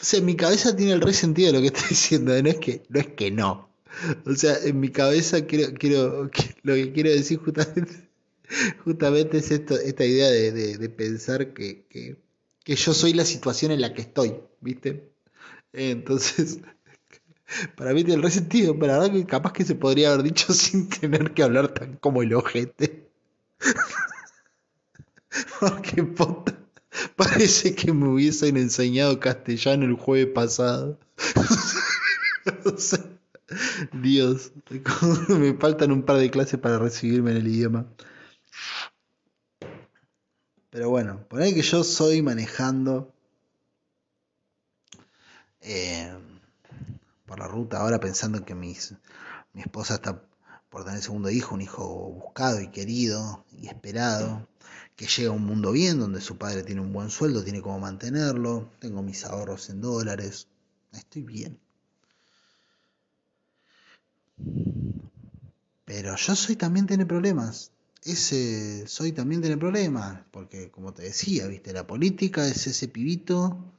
O 0.00 0.02
sea, 0.02 0.20
mi 0.22 0.34
cabeza 0.34 0.74
tiene 0.74 0.92
el 0.92 1.00
resentido 1.00 1.48
de 1.48 1.52
lo 1.52 1.60
que 1.60 1.66
estoy 1.66 1.90
diciendo, 1.90 2.32
no 2.42 2.48
es 2.48 2.56
que 2.56 2.82
no. 2.88 3.00
Es 3.00 3.06
que 3.08 3.30
no. 3.30 3.70
O 4.24 4.34
sea, 4.34 4.56
en 4.64 4.80
mi 4.80 4.88
cabeza 4.88 5.46
quiero, 5.46 5.74
quiero, 5.74 6.30
lo 6.62 6.74
que 6.74 6.92
quiero 6.92 7.10
decir 7.10 7.38
justamente, 7.38 9.36
es 9.36 9.50
esta 9.50 10.04
idea 10.04 10.30
de, 10.30 10.88
pensar 10.88 11.52
que, 11.52 12.16
yo 12.64 12.94
soy 12.94 13.12
la 13.12 13.24
situación 13.24 13.72
en 13.72 13.80
la 13.80 13.92
que 13.92 14.02
estoy, 14.02 14.36
¿viste? 14.60 15.12
Entonces, 15.72 16.58
para 17.76 17.92
mí 17.92 18.04
tiene 18.04 18.16
el 18.16 18.22
resentido, 18.22 18.78
pero 18.78 18.92
la 18.92 18.98
verdad 18.98 19.12
que 19.12 19.26
capaz 19.26 19.52
que 19.52 19.64
se 19.64 19.74
podría 19.74 20.12
haber 20.12 20.24
dicho 20.24 20.52
sin 20.54 20.88
tener 20.88 21.32
que 21.32 21.42
hablar 21.42 21.68
tan 21.68 21.96
como 21.96 22.22
el 22.22 22.34
ojete. 22.34 23.08
Porque 25.60 26.02
puta, 26.02 26.58
parece 27.16 27.74
que 27.74 27.92
me 27.92 28.08
hubiesen 28.08 28.56
enseñado 28.56 29.20
castellano 29.20 29.84
el 29.84 29.94
jueves 29.94 30.32
pasado. 30.34 30.98
Dios, 33.92 34.52
me 35.28 35.54
faltan 35.54 35.92
un 35.92 36.04
par 36.04 36.16
de 36.16 36.30
clases 36.30 36.58
para 36.60 36.78
recibirme 36.78 37.32
en 37.32 37.36
el 37.38 37.48
idioma. 37.48 37.86
Pero 40.70 40.88
bueno, 40.88 41.26
ahí 41.32 41.52
que 41.52 41.62
yo 41.62 41.82
soy 41.82 42.22
manejando 42.22 43.12
eh, 45.60 46.16
por 47.30 47.38
la 47.38 47.46
ruta 47.46 47.78
ahora 47.78 48.00
pensando 48.00 48.44
que 48.44 48.56
mis, 48.56 48.96
mi 49.52 49.60
esposa 49.60 49.94
está 49.94 50.20
por 50.68 50.84
tener 50.84 51.00
segundo 51.00 51.30
hijo, 51.30 51.54
un 51.54 51.60
hijo 51.60 52.10
buscado 52.10 52.60
y 52.60 52.72
querido 52.72 53.44
y 53.52 53.68
esperado, 53.68 54.48
que 54.96 55.06
llega 55.06 55.30
a 55.30 55.34
un 55.34 55.46
mundo 55.46 55.70
bien, 55.70 56.00
donde 56.00 56.20
su 56.20 56.38
padre 56.38 56.64
tiene 56.64 56.80
un 56.80 56.92
buen 56.92 57.08
sueldo, 57.08 57.44
tiene 57.44 57.62
cómo 57.62 57.78
mantenerlo, 57.78 58.72
tengo 58.80 59.00
mis 59.04 59.24
ahorros 59.24 59.70
en 59.70 59.80
dólares, 59.80 60.48
estoy 60.92 61.22
bien. 61.22 61.60
Pero 65.84 66.16
yo 66.16 66.34
soy 66.34 66.56
también 66.56 66.88
tiene 66.88 67.06
problemas. 67.06 67.70
Ese 68.02 68.88
soy 68.88 69.12
también 69.12 69.40
tiene 69.40 69.56
problemas. 69.56 70.20
Porque 70.32 70.72
como 70.72 70.92
te 70.92 71.02
decía, 71.02 71.46
viste, 71.46 71.72
la 71.72 71.86
política 71.86 72.44
es 72.48 72.66
ese 72.66 72.88
pibito 72.88 73.72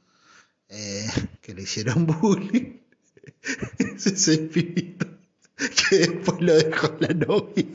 eh, 0.70 1.06
que 1.42 1.52
le 1.52 1.64
hicieron 1.64 2.06
bullying. 2.06 2.81
Es 3.78 4.06
ese 4.06 4.38
pibito 4.38 5.06
que 5.56 5.98
después 5.98 6.40
lo 6.40 6.54
dejó 6.54 6.96
la 7.00 7.08
novia. 7.08 7.66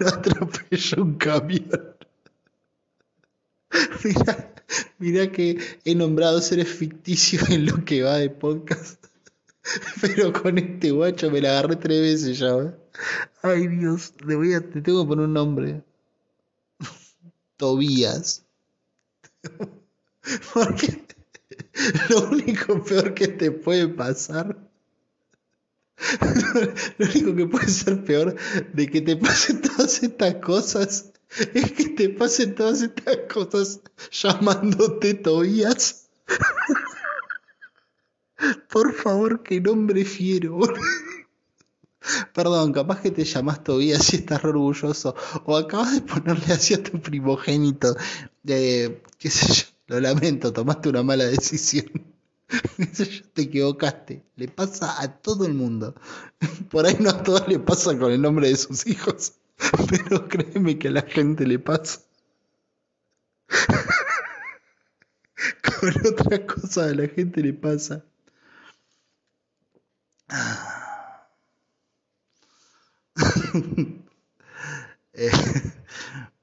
Lo 0.00 0.08
atropelló 0.08 1.02
un 1.02 1.14
camión. 1.14 1.96
Mira, 4.04 4.54
mira 4.98 5.32
que 5.32 5.58
he 5.84 5.94
nombrado 5.94 6.40
seres 6.42 6.68
ficticios 6.68 7.48
en 7.48 7.66
lo 7.66 7.84
que 7.84 8.02
va 8.02 8.18
de 8.18 8.28
podcast. 8.28 9.02
Pero 10.00 10.32
con 10.32 10.58
este 10.58 10.90
guacho 10.90 11.30
me 11.30 11.40
la 11.40 11.50
agarré 11.50 11.76
tres 11.76 12.00
veces 12.00 12.38
ya. 12.38 12.54
¿eh? 12.56 12.74
Ay 13.42 13.68
Dios, 13.68 14.12
le 14.26 14.36
voy 14.36 14.54
a, 14.54 14.60
te 14.60 14.82
tengo 14.82 15.02
que 15.02 15.08
poner 15.08 15.26
un 15.26 15.32
nombre. 15.32 15.82
Tobías. 17.56 18.44
lo 22.10 22.28
único 22.28 22.82
peor 22.82 23.14
que 23.14 23.28
te 23.28 23.50
puede 23.50 23.88
pasar. 23.88 24.56
Lo 26.98 27.06
único 27.06 27.36
que 27.36 27.46
puede 27.46 27.68
ser 27.68 28.04
peor 28.04 28.36
de 28.72 28.88
que 28.88 29.00
te 29.00 29.16
pasen 29.16 29.60
todas 29.76 30.02
estas 30.02 30.34
cosas 30.36 31.12
es 31.54 31.72
que 31.72 31.90
te 31.90 32.08
pasen 32.08 32.54
todas 32.54 32.82
estas 32.82 33.18
cosas 33.32 33.80
llamándote 34.10 35.14
Tobías. 35.14 36.08
Por 38.70 38.92
favor, 38.92 39.42
qué 39.42 39.60
nombre 39.60 40.04
fiero. 40.04 40.60
Perdón, 42.34 42.72
capaz 42.72 43.00
que 43.00 43.10
te 43.10 43.24
llamas 43.24 43.62
Tobías 43.62 44.12
y 44.12 44.16
estás 44.16 44.44
orgulloso. 44.44 45.14
O 45.44 45.56
acabas 45.56 45.94
de 45.94 46.00
ponerle 46.02 46.52
así 46.52 46.74
a 46.74 46.82
tu 46.82 47.00
primogénito. 47.00 47.96
qué 48.44 49.30
sé 49.30 49.52
yo, 49.52 49.71
lo 49.86 50.00
lamento, 50.00 50.52
tomaste 50.52 50.88
una 50.88 51.02
mala 51.02 51.24
decisión. 51.24 51.86
te 53.34 53.42
equivocaste. 53.42 54.24
Le 54.36 54.48
pasa 54.48 55.00
a 55.00 55.20
todo 55.20 55.46
el 55.46 55.54
mundo. 55.54 55.94
Por 56.70 56.86
ahí 56.86 56.96
no 57.00 57.10
a 57.10 57.22
todos 57.22 57.48
le 57.48 57.58
pasa 57.58 57.96
con 57.98 58.12
el 58.12 58.20
nombre 58.20 58.48
de 58.48 58.56
sus 58.56 58.86
hijos. 58.86 59.34
Pero 59.90 60.28
créeme 60.28 60.78
que 60.78 60.88
a 60.88 60.92
la 60.92 61.02
gente 61.02 61.46
le 61.46 61.58
pasa. 61.58 62.00
Con 65.80 66.06
otra 66.06 66.46
cosa 66.46 66.84
a 66.84 66.94
la 66.94 67.08
gente 67.08 67.42
le 67.42 67.52
pasa. 67.52 68.04
Eh, 75.14 75.30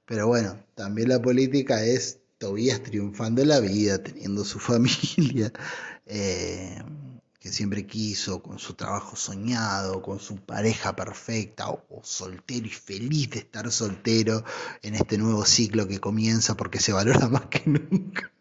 pero 0.06 0.28
bueno, 0.28 0.64
también 0.76 1.10
la 1.10 1.22
política 1.22 1.84
es 1.84 2.20
Tobías 2.40 2.82
triunfando 2.82 3.42
en 3.42 3.50
la 3.50 3.60
vida, 3.60 4.02
teniendo 4.02 4.46
su 4.46 4.60
familia, 4.72 5.52
eh, 6.06 6.82
que 7.40 7.50
siempre 7.52 7.86
quiso, 7.86 8.42
con 8.42 8.60
su 8.60 8.74
trabajo 8.74 9.16
soñado, 9.16 10.02
con 10.02 10.20
su 10.20 10.38
pareja 10.38 10.96
perfecta, 10.96 11.70
o, 11.70 12.02
soltero 12.04 12.66
y 12.66 12.72
feliz 12.72 13.30
de 13.30 13.40
estar 13.40 13.70
soltero 13.72 14.44
en 14.82 14.96
este 14.96 15.18
nuevo 15.18 15.46
ciclo 15.46 15.88
que 15.88 16.00
comienza 16.00 16.56
porque 16.56 16.80
se 16.80 16.94
valora 16.94 17.28
más 17.30 17.48
que 17.48 17.64
nunca. 17.66 18.32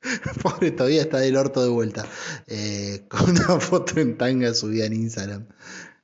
Pobre 0.42 0.70
todavía 0.70 1.02
está 1.02 1.18
del 1.18 1.36
orto 1.36 1.62
de 1.62 1.68
vuelta. 1.68 2.06
Eh, 2.46 3.06
con 3.08 3.30
una 3.30 3.60
foto 3.60 3.98
en 4.00 4.16
tanga 4.16 4.54
subida 4.54 4.86
en 4.86 4.92
Instagram. 4.92 5.46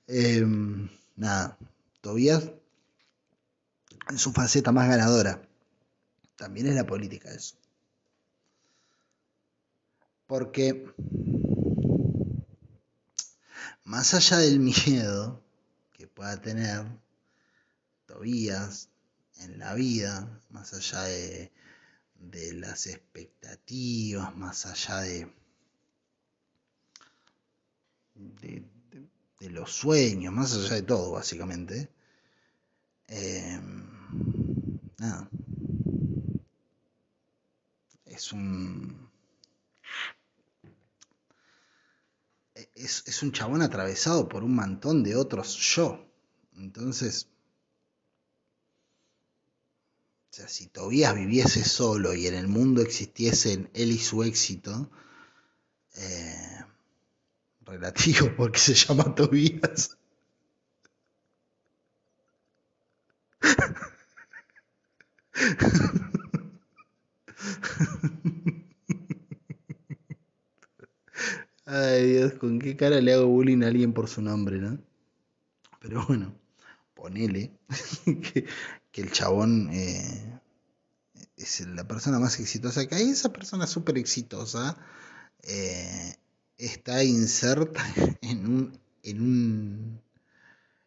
Em, 0.08 0.88
nada, 1.16 1.56
Tobías 2.00 2.50
en 4.10 4.18
su 4.18 4.32
faceta 4.32 4.72
más 4.72 4.88
ganadora. 4.88 5.40
También 6.36 6.66
es 6.66 6.74
la 6.74 6.86
política 6.86 7.30
eso. 7.32 7.56
Porque 10.26 10.92
más 13.84 14.14
allá 14.14 14.38
del 14.38 14.58
miedo 14.60 15.42
que 15.92 16.06
pueda 16.06 16.40
tener 16.40 16.84
Tobías 18.06 18.88
en 19.38 19.58
la 19.58 19.74
vida, 19.74 20.40
más 20.50 20.72
allá 20.74 21.02
de 21.02 21.52
de 22.30 22.54
las 22.54 22.86
expectativas, 22.86 24.36
más 24.36 24.66
allá 24.66 25.00
de, 25.00 25.28
de, 28.14 29.50
los 29.50 29.72
sueños, 29.72 30.32
más 30.32 30.54
allá 30.54 30.76
de 30.76 30.82
todo, 30.82 31.12
básicamente. 31.12 31.90
Em, 33.08 33.86
nada. 34.98 35.28
Es 38.14 38.32
un. 38.32 39.10
Es, 42.74 43.02
es 43.06 43.22
un 43.22 43.32
chabón 43.32 43.62
atravesado 43.62 44.28
por 44.28 44.44
un 44.44 44.54
montón 44.54 45.02
de 45.02 45.16
otros 45.16 45.56
yo. 45.56 46.06
Entonces, 46.56 47.26
o 50.30 50.36
sea, 50.36 50.46
si 50.48 50.68
Tobías 50.68 51.14
viviese 51.16 51.64
solo 51.64 52.14
y 52.14 52.28
en 52.28 52.34
el 52.34 52.46
mundo 52.46 52.82
existiesen 52.82 53.68
él 53.74 53.90
y 53.90 53.98
su 53.98 54.22
éxito, 54.22 54.90
eh, 55.96 56.64
relativo 57.62 58.30
porque 58.36 58.60
se 58.60 58.74
llama 58.74 59.12
Tobías. 59.14 59.96
Ay 71.66 72.10
Dios, 72.12 72.34
con 72.34 72.58
qué 72.58 72.76
cara 72.76 73.00
le 73.00 73.14
hago 73.14 73.26
bullying 73.26 73.62
a 73.62 73.68
alguien 73.68 73.92
por 73.92 74.08
su 74.08 74.20
nombre, 74.22 74.58
¿no? 74.58 74.78
Pero 75.80 76.06
bueno, 76.06 76.34
ponele 76.94 77.52
que, 78.04 78.46
el 78.94 79.10
chabón 79.10 79.70
eh, 79.72 80.40
es 81.36 81.66
la 81.66 81.86
persona 81.88 82.18
más 82.18 82.38
exitosa 82.40 82.86
que 82.86 82.94
hay. 82.96 83.10
Esa 83.10 83.32
persona 83.32 83.66
súper 83.66 83.98
exitosa 83.98 84.76
eh, 85.42 86.16
está 86.58 87.02
inserta 87.04 87.82
en 88.22 88.46
un, 88.46 88.78
en 89.02 89.20
un 89.20 90.04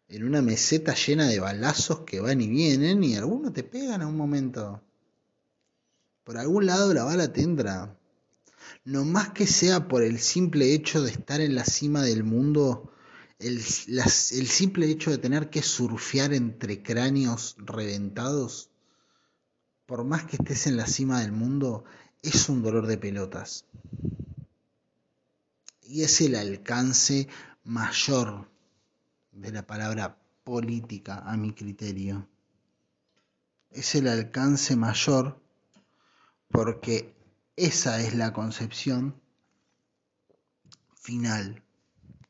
en 0.08 0.24
una 0.24 0.40
meseta 0.42 0.94
llena 0.94 1.26
de 1.28 1.38
balazos 1.38 2.00
que 2.00 2.20
van 2.20 2.40
y 2.40 2.48
vienen 2.48 3.04
y 3.04 3.16
algunos 3.16 3.52
te 3.52 3.62
pegan 3.62 4.02
a 4.02 4.06
un 4.06 4.16
momento. 4.16 4.82
Por 6.28 6.36
algún 6.36 6.66
lado 6.66 6.92
la 6.92 7.04
bala 7.04 7.32
te 7.32 7.40
entra. 7.40 7.96
no 8.84 9.06
más 9.06 9.30
que 9.30 9.46
sea 9.46 9.88
por 9.88 10.02
el 10.02 10.18
simple 10.18 10.74
hecho 10.74 11.00
de 11.00 11.10
estar 11.10 11.40
en 11.40 11.54
la 11.54 11.64
cima 11.64 12.02
del 12.02 12.22
mundo, 12.22 12.92
el, 13.38 13.54
el 13.56 14.46
simple 14.46 14.90
hecho 14.90 15.10
de 15.10 15.16
tener 15.16 15.48
que 15.48 15.62
surfear 15.62 16.34
entre 16.34 16.82
cráneos 16.82 17.56
reventados, 17.56 18.68
por 19.86 20.04
más 20.04 20.24
que 20.24 20.36
estés 20.36 20.66
en 20.66 20.76
la 20.76 20.86
cima 20.86 21.22
del 21.22 21.32
mundo, 21.32 21.84
es 22.20 22.50
un 22.50 22.62
dolor 22.62 22.86
de 22.86 22.98
pelotas. 22.98 23.64
Y 25.80 26.02
es 26.02 26.20
el 26.20 26.34
alcance 26.34 27.26
mayor 27.64 28.50
de 29.32 29.50
la 29.50 29.66
palabra 29.66 30.18
política 30.44 31.20
a 31.20 31.38
mi 31.38 31.54
criterio. 31.54 32.28
Es 33.70 33.94
el 33.94 34.08
alcance 34.08 34.76
mayor 34.76 35.47
porque 36.48 37.14
esa 37.56 38.00
es 38.00 38.14
la 38.14 38.32
concepción 38.32 39.14
final 40.94 41.62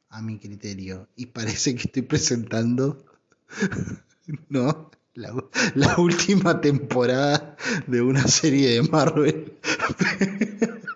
a 0.09 0.23
mi 0.23 0.39
criterio. 0.39 1.09
Y 1.16 1.27
parece 1.27 1.75
que 1.75 1.83
estoy 1.83 2.03
presentando, 2.03 3.05
¿no? 4.49 4.91
La, 5.14 5.35
última 5.99 6.61
temporada 6.61 7.57
de 7.89 8.03
una 8.03 8.29
serie 8.29 8.71
de 8.71 8.83
Marvel. 8.83 9.59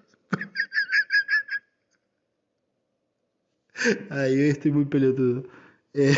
Ay, 4.11 4.43
estoy 4.43 4.71
muy 4.71 4.85
pelotudo. 4.85 5.43
Eh, 5.93 6.15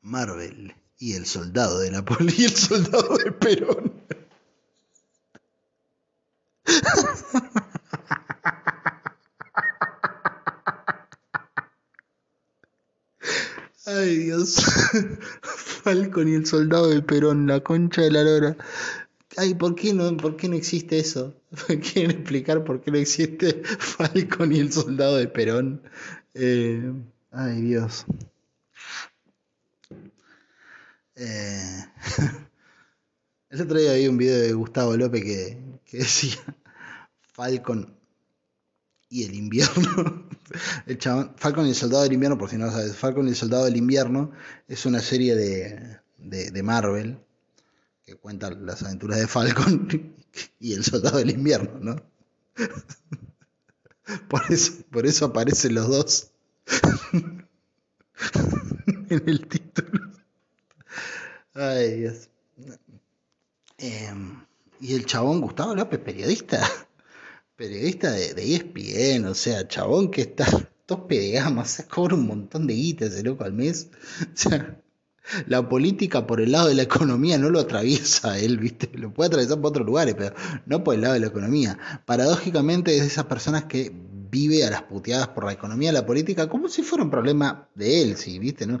Marvel 0.00 0.74
y 0.98 1.12
el 1.12 1.26
soldado 1.26 1.80
de 1.80 1.90
Napoleón 1.90 2.34
y 2.36 2.44
el 2.46 2.56
soldado 2.56 3.16
de 3.18 3.32
Perón. 3.32 3.92
Ay 13.86 14.17
Dios. 14.28 14.56
Falcon 15.42 16.28
y 16.28 16.34
el 16.34 16.44
soldado 16.44 16.88
de 16.88 17.00
Perón, 17.00 17.46
la 17.46 17.60
concha 17.60 18.02
de 18.02 18.10
la 18.10 18.22
lora. 18.22 18.58
Ay, 19.38 19.54
¿por 19.54 19.74
qué 19.74 19.94
no, 19.94 20.14
por 20.18 20.36
qué 20.36 20.50
no 20.50 20.56
existe 20.56 20.98
eso? 20.98 21.34
¿Quieren 21.66 22.10
explicar 22.10 22.62
por 22.62 22.82
qué 22.82 22.90
no 22.90 22.98
existe 22.98 23.62
Falcon 23.64 24.52
y 24.52 24.58
el 24.58 24.70
soldado 24.70 25.16
de 25.16 25.28
Perón? 25.28 25.82
Eh, 26.34 26.92
ay, 27.30 27.62
Dios. 27.62 28.04
Eh, 31.14 31.84
el 33.50 33.62
otro 33.62 33.78
día 33.78 33.94
vi 33.94 34.08
un 34.08 34.18
video 34.18 34.38
de 34.40 34.52
Gustavo 34.52 34.94
López 34.94 35.24
que, 35.24 35.58
que 35.86 35.98
decía 35.98 36.36
Falcon 37.32 37.97
y 39.10 39.24
el 39.24 39.34
invierno. 39.34 40.26
El 40.86 40.96
chabón, 40.96 41.34
Falcon 41.36 41.66
y 41.66 41.70
el 41.70 41.74
soldado 41.74 42.04
del 42.04 42.14
invierno, 42.14 42.38
por 42.38 42.48
si 42.48 42.56
no 42.56 42.64
lo 42.64 42.72
sabes, 42.72 42.96
Falcon 42.96 43.26
y 43.26 43.30
el 43.30 43.36
soldado 43.36 43.66
del 43.66 43.76
invierno 43.76 44.32
es 44.66 44.86
una 44.86 45.00
serie 45.00 45.34
de, 45.34 45.98
de, 46.16 46.62
Marvel 46.62 47.18
que 48.06 48.14
cuenta 48.14 48.50
las 48.50 48.82
aventuras 48.82 49.18
de 49.18 49.26
Falcon 49.26 50.14
y 50.58 50.72
el 50.72 50.84
soldado 50.84 51.18
del 51.18 51.28
invierno, 51.28 51.78
¿no? 51.80 51.96
Por 54.30 54.40
eso, 54.48 54.72
por 54.90 55.04
eso 55.04 55.26
aparecen 55.26 55.74
los 55.74 55.86
dos 55.86 56.30
en 59.10 59.22
el 59.26 59.46
título. 59.46 60.12
Ay, 61.52 62.00
Dios. 62.00 62.30
Em, 63.76 64.44
y 64.80 64.94
el 64.94 65.04
chabón 65.04 65.42
Gustavo 65.42 65.74
López, 65.74 66.00
periodista, 66.00 66.66
periodista 67.58 68.12
de, 68.12 68.34
de 68.34 68.54
ESPN, 68.54 69.26
o 69.26 69.34
sea, 69.34 69.66
chabón 69.66 70.12
que 70.12 70.20
está 70.20 70.46
tope 70.86 71.18
de 71.18 71.32
gama, 71.32 71.62
o 71.62 71.64
sea, 71.64 71.86
cobra 71.86 72.14
un 72.14 72.26
montón 72.26 72.68
de 72.68 72.74
guita 72.74 73.06
ese 73.06 73.24
loco 73.24 73.44
al 73.44 73.52
mes. 73.52 73.88
O 74.22 74.36
sea, 74.36 74.80
la 75.46 75.68
política 75.68 76.26
por 76.26 76.40
el 76.40 76.52
lado 76.52 76.68
de 76.68 76.74
la 76.76 76.82
economía 76.82 77.36
no 77.36 77.50
lo 77.50 77.58
atraviesa 77.58 78.38
él, 78.38 78.58
¿viste? 78.58 78.88
Lo 78.94 79.12
puede 79.12 79.26
atravesar 79.26 79.60
por 79.60 79.70
otros 79.70 79.86
lugares, 79.86 80.14
pero 80.16 80.34
no 80.66 80.84
por 80.84 80.94
el 80.94 81.02
lado 81.02 81.14
de 81.14 81.20
la 81.20 81.26
economía. 81.26 81.78
Paradójicamente 82.06 82.94
es 82.94 83.02
de 83.02 83.08
esas 83.08 83.24
personas 83.24 83.64
que 83.64 83.92
vive 84.30 84.64
a 84.64 84.70
las 84.70 84.82
puteadas 84.84 85.28
por 85.28 85.44
la 85.44 85.52
economía, 85.52 85.92
la 85.92 86.06
política, 86.06 86.48
como 86.48 86.68
si 86.68 86.82
fuera 86.82 87.04
un 87.04 87.10
problema 87.10 87.68
de 87.74 88.02
él, 88.02 88.16
sí, 88.16 88.38
¿viste? 88.38 88.66
¿No? 88.66 88.80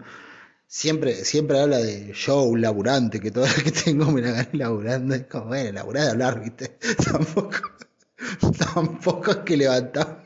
Siempre, 0.68 1.24
siempre 1.24 1.60
habla 1.60 1.78
de 1.78 2.12
yo, 2.14 2.42
un 2.44 2.60
laburante, 2.60 3.20
que 3.20 3.32
toda 3.32 3.46
vez 3.52 3.62
que 3.64 3.72
tengo 3.72 4.10
me 4.12 4.22
la 4.22 4.30
gané 4.30 4.50
laburando, 4.52 5.14
es 5.16 5.26
como, 5.26 5.46
bueno, 5.46 5.72
laburar 5.72 6.04
de 6.04 6.10
hablar, 6.10 6.42
¿viste? 6.42 6.78
Tampoco, 7.04 7.58
tampoco 8.74 9.30
es 9.30 9.36
que 9.38 9.56
levantaba. 9.56 10.24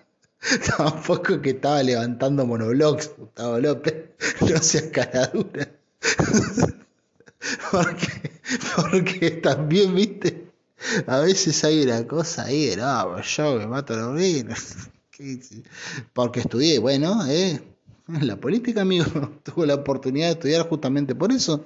Tampoco 0.77 1.41
que 1.41 1.51
estaba 1.51 1.83
levantando 1.83 2.45
monoblogs, 2.45 3.13
Gustavo 3.17 3.61
López, 3.61 3.95
no 4.41 4.59
seas 4.59 4.85
caradura. 4.93 5.71
porque, 7.71 8.33
porque 8.75 9.31
también, 9.31 9.95
viste, 9.95 10.49
a 11.07 11.21
veces 11.21 11.63
hay 11.63 11.83
una 11.85 12.07
cosa 12.09 12.45
ahí 12.45 12.67
de, 12.67 12.77
no, 12.77 13.21
yo 13.23 13.57
me 13.57 13.67
mato 13.69 13.95
a 13.95 13.99
los 13.99 14.89
Porque 16.13 16.41
estudié, 16.41 16.81
bueno, 16.81 17.25
eh, 17.29 17.63
la 18.09 18.37
política, 18.37 18.83
amigo, 18.83 19.05
tuvo 19.45 19.65
la 19.65 19.77
oportunidad 19.77 20.27
de 20.27 20.33
estudiar 20.33 20.69
justamente 20.69 21.15
por 21.15 21.31
eso. 21.31 21.65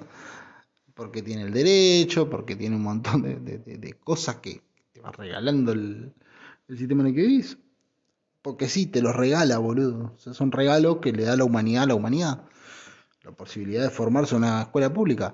Porque 0.93 1.23
tiene 1.23 1.43
el 1.43 1.53
derecho, 1.53 2.29
porque 2.29 2.55
tiene 2.55 2.75
un 2.75 2.83
montón 2.83 3.21
de, 3.23 3.35
de, 3.37 3.77
de 3.77 3.93
cosas 3.93 4.37
que 4.37 4.61
te 4.91 4.99
va 4.99 5.11
regalando 5.11 5.71
el, 5.71 6.11
el, 6.67 6.77
sistema 6.77 7.01
en 7.03 7.07
el 7.07 7.15
que 7.15 7.21
vivís. 7.21 7.57
Porque 8.41 8.69
sí, 8.69 8.85
te 8.85 9.01
los 9.01 9.15
regala, 9.15 9.57
boludo. 9.57 10.13
O 10.15 10.17
sea, 10.19 10.31
es 10.31 10.41
un 10.41 10.51
regalo 10.51 11.01
que 11.01 11.11
le 11.11 11.23
da 11.23 11.35
la 11.35 11.43
humanidad 11.43 11.83
a 11.83 11.87
la 11.87 11.95
humanidad 11.95 12.47
la 13.27 13.33
posibilidad 13.33 13.83
de 13.83 13.89
formarse 13.89 14.35
una 14.35 14.61
escuela 14.61 14.93
pública. 14.93 15.33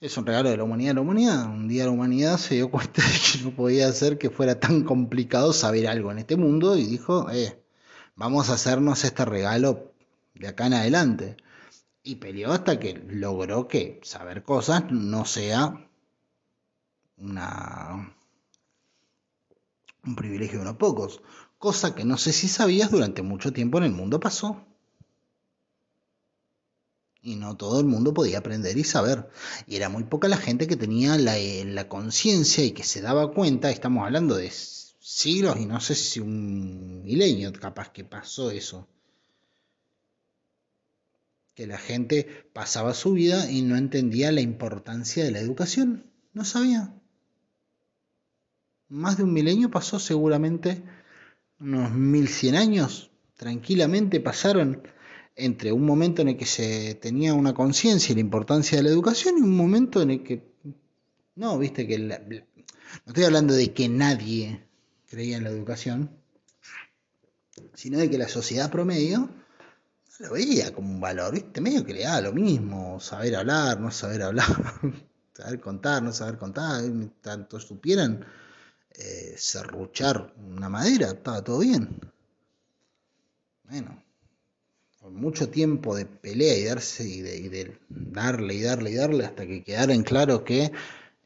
Es 0.00 0.16
un 0.16 0.26
regalo 0.26 0.50
de 0.50 0.56
la 0.56 0.64
humanidad 0.64 0.90
a 0.90 0.94
la 0.94 1.00
humanidad. 1.02 1.46
Un 1.46 1.68
día 1.68 1.84
la 1.84 1.92
humanidad 1.92 2.36
se 2.36 2.56
dio 2.56 2.70
cuenta 2.70 3.00
de 3.02 3.08
que 3.08 3.44
no 3.44 3.54
podía 3.54 3.90
ser 3.92 4.18
que 4.18 4.28
fuera 4.28 4.58
tan 4.58 4.82
complicado 4.82 5.52
saber 5.52 5.86
algo 5.86 6.10
en 6.10 6.18
este 6.18 6.36
mundo 6.36 6.76
y 6.76 6.84
dijo, 6.84 7.30
eh, 7.30 7.62
vamos 8.16 8.50
a 8.50 8.54
hacernos 8.54 9.04
este 9.04 9.24
regalo 9.24 9.92
de 10.34 10.48
acá 10.48 10.66
en 10.66 10.74
adelante. 10.74 11.36
Y 12.02 12.16
peleó 12.16 12.52
hasta 12.52 12.78
que 12.80 12.94
logró 13.08 13.68
que 13.68 14.00
saber 14.02 14.42
cosas 14.42 14.90
no 14.90 15.24
sea 15.24 15.88
una 17.16 18.16
un 20.06 20.16
privilegio 20.16 20.58
de 20.58 20.62
unos 20.62 20.76
pocos, 20.76 21.22
cosa 21.58 21.94
que 21.94 22.04
no 22.04 22.16
sé 22.16 22.32
si 22.32 22.48
sabías 22.48 22.90
durante 22.90 23.22
mucho 23.22 23.52
tiempo 23.52 23.78
en 23.78 23.84
el 23.84 23.92
mundo 23.92 24.20
pasó 24.20 24.66
y 27.26 27.34
no 27.34 27.56
todo 27.56 27.80
el 27.80 27.86
mundo 27.86 28.14
podía 28.14 28.38
aprender 28.38 28.78
y 28.78 28.84
saber. 28.84 29.28
Y 29.66 29.74
era 29.76 29.88
muy 29.88 30.04
poca 30.04 30.28
la 30.28 30.36
gente 30.36 30.68
que 30.68 30.76
tenía 30.76 31.18
la, 31.18 31.36
eh, 31.36 31.86
conciencia 31.88 32.64
y 32.64 32.70
que 32.70 32.84
se 32.84 33.00
daba 33.00 33.32
cuenta, 33.32 33.70
estamos 33.70 34.04
hablando 34.04 34.36
de 34.36 34.50
siglos 34.50 35.56
y 35.58 35.66
no 35.66 35.80
sé 35.80 35.96
si 35.96 36.20
un 36.20 37.02
milenio 37.02 37.52
capaz 37.52 37.90
que 37.90 38.04
pasó 38.04 38.50
eso. 38.52 38.88
Que 41.56 41.66
la 41.66 41.78
gente 41.78 42.48
pasaba 42.52 42.94
su 42.94 43.12
vida 43.12 43.50
y 43.50 43.62
no 43.62 43.76
entendía 43.76 44.30
la 44.30 44.40
importancia 44.40 45.24
de 45.24 45.32
la 45.32 45.40
educación. 45.40 46.12
No 46.32 46.44
sabía. 46.44 46.94
Más 48.88 49.16
de 49.16 49.24
un 49.24 49.32
milenio 49.32 49.70
pasó 49.70 49.98
seguramente 49.98 50.82
unos 51.60 51.92
mil 51.92 52.28
cien 52.28 52.54
años. 52.54 53.10
Tranquilamente 53.36 54.20
pasaron 54.20 54.82
entre 55.34 55.72
un 55.72 55.84
momento 55.84 56.22
en 56.22 56.28
el 56.28 56.36
que 56.36 56.46
se 56.46 56.94
tenía 56.94 57.34
una 57.34 57.52
conciencia 57.52 58.12
y 58.12 58.14
la 58.14 58.20
importancia 58.20 58.78
de 58.78 58.84
la 58.84 58.90
educación 58.90 59.38
y 59.38 59.42
un 59.42 59.56
momento 59.56 60.00
en 60.00 60.10
el 60.10 60.22
que 60.22 60.42
no, 61.34 61.58
viste 61.58 61.86
que 61.86 61.98
no 61.98 62.14
estoy 63.06 63.24
hablando 63.24 63.52
de 63.52 63.72
que 63.74 63.88
nadie 63.88 64.66
creía 65.06 65.36
en 65.36 65.44
la 65.44 65.50
educación, 65.50 66.10
sino 67.74 67.98
de 67.98 68.08
que 68.08 68.16
la 68.16 68.28
sociedad 68.28 68.70
promedio 68.70 69.28
lo 70.18 70.32
veía 70.32 70.72
como 70.72 70.90
un 70.90 71.00
valor, 71.00 71.34
viste, 71.34 71.60
medio 71.60 71.84
que 71.84 71.92
le 71.92 72.04
daba 72.04 72.22
lo 72.22 72.32
mismo, 72.32 72.98
saber 73.00 73.36
hablar, 73.36 73.78
no 73.80 73.90
saber 73.90 74.22
hablar, 74.22 74.46
saber 75.34 75.60
contar, 75.60 76.02
no 76.02 76.12
saber 76.12 76.38
contar, 76.38 76.82
tanto 77.20 77.60
supieran 77.60 78.24
eh, 78.98 79.34
serruchar 79.36 80.34
una 80.38 80.68
madera, 80.68 81.08
estaba 81.08 81.42
todo 81.42 81.60
bien. 81.60 82.00
Bueno, 83.64 84.02
mucho 85.10 85.48
tiempo 85.48 85.94
de 85.96 86.06
pelea 86.06 86.56
y 86.56 86.64
darse 86.64 87.04
y 87.04 87.20
de, 87.20 87.78
darle 87.88 88.54
y 88.54 88.62
darle 88.62 88.90
y 88.90 88.94
darle 88.94 89.24
hasta 89.24 89.46
que 89.46 89.62
quedara 89.62 89.94
en 89.94 90.02
claro 90.02 90.44
que 90.44 90.72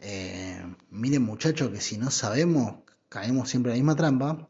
eh, 0.01 0.63
miren 0.91 1.23
muchachos 1.23 1.71
que 1.71 1.81
si 1.81 1.99
no 1.99 2.11
sabemos 2.11 2.77
caemos 3.09 3.51
siempre 3.51 3.73
en 3.73 3.79
la 3.79 3.83
misma 3.83 3.97
trampa 3.97 4.49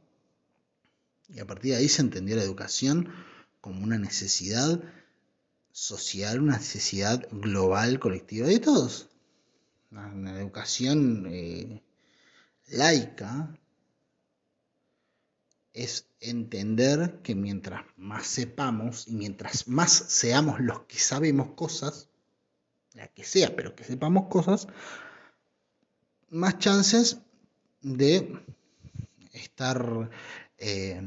y 1.28 1.40
a 1.40 1.46
partir 1.46 1.72
de 1.72 1.78
ahí 1.78 1.88
se 1.88 2.02
entendió 2.02 2.36
la 2.36 2.42
educación 2.42 3.08
como 3.60 3.84
una 3.84 3.98
necesidad 3.98 4.80
social, 5.72 6.40
una 6.40 6.56
necesidad 6.56 7.26
global, 7.30 8.00
colectiva 8.00 8.48
de 8.48 8.58
todos. 8.58 9.08
Una, 9.90 10.38
educación 10.40 11.26
eh, 11.30 11.82
laica 12.70 13.54
es 15.72 16.06
entender 16.20 17.20
que 17.22 17.34
mientras 17.34 17.84
más 17.96 18.26
sepamos 18.26 19.06
y 19.08 19.12
mientras 19.12 19.68
más 19.68 19.92
seamos 19.92 20.60
los 20.60 20.80
que 20.82 20.98
sabemos 20.98 21.52
cosas, 21.54 22.08
la 22.94 23.08
que 23.08 23.24
sea, 23.24 23.54
pero 23.54 23.74
que 23.74 23.84
sepamos 23.84 24.28
cosas, 24.28 24.66
más 26.30 26.58
chances 26.58 27.18
de 27.82 28.40
estar, 29.32 30.10
eh, 30.58 31.00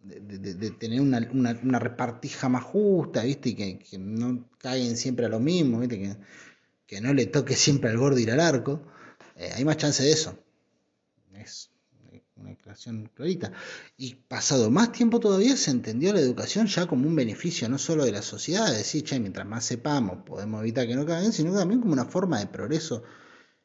de, 0.00 0.70
tener 0.70 1.00
una, 1.00 1.78
repartija 1.78 2.48
más 2.48 2.64
justa, 2.64 3.24
¿viste? 3.24 3.50
Y 3.50 3.54
que, 3.54 3.98
no 3.98 4.48
caigan 4.58 4.96
siempre 4.96 5.26
a 5.26 5.28
lo 5.28 5.40
mismo, 5.40 5.80
¿viste? 5.80 5.98
Que, 5.98 6.16
que 6.86 7.00
no 7.00 7.12
le 7.14 7.26
toque 7.26 7.56
siempre 7.56 7.90
al 7.90 7.98
gordo 7.98 8.18
ir 8.18 8.30
al 8.30 8.40
arco. 8.40 8.82
Eh, 9.36 9.50
hay 9.54 9.64
más 9.64 9.76
chance 9.76 10.02
de 10.02 10.12
eso. 10.12 10.38
Es 11.34 11.70
una 12.36 12.50
declaración 12.50 13.10
clarita. 13.14 13.52
Y 13.96 14.14
pasado 14.14 14.70
más 14.70 14.92
tiempo 14.92 15.20
todavía 15.20 15.56
se 15.56 15.70
entendió 15.70 16.12
la 16.12 16.20
educación 16.20 16.66
ya 16.66 16.86
como 16.86 17.06
un 17.06 17.16
beneficio 17.16 17.68
no 17.68 17.78
solo 17.78 18.04
de 18.04 18.12
la 18.12 18.22
sociedad, 18.22 18.70
es 18.70 18.78
decir, 18.78 19.04
che, 19.04 19.18
mientras 19.20 19.46
más 19.46 19.64
sepamos 19.64 20.18
podemos 20.24 20.60
evitar 20.60 20.86
que 20.86 20.94
no 20.94 21.06
caigan, 21.06 21.32
sino 21.32 21.54
también 21.54 21.80
como 21.80 21.92
una 21.92 22.04
forma 22.04 22.38
de 22.38 22.46
progreso 22.46 23.02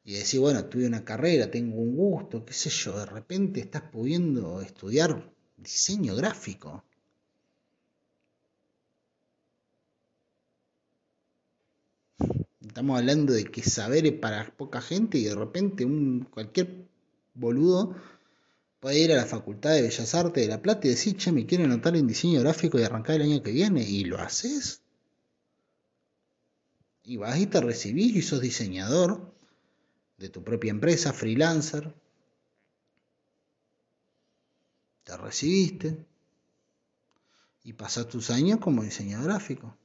y 0.03 0.13
decir, 0.13 0.39
bueno, 0.39 0.65
tuve 0.65 0.87
una 0.87 1.03
carrera, 1.03 1.51
tengo 1.51 1.81
un 1.81 1.95
gusto, 1.95 2.45
qué 2.45 2.53
sé 2.53 2.69
yo, 2.69 2.97
de 2.97 3.05
repente 3.05 3.59
estás 3.59 3.83
pudiendo 3.91 4.61
estudiar 4.61 5.33
diseño 5.57 6.15
gráfico. 6.15 6.85
Estamos 12.77 12.99
hablando 12.99 13.33
de 13.33 13.45
que 13.45 13.63
saber 13.63 14.05
es 14.05 14.13
para 14.13 14.55
poca 14.55 14.81
gente 14.81 15.17
y 15.17 15.23
de 15.23 15.33
repente 15.33 15.83
un 15.83 16.27
cualquier 16.29 16.87
boludo 17.33 17.95
puede 18.79 18.99
ir 18.99 19.11
a 19.11 19.15
la 19.15 19.25
Facultad 19.25 19.71
de 19.71 19.81
Bellas 19.81 20.13
Artes 20.13 20.43
de 20.43 20.47
La 20.47 20.61
Plata 20.61 20.85
y 20.85 20.91
decir, 20.91 21.17
che, 21.17 21.31
me 21.31 21.47
quiero 21.47 21.63
anotar 21.63 21.95
en 21.95 22.05
diseño 22.05 22.39
gráfico 22.41 22.77
y 22.77 22.83
arrancar 22.83 23.15
el 23.15 23.23
año 23.23 23.41
que 23.41 23.51
viene. 23.51 23.81
Y 23.81 24.03
lo 24.03 24.19
haces. 24.19 24.83
Y 27.03 27.17
vas 27.17 27.39
y 27.39 27.47
te 27.47 27.61
recibís 27.61 28.15
y 28.15 28.21
sos 28.21 28.41
diseñador 28.41 29.33
de 30.19 30.29
tu 30.29 30.43
propia 30.43 30.69
empresa, 30.69 31.13
freelancer. 31.13 31.95
Te 35.03 35.17
recibiste 35.17 36.05
y 37.63 37.73
pasas 37.73 38.07
tus 38.07 38.29
años 38.29 38.59
como 38.59 38.83
diseñador 38.83 39.29
gráfico, 39.29 39.75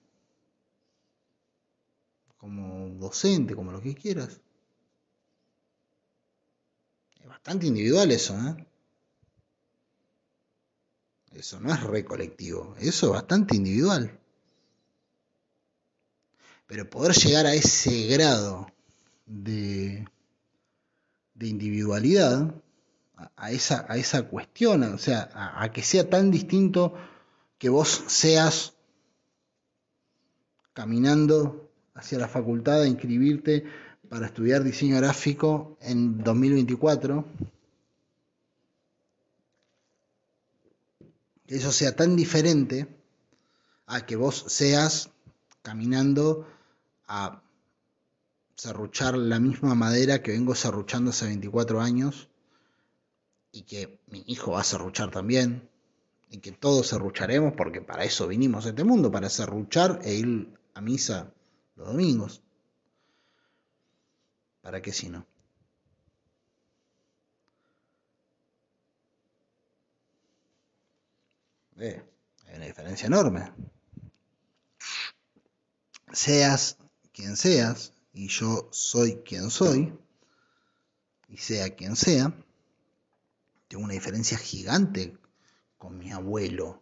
como 2.43 2.89
docente, 2.99 3.55
como 3.55 3.71
lo 3.71 3.81
que 3.81 3.95
quieras. 3.95 4.41
Es 7.21 7.29
bastante 7.29 7.69
individual 7.69 8.11
eso, 8.11 8.35
¿eh? 8.35 8.67
Eso 11.35 11.61
no 11.61 11.73
es 11.73 11.81
recolectivo, 11.85 12.75
eso 12.81 13.07
es 13.07 13.13
bastante 13.13 13.55
individual. 13.55 14.19
Pero 16.67 16.91
poder 16.91 17.15
llegar 17.15 17.47
a 17.47 17.55
ese 17.55 18.09
grado 18.09 18.67
de 19.25 20.05
de 21.35 21.49
individualidad 21.49 22.55
a, 23.37 23.51
esa, 23.51 23.87
a 23.89 23.97
esa 23.97 24.29
cuestión, 24.29 24.83
o 24.83 24.99
sea, 24.99 25.31
a, 25.35 25.73
que 25.73 25.83
sea 25.83 26.09
tan 26.09 26.31
distinto 26.31 26.95
que 27.59 27.69
vos 27.69 28.05
seas 28.07 28.75
caminando 30.73 31.62
hacia 31.95 32.19
la 32.19 32.29
facultad 32.29 32.81
de 32.81 32.89
inscribirte 32.89 33.65
para 34.09 34.27
estudiar 34.27 34.63
diseño 34.63 34.97
gráfico 34.97 35.77
en 35.81 36.23
2024, 36.23 37.25
que 41.47 41.57
eso 41.57 41.73
sea 41.73 41.95
tan 41.95 42.17
diferente 42.17 42.89
a 43.87 44.07
que 44.07 44.17
vos 44.17 44.45
seas 44.49 45.11
caminando 45.63 46.47
a 47.07 47.43
serruchar 48.55 49.17
la 49.17 49.41
misma 49.41 49.75
madera 49.75 50.23
que 50.23 50.33
vengo 50.33 50.55
serruchando 50.55 51.11
hace 51.11 51.27
24 51.27 51.81
años 51.81 52.29
y 53.51 53.63
que 53.63 53.99
mi 54.09 54.25
hijo 54.27 54.53
va 54.53 54.61
a 54.61 54.65
serruchar 54.65 55.11
también 55.11 55.69
y 56.31 56.39
que 56.39 56.53
todos 56.53 56.87
serrucharemos 56.89 57.55
porque 57.55 57.81
para 57.81 58.05
eso 58.05 58.29
vinimos 58.29 58.65
a 58.67 58.71
este 58.71 58.85
mundo, 58.85 59.11
para 59.11 59.29
serruchar 59.29 60.01
e 60.05 60.15
ir 60.15 60.49
a 60.75 60.81
misa 60.81 61.33
los 61.77 61.87
domingos. 61.89 62.43
¿Para 64.61 64.81
qué 64.81 64.93
si 64.93 65.09
no? 65.09 65.27
Eh, 71.79 72.03
hay 72.47 72.57
una 72.57 72.67
diferencia 72.67 73.07
enorme. 73.07 73.53
Seas 76.13 76.77
quien 77.13 77.37
seas, 77.37 77.93
y 78.13 78.29
yo 78.29 78.69
soy 78.71 79.23
quien 79.25 79.51
soy, 79.51 79.99
y 81.29 81.39
sea 81.39 81.75
quien 81.75 81.97
sea, 81.97 82.33
tengo 83.69 83.85
una 83.85 83.95
diferencia 83.95 84.37
gigante 84.37 85.17
con 85.79 85.99
mi 85.99 86.13
abuelo. 86.13 86.82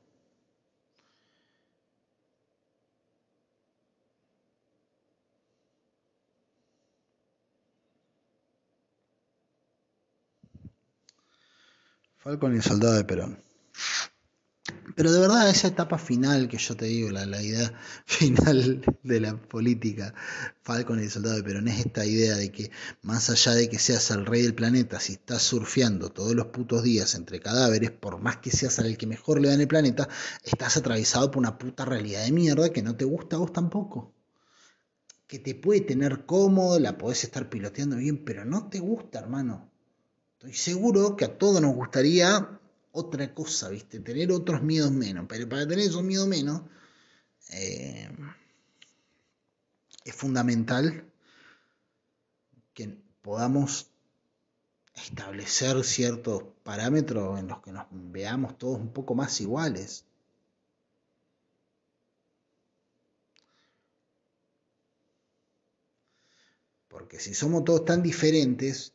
Falcon 12.23 12.53
y 12.53 12.57
el 12.57 12.63
soldado 12.63 12.97
de 12.97 13.05
Perón. 13.05 13.43
Pero 14.95 15.11
de 15.11 15.21
verdad, 15.21 15.49
esa 15.49 15.69
etapa 15.69 15.97
final 15.97 16.49
que 16.49 16.59
yo 16.59 16.77
te 16.77 16.85
digo, 16.85 17.09
la, 17.09 17.25
idea 17.43 17.73
final 18.05 18.83
de 19.03 19.21
la 19.21 19.41
política, 19.41 20.13
Falcon 20.63 21.01
y 21.01 21.05
el 21.05 21.11
soldado 21.11 21.37
de 21.37 21.43
Perón, 21.43 21.69
es 21.69 21.87
esta 21.87 22.05
idea 22.05 22.37
de 22.37 22.53
que 22.53 22.71
más 23.01 23.31
allá 23.31 23.55
de 23.55 23.71
que 23.71 23.79
seas 23.79 24.11
el 24.11 24.27
rey 24.27 24.43
del 24.43 24.55
planeta, 24.55 25.01
si 25.01 25.15
estás 25.15 25.41
surfeando 25.41 26.11
todos 26.11 26.35
los 26.35 26.49
putos 26.49 26.83
días 26.83 27.15
entre 27.15 27.41
cadáveres, 27.41 27.91
por 27.91 28.21
más 28.21 28.37
que 28.37 28.51
seas 28.51 28.79
el 28.81 28.99
que 28.99 29.07
mejor 29.07 29.41
le 29.41 29.49
da 29.49 29.55
en 29.55 29.63
el 29.63 29.69
planeta, 29.69 30.07
estás 30.45 30.77
atravesado 30.77 31.31
por 31.31 31.39
una 31.39 31.57
puta 31.57 31.87
realidad 31.87 32.23
de 32.27 32.33
mierda 32.33 32.69
que 32.69 32.83
no 32.83 32.97
te 32.97 33.07
gusta 33.07 33.37
a 33.37 33.39
vos 33.39 33.55
tampoco. 33.55 34.13
Que 35.27 35.39
te 35.39 35.55
puede 35.55 35.81
tener 35.81 36.27
cómodo, 36.27 36.79
la 36.79 36.99
podés 36.99 37.25
estar 37.25 37.49
piloteando 37.49 37.97
bien, 37.97 38.27
pero 38.27 38.45
no 38.45 38.69
te 38.69 38.79
gusta, 38.79 39.21
hermano. 39.21 39.70
Estoy 40.41 40.55
seguro 40.55 41.17
que 41.17 41.27
a 41.27 41.37
todos 41.37 41.61
nos 41.61 41.75
gustaría 41.75 42.59
otra 42.93 43.35
cosa, 43.35 43.69
¿viste? 43.69 44.01
Tener 44.01 44.33
otros 44.33 44.63
miedos 44.63 44.91
menos. 44.91 45.27
Pero 45.29 45.47
para 45.47 45.69
tener 45.69 45.85
esos 45.85 46.03
miedos 46.03 46.27
menos, 46.27 46.63
eh, 47.51 48.09
es 50.03 50.15
fundamental 50.15 51.05
que 52.73 52.99
podamos 53.21 53.91
establecer 54.95 55.85
ciertos 55.85 56.45
parámetros 56.63 57.39
en 57.39 57.49
los 57.49 57.61
que 57.61 57.73
nos 57.73 57.87
veamos 57.91 58.57
todos 58.57 58.79
un 58.79 58.95
poco 58.95 59.15
más 59.15 59.39
iguales. 59.43 60.07
Porque 66.89 67.21
si 67.21 67.35
somos 67.35 67.63
todos 67.65 67.85
tan 67.85 68.03
diferentes, 68.03 68.95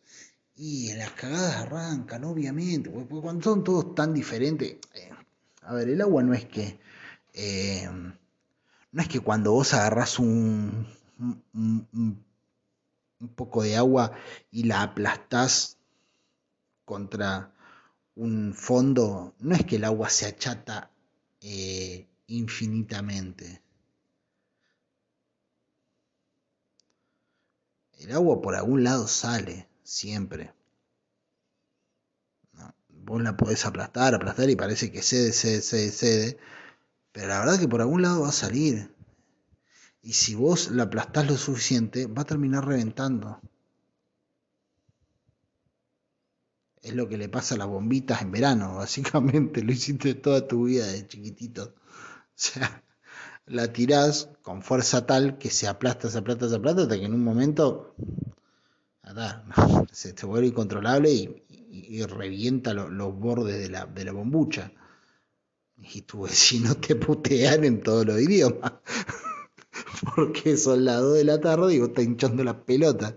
y 0.57 0.93
las 0.93 1.11
cagadas 1.11 1.57
arrancan, 1.57 2.23
obviamente, 2.23 2.89
porque 2.89 3.15
cuando 3.21 3.43
son 3.43 3.63
todos 3.63 3.93
tan 3.95 4.13
diferentes. 4.13 4.77
Eh, 4.93 5.09
a 5.61 5.73
ver, 5.73 5.89
el 5.89 6.01
agua 6.01 6.23
no 6.23 6.33
es 6.33 6.45
que. 6.45 6.79
Eh, 7.33 7.89
no 8.91 9.01
es 9.01 9.09
que 9.09 9.19
cuando 9.19 9.51
vos 9.51 9.73
agarrás 9.73 10.19
un, 10.19 10.87
un, 11.53 12.25
poco 13.35 13.63
de 13.63 13.75
agua 13.75 14.13
y 14.51 14.63
la 14.63 14.83
aplastás 14.83 15.77
contra 16.85 17.51
un 18.15 18.53
fondo, 18.53 19.35
no 19.39 19.55
es 19.55 19.65
que 19.65 19.75
el 19.75 19.83
agua 19.83 20.09
se 20.09 20.27
achata 20.27 20.91
eh, 21.41 22.07
infinitamente. 22.27 23.61
El 27.97 28.13
agua 28.13 28.41
por 28.41 28.55
algún 28.55 28.83
lado 28.83 29.07
sale 29.07 29.67
siempre. 29.85 30.53
Vos 32.89 33.21
la 33.21 33.37
podés 33.37 33.65
aplastar, 33.65 34.15
aplastar 34.15 34.49
y 34.49 34.55
parece 34.55 34.91
que 34.91 35.01
cede, 35.01 35.31
cede, 35.31 35.61
cede, 35.61 35.91
cede. 35.91 36.37
Pero 37.11 37.27
la 37.27 37.39
verdad 37.39 37.59
que 37.59 37.67
por 37.67 37.81
algún 37.81 38.01
lado 38.01 38.21
va 38.21 38.29
a 38.29 38.33
salir. 38.33 38.93
Y 40.01 40.13
si 40.13 40.35
vos 40.35 40.71
la 40.71 40.83
aplastás 40.83 41.27
lo 41.27 41.37
suficiente, 41.37 42.07
va 42.07 42.23
a 42.23 42.25
terminar 42.25 42.67
reventando. 42.67 43.39
Es 46.81 46.93
lo 46.93 47.07
que 47.07 47.17
le 47.17 47.29
pasa 47.29 47.55
a 47.55 47.57
las 47.59 47.67
bombitas 47.67 48.21
en 48.21 48.31
verano, 48.31 48.75
básicamente. 48.77 49.63
Lo 49.63 49.71
hiciste 49.71 50.15
toda 50.15 50.47
tu 50.47 50.65
vida 50.65 50.87
de 50.87 51.07
chiquitito. 51.07 51.75
O 51.75 52.37
sea, 52.37 52.83
la 53.45 53.71
tirás 53.71 54.29
con 54.41 54.63
fuerza 54.63 55.05
tal 55.05 55.37
que 55.37 55.49
se 55.51 55.67
aplasta, 55.67 56.09
se 56.09 56.17
aplasta, 56.17 56.49
se 56.49 56.55
aplasta, 56.55 56.81
hasta 56.83 56.97
que 56.97 57.05
en 57.05 57.13
un 57.13 57.23
momento 57.23 57.95
se, 59.91 60.17
se, 60.17 60.25
vuelve 60.25 60.47
incontrolable 60.47 61.09
y, 61.09 62.03
revienta 62.03 62.73
los 62.73 63.15
bordes 63.15 63.59
de 63.59 63.69
la, 63.69 63.85
de 63.85 64.05
la 64.05 64.11
bombucha. 64.11 64.71
Y 65.77 66.01
tu 66.01 66.23
vecino 66.23 66.75
te 66.75 66.95
putean 66.95 67.63
en 67.63 67.83
todos 67.83 68.05
los 68.05 68.19
idiomas. 68.19 68.73
Porque 70.15 70.57
son 70.57 70.85
las 70.85 71.01
2 71.01 71.15
de 71.15 71.23
la 71.25 71.39
tarde 71.39 71.75
y 71.75 71.79
vos 71.79 71.89
estás 71.89 72.05
hinchando 72.05 72.43
las 72.43 72.55
pelotas. 72.55 73.13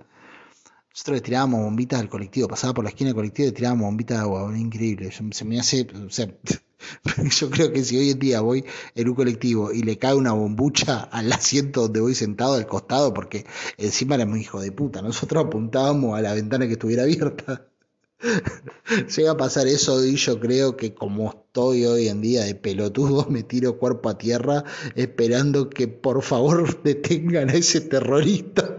Nosotros 0.99 1.18
le 1.18 1.20
tirábamos 1.20 1.61
bombitas 1.61 2.01
al 2.01 2.09
colectivo, 2.09 2.49
pasaba 2.49 2.74
por 2.74 2.82
la 2.82 2.90
esquina 2.90 3.11
del 3.11 3.14
colectivo 3.14 3.46
y 3.46 3.51
le 3.51 3.55
tirábamos 3.55 3.84
bombitas 3.84 4.18
de 4.18 4.22
agua, 4.24 4.59
increíble. 4.59 5.12
se 5.12 5.44
me 5.44 5.61
hace, 5.61 5.86
o 6.05 6.11
sea, 6.11 6.26
yo 7.38 7.51
creo 7.51 7.72
que 7.72 7.84
si 7.84 7.96
hoy 7.96 8.11
en 8.11 8.18
día 8.18 8.40
voy 8.40 8.64
en 8.96 9.09
un 9.09 9.14
colectivo 9.14 9.70
y 9.70 9.82
le 9.84 9.96
cae 9.96 10.16
una 10.16 10.32
bombucha 10.32 11.03
al 11.05 11.32
asiento 11.32 11.82
donde 11.82 12.01
voy 12.01 12.16
sentado 12.16 12.55
al 12.55 12.66
costado, 12.66 13.14
porque 13.14 13.46
encima 13.76 14.16
era 14.16 14.26
muy 14.26 14.40
hijo 14.40 14.61
de 14.61 14.72
puta, 14.72 15.01
nosotros 15.01 15.44
apuntábamos 15.44 16.18
a 16.18 16.20
la 16.20 16.34
ventana 16.34 16.66
que 16.66 16.72
estuviera 16.72 17.05
abierta. 17.05 17.68
Llega 19.16 19.30
a 19.30 19.36
pasar 19.36 19.68
eso 19.68 20.05
y 20.05 20.16
yo 20.16 20.40
creo 20.40 20.76
que 20.76 20.94
como 20.94 21.30
estoy 21.30 21.84
hoy 21.84 22.09
en 22.09 22.20
día 22.20 22.42
de 22.42 22.57
pelotudo, 22.57 23.28
me 23.30 23.44
tiro 23.44 23.78
cuerpo 23.78 24.09
a 24.09 24.18
tierra 24.18 24.64
esperando 24.96 25.70
que 25.70 25.86
por 25.86 26.24
favor 26.24 26.82
detengan 26.82 27.51
a 27.51 27.53
ese 27.53 27.82
terrorista. 27.82 28.78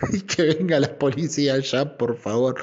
y 0.12 0.20
que 0.22 0.42
venga 0.42 0.80
la 0.80 0.98
policía 0.98 1.58
ya, 1.58 1.96
por 1.96 2.16
favor. 2.16 2.60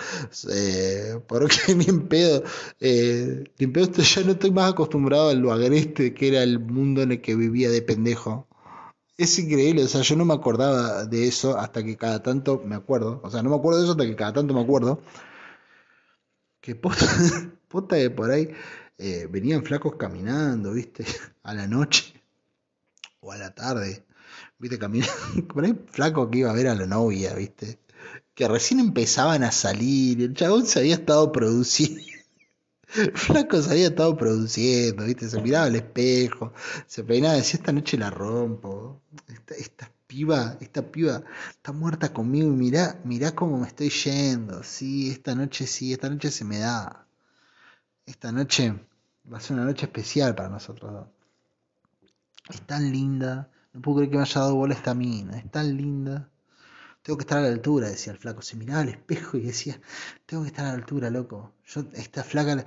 Eh, 0.52 1.20
porque 1.28 1.58
ni 1.76 1.86
en 1.86 2.08
pedo, 2.08 2.44
eh, 2.80 3.44
ni 3.58 3.66
en 3.66 3.74
pedo 3.74 3.92
ya 3.92 4.24
no 4.24 4.32
estoy 4.32 4.52
más 4.52 4.72
acostumbrado 4.72 5.30
al 5.30 5.40
lo 5.40 5.52
agreste 5.52 6.14
que 6.14 6.28
era 6.30 6.44
el 6.44 6.60
mundo 6.60 7.02
en 7.02 7.14
el 7.14 7.22
que 7.22 7.36
vivía 7.36 7.70
de 7.70 7.82
pendejo. 7.82 8.48
Es 9.18 9.38
increíble, 9.38 9.84
o 9.84 9.88
sea, 9.88 10.02
yo 10.02 10.16
no 10.16 10.26
me 10.26 10.34
acordaba 10.34 11.06
de 11.06 11.28
eso 11.28 11.58
hasta 11.58 11.84
que 11.84 11.98
cada 11.98 12.24
tanto 12.24 12.62
me 12.66 12.76
acuerdo. 12.76 13.20
O 13.24 13.30
sea, 13.30 13.44
no 13.44 13.50
me 13.50 13.58
acuerdo 13.58 13.80
de 13.80 13.86
eso 13.86 13.92
hasta 13.92 14.06
que 14.06 14.16
cada 14.16 14.34
tanto 14.34 14.54
me 14.54 14.62
acuerdo. 14.62 15.02
Que 16.62 16.76
posta, 17.68 17.96
de 17.96 18.10
por 18.10 18.32
ahí 18.32 18.50
eh, 18.98 19.28
venían 19.30 19.64
flacos 19.64 19.96
caminando, 19.96 20.74
¿viste? 20.74 21.06
A 21.44 21.54
la 21.54 21.68
noche 21.68 22.14
o 23.22 23.32
a 23.32 23.38
la 23.38 23.54
tarde 23.54 24.06
viste, 24.60 24.78
caminando, 24.78 25.14
por 25.54 25.64
ahí 25.66 25.78
flaco 25.92 26.30
que 26.30 26.40
iba 26.40 26.52
a 26.52 26.54
ver 26.54 26.68
a 26.68 26.76
la 26.76 26.86
novia, 26.86 27.34
viste, 27.34 27.80
que 28.36 28.48
recién 28.48 28.80
empezaban 28.80 29.44
a 29.44 29.52
salir, 29.52 30.22
el 30.22 30.34
chabón 30.34 30.66
se 30.66 30.80
había 30.80 30.96
estado 30.96 31.32
produciendo, 31.32 32.02
flaco 33.16 33.62
se 33.62 33.72
había 33.72 33.88
estado 33.88 34.16
produciendo, 34.18 35.06
viste, 35.06 35.30
se 35.30 35.42
miraba 35.42 35.66
al 35.66 35.76
espejo, 35.76 36.54
se 36.86 37.04
peinaba, 37.04 37.36
decía, 37.36 37.60
esta 37.60 37.72
noche 37.72 37.98
la 37.98 38.10
rompo, 38.10 39.02
esta, 39.28 39.56
esta 39.56 39.92
piba, 40.08 40.58
esta 40.60 40.82
piba 40.82 41.24
está 41.52 41.72
muerta 41.72 42.12
conmigo 42.14 42.48
y 42.48 42.56
mirá, 42.56 43.00
mirá 43.04 43.34
cómo 43.34 43.58
me 43.58 43.68
estoy 43.68 43.90
yendo, 43.90 44.64
sí, 44.64 45.10
esta 45.10 45.36
noche 45.36 45.68
sí, 45.68 45.94
esta 45.94 46.10
noche 46.10 46.32
se 46.32 46.46
me 46.46 46.60
da, 46.60 47.06
esta 48.06 48.32
noche 48.32 48.74
va 49.32 49.38
a 49.38 49.42
ser 49.42 49.56
una 49.56 49.66
noche 49.66 49.86
especial 49.86 50.36
para 50.36 50.50
nosotros 50.50 50.92
dos. 50.92 51.08
Es 52.50 52.62
tan 52.62 52.92
linda, 52.92 53.50
no 53.74 53.82
puedo 53.82 53.98
creer 53.98 54.12
que 54.12 54.18
me 54.18 54.24
haya 54.24 54.42
dado 54.42 54.56
bola 54.56 54.74
esta 54.74 54.94
mina, 54.94 55.38
es 55.38 55.50
tan 55.52 55.76
linda. 55.78 56.30
Tengo 57.02 57.18
que 57.18 57.24
estar 57.24 57.40
a 57.40 57.42
la 57.42 57.48
altura, 57.50 57.90
decía 57.90 58.14
el 58.14 58.20
flaco. 58.20 58.42
Se 58.42 58.58
miraba 58.58 58.82
al 58.82 58.90
espejo 58.90 59.38
y 59.38 59.42
decía, 59.42 59.80
tengo 60.26 60.44
que 60.44 60.50
estar 60.50 60.66
a 60.66 60.70
la 60.70 60.76
altura, 60.76 61.10
loco. 61.10 61.54
Yo, 61.66 61.86
esta 61.94 62.24
flaca 62.24 62.66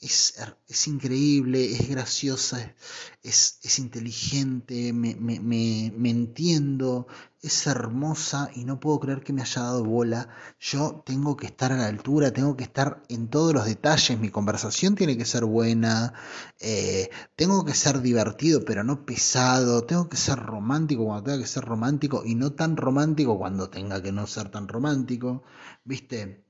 es, 0.00 0.88
increíble, 0.88 1.72
es 1.72 1.88
graciosa, 1.88 2.74
es, 3.22 3.58
es 3.62 3.78
inteligente, 3.78 4.92
me, 4.92 5.14
me, 5.14 5.40
me, 5.40 6.10
entiendo, 6.10 7.06
es 7.40 7.66
hermosa 7.66 8.50
y 8.54 8.64
no 8.64 8.78
puedo 8.78 9.00
creer 9.00 9.22
que 9.22 9.32
me 9.32 9.42
haya 9.42 9.62
dado 9.62 9.84
bola. 9.84 10.28
Yo 10.60 11.02
tengo 11.06 11.36
que 11.36 11.46
estar 11.46 11.72
a 11.72 11.76
la 11.76 11.86
altura, 11.86 12.30
tengo 12.32 12.56
que 12.56 12.64
estar 12.64 13.02
en 13.08 13.28
todos 13.28 13.54
los 13.54 13.64
detalles, 13.64 14.18
mi 14.18 14.30
conversación 14.30 14.94
tiene 14.96 15.16
que 15.16 15.24
ser 15.24 15.44
buena, 15.44 16.12
eh, 16.60 17.10
tengo 17.34 17.64
que 17.64 17.74
ser 17.74 18.00
divertido 18.02 18.64
pero 18.64 18.84
no 18.84 19.06
pesado, 19.06 19.84
tengo 19.84 20.08
que 20.08 20.16
ser 20.16 20.38
romántico 20.38 21.04
cuando 21.06 21.24
tenga 21.24 21.38
que 21.38 21.48
ser 21.48 21.64
romántico 21.64 22.22
y 22.24 22.34
no 22.34 22.52
tan 22.52 22.76
romántico 22.76 23.38
cuando 23.38 23.70
tenga 23.70 24.02
que 24.02 24.12
no 24.12 24.26
ser 24.26 24.50
tan 24.50 24.68
romántico, 24.68 25.42
¿viste? 25.84 26.45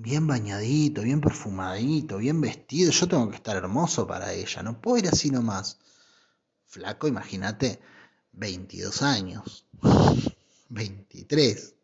Bien 0.00 0.28
bañadito, 0.28 1.02
bien 1.02 1.20
perfumadito, 1.20 2.18
bien 2.18 2.40
vestido. 2.40 2.90
Yo 2.92 3.08
tengo 3.08 3.28
que 3.30 3.36
estar 3.36 3.56
hermoso 3.56 4.06
para 4.06 4.32
ella, 4.32 4.62
no 4.62 4.80
puedo 4.80 4.98
ir 4.98 5.08
así 5.08 5.30
nomás. 5.30 5.78
Flaco, 6.66 7.08
imagínate, 7.08 7.80
22 8.32 9.02
años, 9.02 9.66
23, 10.68 11.74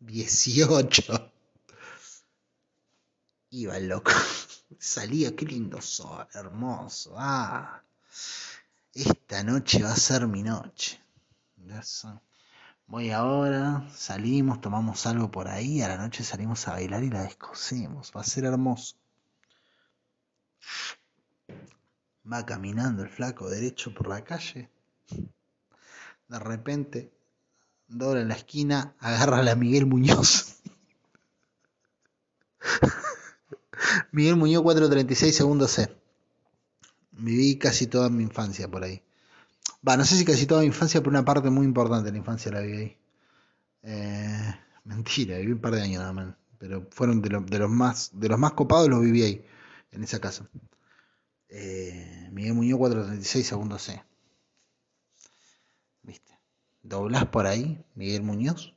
18. 0.00 1.32
Iba 3.50 3.76
el 3.78 3.88
loco, 3.88 4.12
salía, 4.78 5.34
qué 5.34 5.46
lindo 5.46 5.80
sol, 5.80 6.28
hermoso. 6.34 7.14
Ah, 7.16 7.82
esta 8.92 9.42
noche 9.42 9.82
va 9.82 9.92
a 9.92 9.96
ser 9.96 10.26
mi 10.26 10.42
noche. 10.42 11.00
Voy 12.88 13.10
ahora, 13.10 13.86
salimos, 13.94 14.62
tomamos 14.62 15.06
algo 15.06 15.30
por 15.30 15.46
ahí, 15.46 15.82
a 15.82 15.88
la 15.88 15.98
noche 15.98 16.24
salimos 16.24 16.66
a 16.66 16.72
bailar 16.72 17.04
y 17.04 17.10
la 17.10 17.22
descosemos. 17.22 18.12
Va 18.16 18.22
a 18.22 18.24
ser 18.24 18.46
hermoso. 18.46 18.96
Va 22.30 22.46
caminando 22.46 23.02
el 23.02 23.10
flaco 23.10 23.50
derecho 23.50 23.92
por 23.92 24.08
la 24.08 24.24
calle. 24.24 24.70
De 26.28 26.38
repente, 26.38 27.12
dobla 27.88 28.22
en 28.22 28.28
la 28.28 28.36
esquina, 28.36 28.94
agarra 29.00 29.40
a 29.40 29.42
la 29.42 29.54
Miguel 29.54 29.84
Muñoz. 29.84 30.62
Miguel 34.12 34.36
Muñoz 34.36 34.62
436 34.62 35.36
segundos 35.36 35.72
C. 35.72 35.94
Viví 37.12 37.58
casi 37.58 37.86
toda 37.86 38.08
mi 38.08 38.22
infancia 38.22 38.66
por 38.66 38.82
ahí. 38.84 39.02
Va, 39.86 39.96
no 39.96 40.04
sé 40.04 40.16
si 40.16 40.24
casi 40.24 40.46
toda 40.46 40.60
mi 40.62 40.66
infancia, 40.66 41.00
pero 41.00 41.10
una 41.10 41.24
parte 41.24 41.50
muy 41.50 41.64
importante 41.64 42.06
de 42.06 42.12
la 42.12 42.18
infancia 42.18 42.50
la 42.50 42.60
viví 42.60 42.78
ahí. 42.78 42.96
Eh, 43.82 44.54
mentira, 44.84 45.38
viví 45.38 45.52
un 45.52 45.60
par 45.60 45.74
de 45.74 45.82
años 45.82 46.00
nada 46.00 46.12
más. 46.12 46.34
Pero 46.58 46.88
fueron 46.90 47.22
de, 47.22 47.30
los 47.30 47.70
más 47.70 48.10
de 48.12 48.28
los 48.28 48.38
más 48.38 48.52
copados 48.52 48.88
los 48.88 49.00
viví 49.00 49.22
ahí, 49.22 49.44
en 49.92 50.02
esa 50.02 50.20
casa. 50.20 50.48
Eh, 51.48 52.28
Miguel 52.32 52.54
Muñoz 52.54 52.78
436 52.78 53.46
segundos 53.46 53.82
C. 53.82 54.02
¿Viste? 56.02 56.36
Doblás 56.82 57.26
por 57.26 57.46
ahí, 57.46 57.84
Miguel 57.94 58.22
Muñoz. 58.22 58.74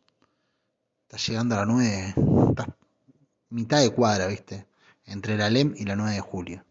Estás 1.03 1.27
llegando 1.27 1.55
a 1.55 1.59
la 1.59 1.65
9. 1.65 2.13
Estás 2.49 2.67
mitad 3.49 3.81
de 3.81 3.89
cuadra, 3.89 4.27
¿viste? 4.27 4.67
Entre 5.05 5.35
la 5.35 5.49
LEM 5.49 5.73
y 5.75 5.85
la 5.85 5.95
9 5.95 6.13
de 6.13 6.21
julio. 6.21 6.65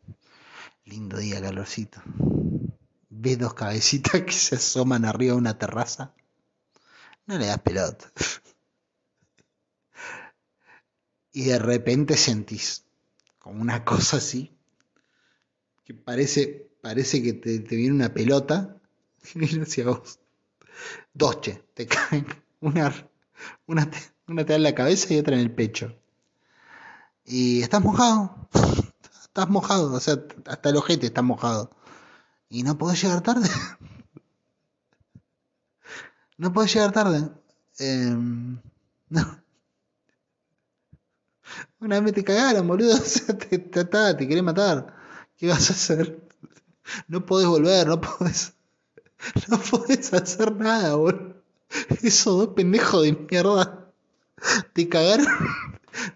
Lindo 0.84 1.18
día, 1.18 1.42
calorcito 1.42 2.00
ves 3.20 3.38
dos 3.38 3.54
cabecitas 3.54 4.22
que 4.26 4.32
se 4.32 4.56
asoman 4.56 5.04
arriba 5.04 5.34
de 5.34 5.38
una 5.38 5.58
terraza, 5.58 6.14
no 7.26 7.38
le 7.38 7.46
das 7.46 7.60
pelota. 7.60 8.10
y 11.32 11.44
de 11.44 11.58
repente 11.58 12.16
sentís 12.16 12.84
como 13.38 13.60
una 13.60 13.84
cosa 13.84 14.16
así, 14.16 14.56
que 15.84 15.94
parece, 15.94 16.70
parece 16.80 17.22
que 17.22 17.32
te, 17.34 17.58
viene 17.76 17.94
una 17.94 18.12
pelota 18.12 18.76
y 19.34 19.60
hacia 19.60 19.86
vos. 19.86 20.18
Dos, 21.12 21.40
che, 21.40 21.62
te 21.74 21.86
caen. 21.86 22.26
Una, 22.60 22.94
una, 23.66 23.90
te, 23.90 23.98
una 24.28 24.44
te 24.44 24.52
da 24.52 24.56
en 24.56 24.62
la 24.62 24.74
cabeza 24.74 25.12
y 25.12 25.18
otra 25.18 25.34
en 25.34 25.40
el 25.40 25.54
pecho. 25.54 25.94
Y 27.24 27.62
estás 27.62 27.82
mojado. 27.82 28.48
Estás 29.22 29.48
mojado, 29.48 29.92
o 29.92 30.00
sea, 30.00 30.24
hasta 30.46 30.70
el 30.70 30.76
ojete 30.76 31.06
está 31.06 31.22
mojado. 31.22 31.70
Y 32.50 32.64
no 32.64 32.76
podés 32.76 33.02
llegar 33.02 33.22
tarde. 33.22 33.48
no 36.36 36.52
podés 36.52 36.74
llegar 36.74 36.92
tarde. 36.92 37.30
Em, 37.78 38.60
no. 39.08 39.42
Una 41.78 42.00
vez 42.00 42.12
te 42.12 42.24
cagaron, 42.24 42.66
boludo. 42.66 42.98
te, 43.48 43.58
te, 43.58 43.84
te 43.84 44.28
querés 44.28 44.42
matar. 44.42 44.94
¿Qué 45.36 45.46
vas 45.46 45.70
a 45.70 45.74
hacer? 45.74 46.28
No 47.06 47.24
podés 47.24 47.46
volver, 47.46 47.86
no 47.86 48.00
podés. 48.00 48.54
No 49.48 49.60
podés 49.60 50.12
hacer 50.12 50.56
nada, 50.56 50.96
boludo. 50.96 51.36
Esos 52.02 52.36
dos 52.36 52.48
pendejos 52.48 53.02
de 53.04 53.12
mierda. 53.12 53.92
Te 54.72 54.88
cagaron. 54.88 55.26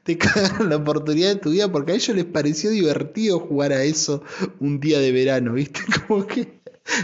Te 0.03 0.19
cagaron 0.19 0.71
la 0.71 0.77
oportunidad 0.77 1.35
de 1.35 1.41
tu 1.41 1.51
vida 1.51 1.71
porque 1.71 1.93
a 1.93 1.95
ellos 1.97 2.17
les 2.17 2.25
pareció 2.25 2.71
divertido 2.71 3.41
jugar 3.41 3.73
a 3.73 3.83
eso 3.85 4.23
un 4.61 4.81
día 4.81 5.01
de 5.01 5.13
verano, 5.13 5.55
¿viste? 5.55 5.81
Como 6.07 6.27
que 6.27 6.61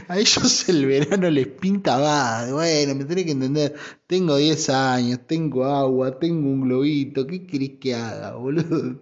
a 0.09 0.19
ellos 0.19 0.69
el 0.69 0.87
verano 0.87 1.31
les 1.31 1.47
pinta 1.47 1.99
más. 1.99 2.53
Bueno, 2.53 2.95
me 2.95 3.05
tenés 3.05 3.25
que 3.25 3.33
entender. 3.33 3.75
Tengo 4.07 4.37
10 4.37 4.69
años, 4.71 5.21
tengo 5.27 5.65
agua, 5.65 6.19
tengo 6.19 6.49
un 6.51 6.63
globito. 6.63 7.27
¿Qué 7.27 7.47
querés 7.47 7.73
que 7.81 7.95
haga, 7.95 8.35
boludo? 8.35 9.01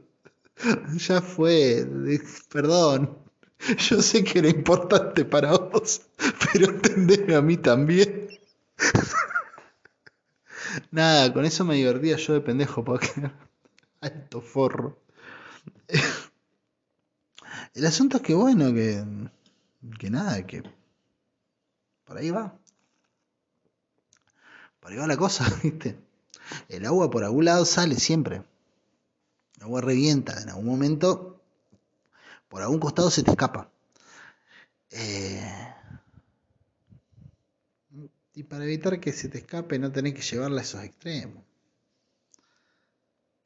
Ya 0.99 1.21
fue. 1.21 1.87
Perdón. 2.51 3.17
Yo 3.79 4.03
sé 4.03 4.25
que 4.25 4.39
era 4.39 4.49
importante 4.49 5.25
para 5.25 5.53
vos, 5.57 6.03
pero 6.53 6.67
entendeme 6.67 7.35
a 7.35 7.43
mí 7.43 7.57
también. 7.57 8.29
Nada, 10.91 11.33
con 11.33 11.45
eso 11.45 11.65
me 11.65 11.75
divertía 11.75 12.17
yo 12.17 12.35
de 12.35 12.41
pendejo, 12.41 12.85
porque 12.85 13.09
alto 14.01 14.41
forro. 14.41 14.99
El 17.75 17.87
asunto 17.87 18.19
es 18.19 18.23
que 18.23 18.35
bueno, 18.35 18.73
que, 18.73 19.05
que 19.99 20.11
nada, 20.11 20.45
que 20.47 20.63
por 22.05 22.17
ahí 22.17 22.31
va. 22.31 22.59
Por 24.81 24.93
ahí 24.93 24.99
va 24.99 25.07
la 25.07 25.17
cosa, 25.17 25.45
¿viste? 25.63 25.99
El 26.69 26.87
agua 26.87 27.11
por 27.11 27.25
algún 27.25 27.45
lado 27.45 27.65
sale 27.65 27.97
siempre. 27.97 28.43
El 29.57 29.63
agua 29.65 29.81
revienta, 29.81 30.41
en 30.41 30.49
algún 30.49 30.67
momento, 30.67 31.43
por 32.49 32.63
algún 32.63 32.81
costado 32.81 33.11
se 33.11 33.23
te 33.23 33.31
escapa. 33.31 33.71
Eh, 34.91 35.75
y 38.35 38.45
para 38.45 38.65
evitar 38.65 39.01
que 39.01 39.13
se 39.13 39.29
te 39.29 39.39
escape 39.39 39.79
no 39.79 39.93
tenés 39.93 40.15
que 40.15 40.23
llevarla 40.23 40.61
a 40.61 40.65
esos 40.65 40.83
extremos. 40.83 41.48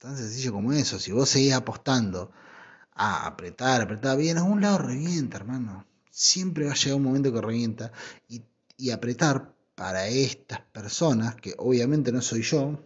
Tan 0.02 0.16
sencillo 0.16 0.52
como 0.52 0.72
eso. 0.72 0.98
Si 0.98 1.12
vos 1.12 1.28
seguís 1.28 1.52
apostando 1.54 2.32
a 2.94 3.24
apretar, 3.24 3.82
apretar 3.82 4.18
bien, 4.18 4.36
a 4.36 4.42
un 4.42 4.60
lado 4.60 4.78
revienta, 4.78 5.36
hermano. 5.36 5.86
Siempre 6.10 6.66
va 6.66 6.72
a 6.72 6.74
llegar 6.74 6.96
un 6.96 7.04
momento 7.04 7.32
que 7.32 7.40
revienta. 7.40 7.92
Y, 8.28 8.42
apretar 8.90 9.54
para 9.76 10.08
estas 10.08 10.60
personas, 10.60 11.36
que 11.36 11.54
obviamente 11.56 12.10
no 12.10 12.20
soy 12.20 12.42
yo, 12.42 12.80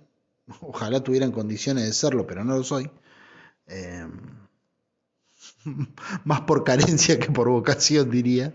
ojalá 0.60 1.02
tuvieran 1.02 1.32
condiciones 1.32 1.84
de 1.84 1.92
serlo, 1.94 2.26
pero 2.26 2.44
no 2.44 2.54
lo 2.54 2.64
soy. 2.64 2.90
Eh, 3.66 4.06
más 6.24 6.42
por 6.42 6.64
carencia 6.64 7.18
que 7.18 7.30
por 7.30 7.48
vocación, 7.48 8.10
diría. 8.10 8.54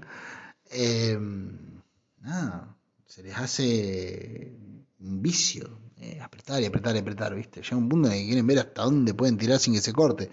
Eh, 0.70 1.18
nada 2.20 2.78
se 3.08 3.24
les 3.24 3.36
hace 3.38 4.56
un 5.00 5.22
vicio, 5.22 5.81
eh, 6.02 6.20
apretar 6.20 6.60
y 6.60 6.66
apretar 6.66 6.96
y 6.96 7.00
apretar, 7.00 7.36
¿viste? 7.36 7.62
Llega 7.62 7.78
un 7.78 7.88
punto 7.88 8.10
en 8.10 8.16
que 8.16 8.26
quieren 8.26 8.48
ver 8.48 8.58
hasta 8.58 8.82
dónde 8.82 9.14
pueden 9.14 9.38
tirar 9.38 9.60
sin 9.60 9.76
que 9.76 9.82
se 9.82 9.94
corte. 9.94 10.32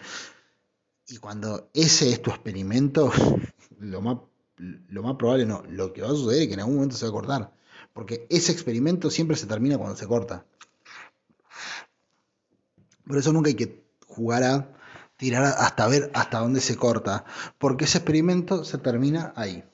Y 1.08 1.18
cuando 1.18 1.68
ese 1.74 2.10
es 2.10 2.22
tu 2.22 2.30
experimento, 2.30 3.12
lo 3.78 4.00
más, 4.00 4.16
lo 4.56 5.02
más 5.02 5.16
probable 5.16 5.44
no, 5.44 5.62
lo 5.68 5.92
que 5.92 6.00
va 6.00 6.08
a 6.08 6.12
suceder 6.12 6.40
es 6.40 6.48
que 6.48 6.54
en 6.54 6.60
algún 6.60 6.76
momento 6.76 6.96
se 6.96 7.04
va 7.04 7.10
a 7.10 7.12
cortar. 7.12 7.52
Porque 7.92 8.26
ese 8.30 8.50
experimento 8.50 9.10
siempre 9.10 9.36
se 9.36 9.46
termina 9.46 9.76
cuando 9.76 9.94
se 9.94 10.06
corta. 10.06 10.46
Por 13.06 13.18
eso 13.18 13.34
nunca 13.34 13.48
hay 13.48 13.54
que 13.54 13.84
jugar 14.06 14.44
a 14.44 14.74
tirar 15.18 15.44
hasta 15.58 15.86
ver 15.86 16.10
hasta 16.14 16.38
dónde 16.38 16.62
se 16.62 16.76
corta. 16.76 17.26
Porque 17.58 17.84
ese 17.84 17.98
experimento 17.98 18.64
se 18.64 18.78
termina 18.78 19.34
ahí. 19.36 19.64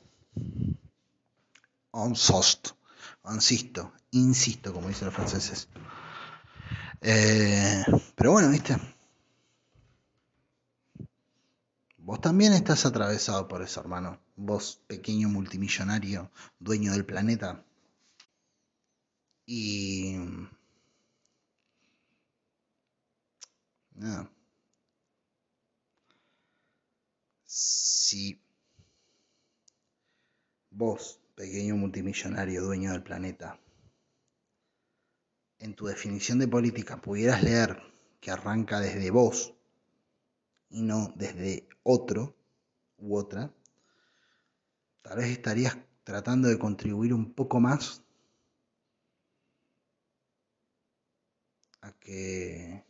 On 1.92 2.16
sost. 2.16 2.70
Insisto, 3.32 3.92
insisto, 4.18 4.72
como 4.72 4.88
dicen 4.88 5.06
los 5.06 5.14
franceses. 5.14 5.68
Eh, 7.00 7.84
pero 8.14 8.32
bueno, 8.32 8.50
viste. 8.50 8.76
Vos 11.98 12.20
también 12.20 12.52
estás 12.52 12.84
atravesado 12.86 13.48
por 13.48 13.62
eso, 13.62 13.80
hermano. 13.80 14.20
Vos, 14.36 14.80
pequeño 14.86 15.28
multimillonario, 15.28 16.30
dueño 16.58 16.92
del 16.92 17.04
planeta. 17.04 17.64
Y... 19.46 20.16
Nada. 23.94 24.28
Si 27.44 28.40
vos 30.70 31.20
pequeño 31.34 31.76
multimillonario 31.76 32.64
dueño 32.64 32.92
del 32.92 33.02
planeta, 33.02 33.58
en 35.64 35.74
tu 35.74 35.86
definición 35.86 36.38
de 36.38 36.46
política 36.46 37.00
pudieras 37.00 37.42
leer 37.42 37.82
que 38.20 38.30
arranca 38.30 38.80
desde 38.80 39.10
vos 39.10 39.54
y 40.68 40.82
no 40.82 41.10
desde 41.16 41.66
otro 41.82 42.36
u 42.98 43.16
otra, 43.16 43.50
tal 45.00 45.16
vez 45.16 45.30
estarías 45.30 45.78
tratando 46.04 46.48
de 46.48 46.58
contribuir 46.58 47.14
un 47.14 47.32
poco 47.32 47.60
más 47.60 48.02
a 51.80 51.92
que, 51.92 52.84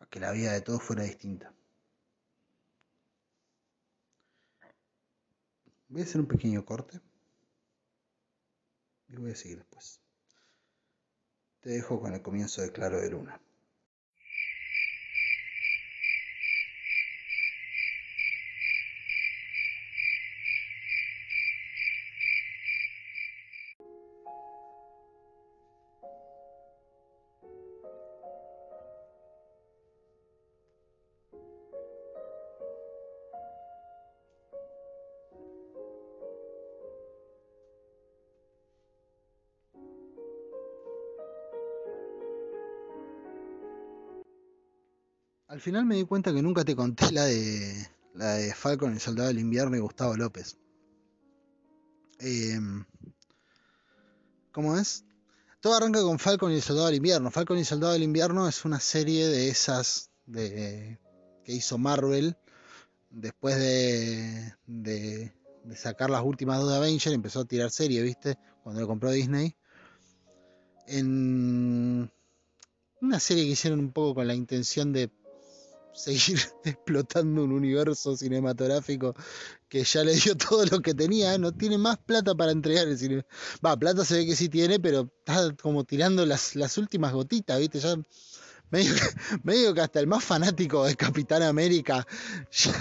a 0.00 0.06
que 0.06 0.20
la 0.20 0.32
vida 0.32 0.52
de 0.52 0.60
todos 0.60 0.82
fuera 0.82 1.04
distinta. 1.04 1.50
Voy 5.88 6.02
a 6.02 6.04
hacer 6.04 6.20
un 6.20 6.28
pequeño 6.28 6.62
corte 6.66 7.00
y 9.08 9.16
voy 9.16 9.30
a 9.30 9.34
seguir 9.34 9.56
después. 9.56 10.02
Te 11.62 11.70
dejo 11.70 12.00
con 12.00 12.12
el 12.12 12.22
comienzo 12.22 12.60
de 12.60 12.72
Claro 12.72 13.00
de 13.00 13.08
Luna. 13.08 13.40
Final 45.62 45.86
me 45.86 45.94
di 45.94 46.04
cuenta 46.04 46.34
que 46.34 46.42
nunca 46.42 46.64
te 46.64 46.74
conté 46.74 47.12
la 47.12 47.24
de 47.24 47.88
la 48.14 48.34
de 48.34 48.52
Falcon, 48.52 48.92
el 48.92 49.00
soldado 49.00 49.28
del 49.28 49.38
invierno 49.38 49.76
y 49.76 49.80
Gustavo 49.80 50.16
López. 50.16 50.58
Em, 52.18 52.84
¿Cómo 54.50 54.76
es? 54.76 55.04
Todo 55.60 55.76
arranca 55.76 56.02
con 56.02 56.18
Falcon 56.18 56.50
y 56.50 56.56
el 56.56 56.62
soldado 56.62 56.88
del 56.88 56.96
invierno. 56.96 57.30
Falcon 57.30 57.56
y 57.56 57.60
el 57.60 57.66
soldado 57.66 57.92
del 57.92 58.02
invierno 58.02 58.48
es 58.48 58.64
una 58.64 58.80
serie 58.80 59.28
de 59.28 59.48
esas 59.48 60.10
de, 60.26 60.98
que 61.44 61.52
hizo 61.52 61.78
Marvel 61.78 62.36
después 63.10 63.56
de, 63.56 64.54
de, 64.66 65.32
de 65.64 65.76
sacar 65.76 66.10
las 66.10 66.24
últimas 66.24 66.58
dos 66.60 66.70
de 66.70 66.76
Avengers. 66.76 67.14
Empezó 67.14 67.40
a 67.40 67.44
tirar 67.44 67.70
serie, 67.70 68.02
¿viste? 68.02 68.36
Cuando 68.64 68.80
lo 68.80 68.88
compró 68.88 69.10
Disney. 69.10 69.54
En 70.88 72.10
una 73.00 73.20
serie 73.20 73.44
que 73.44 73.50
hicieron 73.50 73.78
un 73.78 73.92
poco 73.92 74.16
con 74.16 74.26
la 74.26 74.34
intención 74.34 74.92
de 74.92 75.08
seguir 75.92 76.38
explotando 76.64 77.44
un 77.44 77.52
universo 77.52 78.16
cinematográfico 78.16 79.14
que 79.68 79.84
ya 79.84 80.04
le 80.04 80.14
dio 80.14 80.36
todo 80.36 80.66
lo 80.66 80.80
que 80.80 80.94
tenía, 80.94 81.38
no 81.38 81.52
tiene 81.52 81.78
más 81.78 81.98
plata 81.98 82.34
para 82.34 82.52
entregar 82.52 82.88
el 82.88 82.98
cine. 82.98 83.24
Va, 83.64 83.76
plata 83.76 84.04
se 84.04 84.16
ve 84.16 84.26
que 84.26 84.36
sí 84.36 84.48
tiene, 84.48 84.78
pero 84.78 85.10
está 85.18 85.54
como 85.56 85.84
tirando 85.84 86.26
las, 86.26 86.54
las 86.56 86.76
últimas 86.76 87.12
gotitas, 87.12 87.58
¿viste? 87.58 87.80
Ya 87.80 87.96
medio, 89.42 89.74
que 89.74 89.80
hasta 89.82 90.00
el 90.00 90.06
más 90.06 90.24
fanático 90.24 90.84
de 90.86 90.96
Capitán 90.96 91.42
América 91.42 92.06
ya 92.50 92.72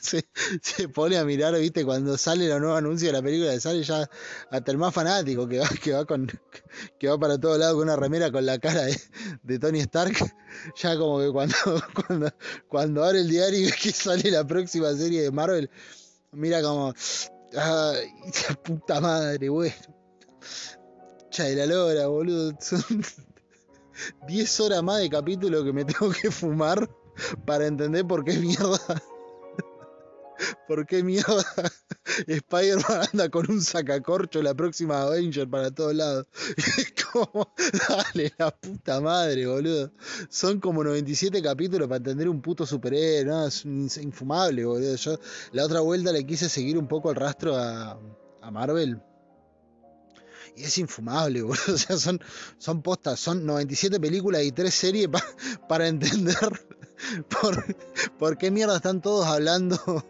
se, 0.00 0.88
pone 0.88 1.16
a 1.16 1.24
mirar, 1.24 1.56
viste, 1.58 1.84
cuando 1.84 2.18
sale 2.18 2.48
la 2.48 2.58
nueva 2.58 2.78
anuncio 2.78 3.08
de 3.08 3.12
la 3.12 3.22
película 3.22 3.50
de 3.50 3.60
sale 3.60 3.82
ya 3.84 4.08
hasta 4.50 4.72
el 4.72 4.78
más 4.78 4.92
fanático 4.92 5.46
que 5.46 5.60
va, 5.60 5.68
que 5.68 5.92
va 5.92 6.04
con 6.04 6.26
que 6.98 7.08
va 7.08 7.18
para 7.18 7.38
todos 7.38 7.58
lados 7.58 7.74
con 7.74 7.84
una 7.84 7.96
remera 7.96 8.32
con 8.32 8.44
la 8.44 8.58
cara 8.58 8.82
de, 9.42 9.58
Tony 9.58 9.80
Stark, 9.80 10.14
ya 10.76 10.96
como 10.98 11.20
que 11.20 11.30
cuando, 11.30 11.54
cuando, 11.94 12.32
cuando 12.68 13.04
abre 13.04 13.20
el 13.20 13.28
diario 13.28 13.60
y 13.60 13.64
ve 13.66 13.74
que 13.80 13.92
sale 13.92 14.30
la 14.30 14.44
próxima 14.44 14.92
serie 14.94 15.22
de 15.22 15.30
Marvel, 15.30 15.70
mira 16.32 16.62
como 16.62 16.92
ay, 17.56 18.10
puta 18.64 19.00
madre, 19.00 19.48
bueno. 19.48 19.74
Cha 21.30 21.44
de 21.44 21.56
la 21.56 21.66
lora, 21.66 22.06
boludo. 22.08 22.56
10 24.26 24.60
horas 24.60 24.82
más 24.82 25.00
de 25.00 25.10
capítulo 25.10 25.64
que 25.64 25.72
me 25.72 25.84
tengo 25.84 26.10
que 26.10 26.30
fumar 26.30 26.88
para 27.46 27.66
entender 27.66 28.06
por 28.06 28.24
qué 28.24 28.34
mierda. 28.38 28.78
¿Por 30.68 30.86
qué 30.86 31.02
mierda 31.02 31.44
Spider-Man 32.28 33.08
anda 33.12 33.28
con 33.28 33.50
un 33.50 33.60
sacacorcho 33.60 34.40
la 34.40 34.54
próxima 34.54 35.02
Avenger 35.02 35.48
para 35.48 35.72
todos 35.72 35.94
lados? 35.94 36.26
Es 36.56 36.94
como, 37.10 37.52
dale 37.88 38.32
la 38.38 38.52
puta 38.52 39.00
madre, 39.00 39.46
boludo. 39.46 39.90
Son 40.28 40.60
como 40.60 40.84
97 40.84 41.42
capítulos 41.42 41.88
para 41.88 41.96
entender 41.96 42.28
un 42.28 42.40
puto 42.40 42.64
superhéroe, 42.64 43.24
¿no? 43.24 43.46
Es 43.46 43.64
infumable, 43.64 44.64
boludo. 44.64 44.94
Yo 44.94 45.18
la 45.50 45.64
otra 45.64 45.80
vuelta 45.80 46.12
le 46.12 46.24
quise 46.24 46.48
seguir 46.48 46.78
un 46.78 46.86
poco 46.86 47.10
el 47.10 47.16
rastro 47.16 47.56
a, 47.56 47.98
a 48.40 48.50
Marvel 48.52 49.02
y 50.56 50.64
es 50.64 50.78
infumable, 50.78 51.42
boludo. 51.42 51.74
O 51.74 51.78
sea, 51.78 51.96
son, 51.96 52.20
son 52.58 52.82
postas, 52.82 53.20
son 53.20 53.44
97 53.44 54.00
películas 54.00 54.42
y 54.42 54.52
3 54.52 54.72
series 54.72 55.08
para 55.68 55.88
entender 55.88 56.36
por, 57.40 57.76
por 58.18 58.38
qué 58.38 58.50
mierda 58.50 58.76
están 58.76 59.00
todos 59.00 59.26
hablando 59.26 60.04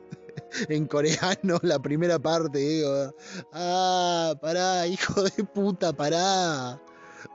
en 0.68 0.86
coreano 0.86 1.58
la 1.62 1.78
primera 1.78 2.18
parte. 2.18 2.58
Digo, 2.58 3.14
ah, 3.52 4.34
pará, 4.40 4.86
hijo 4.86 5.22
de 5.22 5.44
puta, 5.44 5.92
pará. 5.92 6.80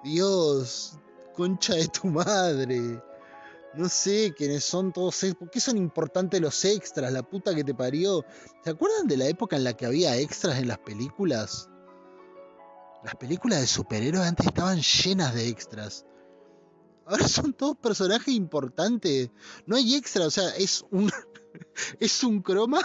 Dios, 0.03 0.97
concha 1.33 1.75
de 1.75 1.87
tu 1.87 2.07
madre. 2.07 3.01
No 3.75 3.89
sé 3.89 4.33
quiénes 4.37 4.63
son 4.63 4.93
todos. 4.93 5.19
¿Por 5.37 5.49
qué 5.49 5.59
son 5.59 5.77
importantes 5.77 6.39
los 6.39 6.63
extras? 6.63 7.11
La 7.11 7.23
puta 7.23 7.55
que 7.55 7.63
te 7.63 7.73
parió. 7.73 8.23
¿Se 8.63 8.69
acuerdan 8.69 9.07
de 9.07 9.17
la 9.17 9.27
época 9.27 9.55
en 9.55 9.63
la 9.63 9.73
que 9.73 9.85
había 9.85 10.15
extras 10.17 10.59
en 10.59 10.67
las 10.67 10.77
películas? 10.77 11.69
Las 13.03 13.15
películas 13.15 13.61
de 13.61 13.67
superhéroes 13.67 14.25
antes 14.25 14.47
estaban 14.47 14.81
llenas 14.81 15.33
de 15.33 15.49
extras. 15.49 16.05
Ahora 17.05 17.27
son 17.27 17.53
todos 17.53 17.77
personajes 17.77 18.33
importantes. 18.33 19.29
No 19.65 19.75
hay 19.75 19.95
extra, 19.95 20.25
o 20.25 20.31
sea, 20.31 20.49
es 20.55 20.85
un. 20.91 21.11
Es 21.99 22.23
un 22.23 22.41
croma 22.41 22.81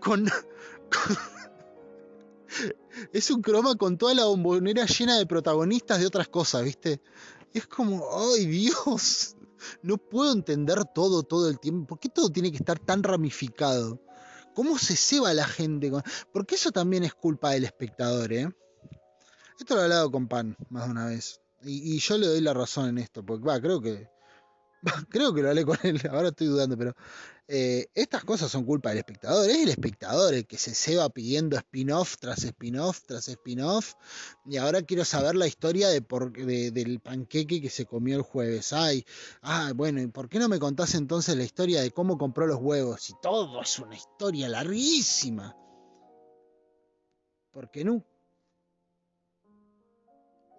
con, 0.00 0.26
es 3.12 3.30
un 3.30 3.40
croma 3.40 3.76
con 3.76 3.96
toda 3.96 4.14
la 4.14 4.24
bombonera 4.24 4.84
llena 4.84 5.16
de 5.16 5.26
protagonistas 5.26 6.00
de 6.00 6.06
otras 6.06 6.26
cosas, 6.26 6.64
¿viste? 6.64 7.00
es 7.54 7.66
como, 7.66 8.04
¡ay 8.34 8.46
Dios! 8.46 9.36
No 9.82 9.96
puedo 9.96 10.32
entender 10.32 10.84
todo 10.92 11.22
todo 11.22 11.48
el 11.48 11.60
tiempo. 11.60 11.86
¿Por 11.86 12.00
qué 12.00 12.08
todo 12.08 12.30
tiene 12.30 12.50
que 12.50 12.56
estar 12.56 12.78
tan 12.78 13.02
ramificado? 13.02 14.00
¿Cómo 14.54 14.78
se 14.78 14.96
ceba 14.96 15.32
la 15.34 15.46
gente? 15.46 15.90
Porque 16.32 16.56
eso 16.56 16.72
también 16.72 17.04
es 17.04 17.14
culpa 17.14 17.50
del 17.50 17.64
espectador, 17.64 18.32
¿eh? 18.32 18.48
Esto 19.58 19.74
lo 19.74 19.80
he 19.80 19.84
hablado 19.84 20.10
con 20.10 20.28
Pan 20.28 20.56
más 20.70 20.86
de 20.86 20.90
una 20.90 21.06
vez. 21.06 21.40
Y, 21.64 21.98
yo 21.98 22.18
le 22.18 22.26
doy 22.26 22.40
la 22.40 22.54
razón 22.54 22.88
en 22.88 22.98
esto, 22.98 23.24
porque 23.24 23.46
va, 23.46 23.60
creo 23.60 23.80
que 23.80 24.08
creo 25.10 25.32
que 25.32 25.42
lo 25.42 25.50
hablé 25.50 25.64
con 25.64 25.78
él, 25.84 26.00
ahora 26.10 26.28
estoy 26.28 26.48
dudando, 26.48 26.76
pero 26.76 26.94
eh, 27.48 27.88
estas 27.94 28.24
cosas 28.24 28.50
son 28.50 28.64
culpa 28.64 28.90
del 28.90 28.98
espectador. 28.98 29.48
Es 29.50 29.58
el 29.58 29.68
espectador 29.68 30.34
el 30.34 30.46
que 30.46 30.58
se 30.58 30.74
ceba 30.74 31.08
pidiendo 31.10 31.56
spin-off 31.56 32.16
tras 32.18 32.42
spin-off 32.44 33.02
tras 33.06 33.28
spin-off. 33.28 33.94
Y 34.46 34.56
ahora 34.56 34.82
quiero 34.82 35.04
saber 35.04 35.34
la 35.34 35.46
historia 35.46 35.88
de 35.88 36.02
por, 36.02 36.32
del 36.32 37.00
panqueque 37.00 37.60
que 37.60 37.70
se 37.70 37.84
comió 37.84 38.16
el 38.16 38.22
jueves. 38.22 38.72
Ay, 38.72 39.04
ah, 39.42 39.72
bueno, 39.74 40.00
¿y 40.00 40.06
por 40.06 40.28
qué 40.28 40.38
no 40.38 40.48
me 40.48 40.58
contás 40.58 40.94
entonces 40.94 41.36
la 41.36 41.44
historia 41.44 41.82
de 41.82 41.90
cómo 41.90 42.16
compró 42.16 42.46
los 42.46 42.58
huevos? 42.58 43.10
Y 43.10 43.14
todo 43.20 43.60
es 43.60 43.78
una 43.78 43.96
historia 43.96 44.48
larguísima. 44.48 45.56
Porque 47.52 47.84
no. 47.84 48.04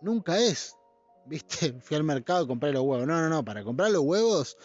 Nunca 0.04 0.38
es. 0.38 0.76
¿Viste? 1.26 1.74
Fui 1.82 1.96
al 1.96 2.04
mercado 2.04 2.44
a 2.44 2.48
comprar 2.48 2.74
los 2.74 2.84
huevos. 2.84 3.08
No, 3.08 3.20
no, 3.22 3.30
no. 3.30 3.44
Para 3.44 3.64
comprar 3.64 3.90
los 3.92 4.04
huevos, 4.04 4.58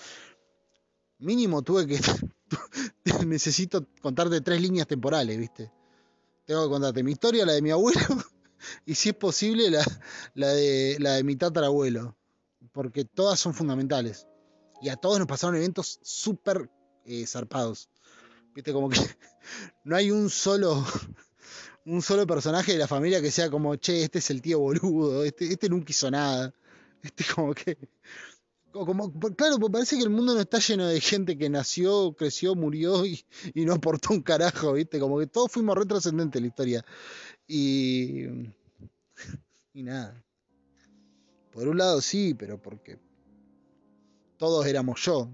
mínimo 1.19 1.63
tuve 1.63 1.87
que. 1.87 1.99
necesito 3.27 3.87
contarte 4.03 4.41
tres 4.41 4.61
líneas 4.61 4.87
temporales, 4.87 5.39
¿viste? 5.39 5.73
Tengo 6.45 6.65
que 6.65 6.71
contarte 6.71 7.03
mi 7.03 7.13
historia, 7.13 7.47
la 7.47 7.53
de 7.53 7.63
mi 7.63 7.71
abuelo, 7.71 8.01
y 8.87 8.95
si 8.95 9.11
es 9.11 9.15
posible, 9.15 9.71
la, 10.35 10.49
de, 10.49 10.97
la 10.99 11.15
de 11.15 11.25
mi 11.25 11.37
tatarabuelo. 11.37 12.17
Porque 12.73 13.05
todas 13.05 13.39
son 13.39 13.55
fundamentales. 13.55 14.27
Y 14.81 14.89
a 14.89 14.97
todos 14.97 15.19
nos 15.19 15.29
pasaron 15.29 15.57
eventos 15.57 15.99
súper 16.03 16.71
eh, 17.05 17.27
zarpados. 17.27 17.89
Viste, 18.55 18.73
como 18.73 18.89
que 18.89 19.01
no 19.85 19.97
hay 19.97 20.11
un 20.11 20.31
solo 20.31 20.85
un 21.89 22.03
solo 22.03 22.27
personaje 22.27 22.73
de 22.73 22.79
la 22.79 22.87
familia 22.87 23.21
que 23.21 23.31
sea 23.31 23.51
como, 23.51 23.77
che, 23.77 24.05
este 24.05 24.19
es 24.19 24.31
el 24.31 24.43
tío 24.43 24.59
boludo, 24.59 25.25
este, 25.25 25.47
este 25.47 25.69
nunca 25.69 25.91
hizo 25.91 26.11
nada. 26.11 26.55
Este 27.03 27.25
como 27.33 27.55
que. 27.55 27.79
Como, 28.73 29.13
claro, 29.37 29.59
pues 29.59 29.73
parece 29.73 29.97
que 29.97 30.03
el 30.03 30.11
mundo 30.11 30.35
no 30.35 30.41
está 30.41 30.59
lleno 30.59 30.89
de 30.89 31.01
gente 31.01 31.39
que 31.39 31.49
nació, 31.49 32.13
creció, 32.13 32.57
murió 32.57 33.07
y, 33.07 33.25
no 33.55 33.75
aportó 33.75 34.13
un 34.13 34.21
carajo, 34.21 34.73
¿viste? 34.73 34.99
Como 34.99 35.19
que 35.21 35.29
todos 35.29 35.51
fuimos 35.53 35.79
retrascendentes 35.79 36.39
en 36.39 36.43
la 36.43 36.49
historia. 36.49 36.85
Y. 37.47 38.25
Y 39.73 39.83
nada. 39.85 40.23
Por 41.53 41.69
un 41.69 41.79
lado 41.79 42.01
sí, 42.01 42.35
pero 42.35 42.61
porque. 42.61 42.99
Todos 44.39 44.67
éramos 44.67 45.01
yo. 45.01 45.31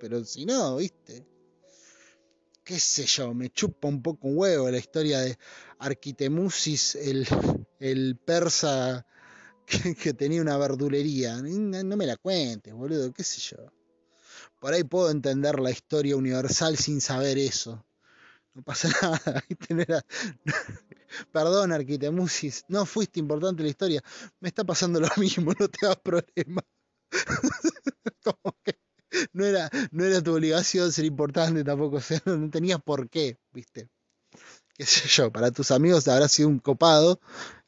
Pero 0.00 0.24
si 0.24 0.46
no, 0.46 0.76
¿viste? 0.76 1.26
Qué 2.64 2.78
sé 2.78 3.06
yo, 3.06 3.34
me 3.34 3.50
chupa 3.50 3.88
un 3.88 4.02
poco 4.02 4.28
un 4.28 4.38
huevo 4.38 4.70
la 4.70 4.78
historia 4.78 5.20
de 5.20 5.38
Arquitemusis, 5.78 6.94
el, 6.96 8.16
persa 8.24 9.06
que, 9.66 10.14
tenía 10.14 10.40
una 10.40 10.56
verdulería. 10.56 11.36
No, 11.42 11.96
me 11.96 12.06
la 12.06 12.16
cuentes, 12.16 12.72
boludo, 12.72 13.12
qué 13.12 13.24
sé 13.24 13.40
yo. 13.40 13.72
Por 14.60 14.74
ahí 14.74 14.84
puedo 14.84 15.10
entender 15.10 15.58
la 15.58 15.70
historia 15.70 16.16
universal 16.16 16.76
sin 16.76 17.00
saber 17.00 17.38
eso. 17.38 17.84
No 18.54 18.62
pasa 18.62 18.88
nada. 19.02 20.04
Perdón, 21.32 21.72
Arquitemusis, 21.72 22.64
no 22.68 22.86
fuiste 22.86 23.18
importante 23.20 23.62
la 23.62 23.70
historia. 23.70 24.02
Me 24.40 24.48
está 24.48 24.64
pasando 24.64 25.00
lo 25.00 25.08
mismo, 25.16 25.52
no 25.58 25.68
te 25.68 25.86
hagas 25.86 25.98
problema. 25.98 26.62
Como 28.22 28.56
que 28.62 28.81
no 29.32 29.44
era, 29.44 29.70
no 29.90 30.04
era 30.04 30.22
tu 30.22 30.34
obligación 30.34 30.92
ser 30.92 31.04
importante 31.04 31.64
tampoco, 31.64 32.00
no 32.26 32.50
tenías 32.50 32.80
por 32.82 33.08
qué, 33.08 33.38
viste. 33.52 33.88
Qué 34.74 34.86
sé 34.86 35.08
yo, 35.08 35.30
para 35.30 35.50
tus 35.50 35.70
amigos 35.70 36.08
habrá 36.08 36.28
sido 36.28 36.48
un 36.48 36.58
copado 36.58 37.20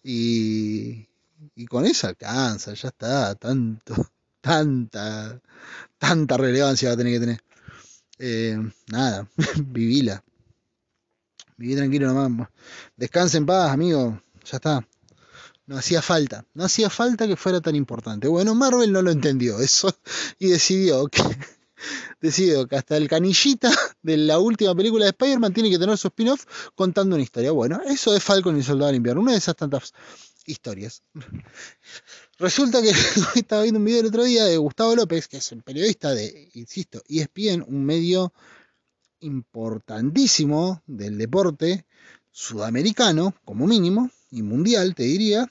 y, 0.02 1.06
y 1.54 1.66
con 1.66 1.84
eso 1.84 2.08
alcanza, 2.08 2.74
ya 2.74 2.88
está, 2.88 3.34
tanto, 3.34 3.94
tanta, 4.40 5.40
tanta 5.98 6.36
relevancia 6.36 6.88
va 6.88 6.94
a 6.94 6.96
tener 6.98 7.14
que 7.14 7.20
tener. 7.20 7.40
Eh, 8.18 8.58
nada, 8.88 9.28
vivila. 9.66 10.22
Viví 11.56 11.76
tranquilo 11.76 12.12
nomás. 12.12 12.48
Descansa 12.96 13.38
en 13.38 13.46
paz, 13.46 13.70
amigo. 13.70 14.20
Ya 14.44 14.56
está. 14.56 14.86
No 15.66 15.78
hacía 15.78 16.02
falta, 16.02 16.44
no 16.52 16.64
hacía 16.64 16.90
falta 16.90 17.26
que 17.26 17.36
fuera 17.36 17.60
tan 17.60 17.74
importante. 17.74 18.28
Bueno, 18.28 18.54
Marvel 18.54 18.92
no 18.92 19.00
lo 19.00 19.10
entendió 19.10 19.60
eso 19.60 19.90
y 20.38 20.48
decidió 20.48 21.06
que, 21.08 21.22
decidió 22.20 22.66
que 22.68 22.76
hasta 22.76 22.98
el 22.98 23.08
canillita 23.08 23.72
de 24.02 24.18
la 24.18 24.38
última 24.38 24.74
película 24.74 25.06
de 25.06 25.10
Spider-Man 25.12 25.54
tiene 25.54 25.70
que 25.70 25.78
tener 25.78 25.96
su 25.96 26.08
spin-off 26.08 26.44
contando 26.74 27.16
una 27.16 27.22
historia. 27.22 27.52
Bueno, 27.52 27.80
eso 27.86 28.14
es 28.14 28.22
Falcon 28.22 28.58
y 28.58 28.62
Soldado 28.62 28.88
del 28.88 28.96
Invierno, 28.96 29.22
una 29.22 29.32
de 29.32 29.38
esas 29.38 29.56
tantas 29.56 29.94
historias. 30.44 31.02
Resulta 32.38 32.82
que 32.82 32.92
estaba 33.34 33.62
viendo 33.62 33.78
un 33.78 33.86
video 33.86 34.00
el 34.00 34.06
otro 34.06 34.24
día 34.24 34.44
de 34.44 34.58
Gustavo 34.58 34.94
López, 34.94 35.28
que 35.28 35.38
es 35.38 35.52
un 35.52 35.62
periodista 35.62 36.12
de, 36.12 36.50
insisto, 36.54 37.02
ESPN, 37.08 37.64
un 37.66 37.84
medio 37.84 38.34
importantísimo 39.20 40.82
del 40.86 41.16
deporte 41.16 41.86
sudamericano, 42.30 43.34
como 43.44 43.66
mínimo, 43.66 44.10
y 44.34 44.42
mundial, 44.42 44.94
te 44.94 45.04
diría. 45.04 45.48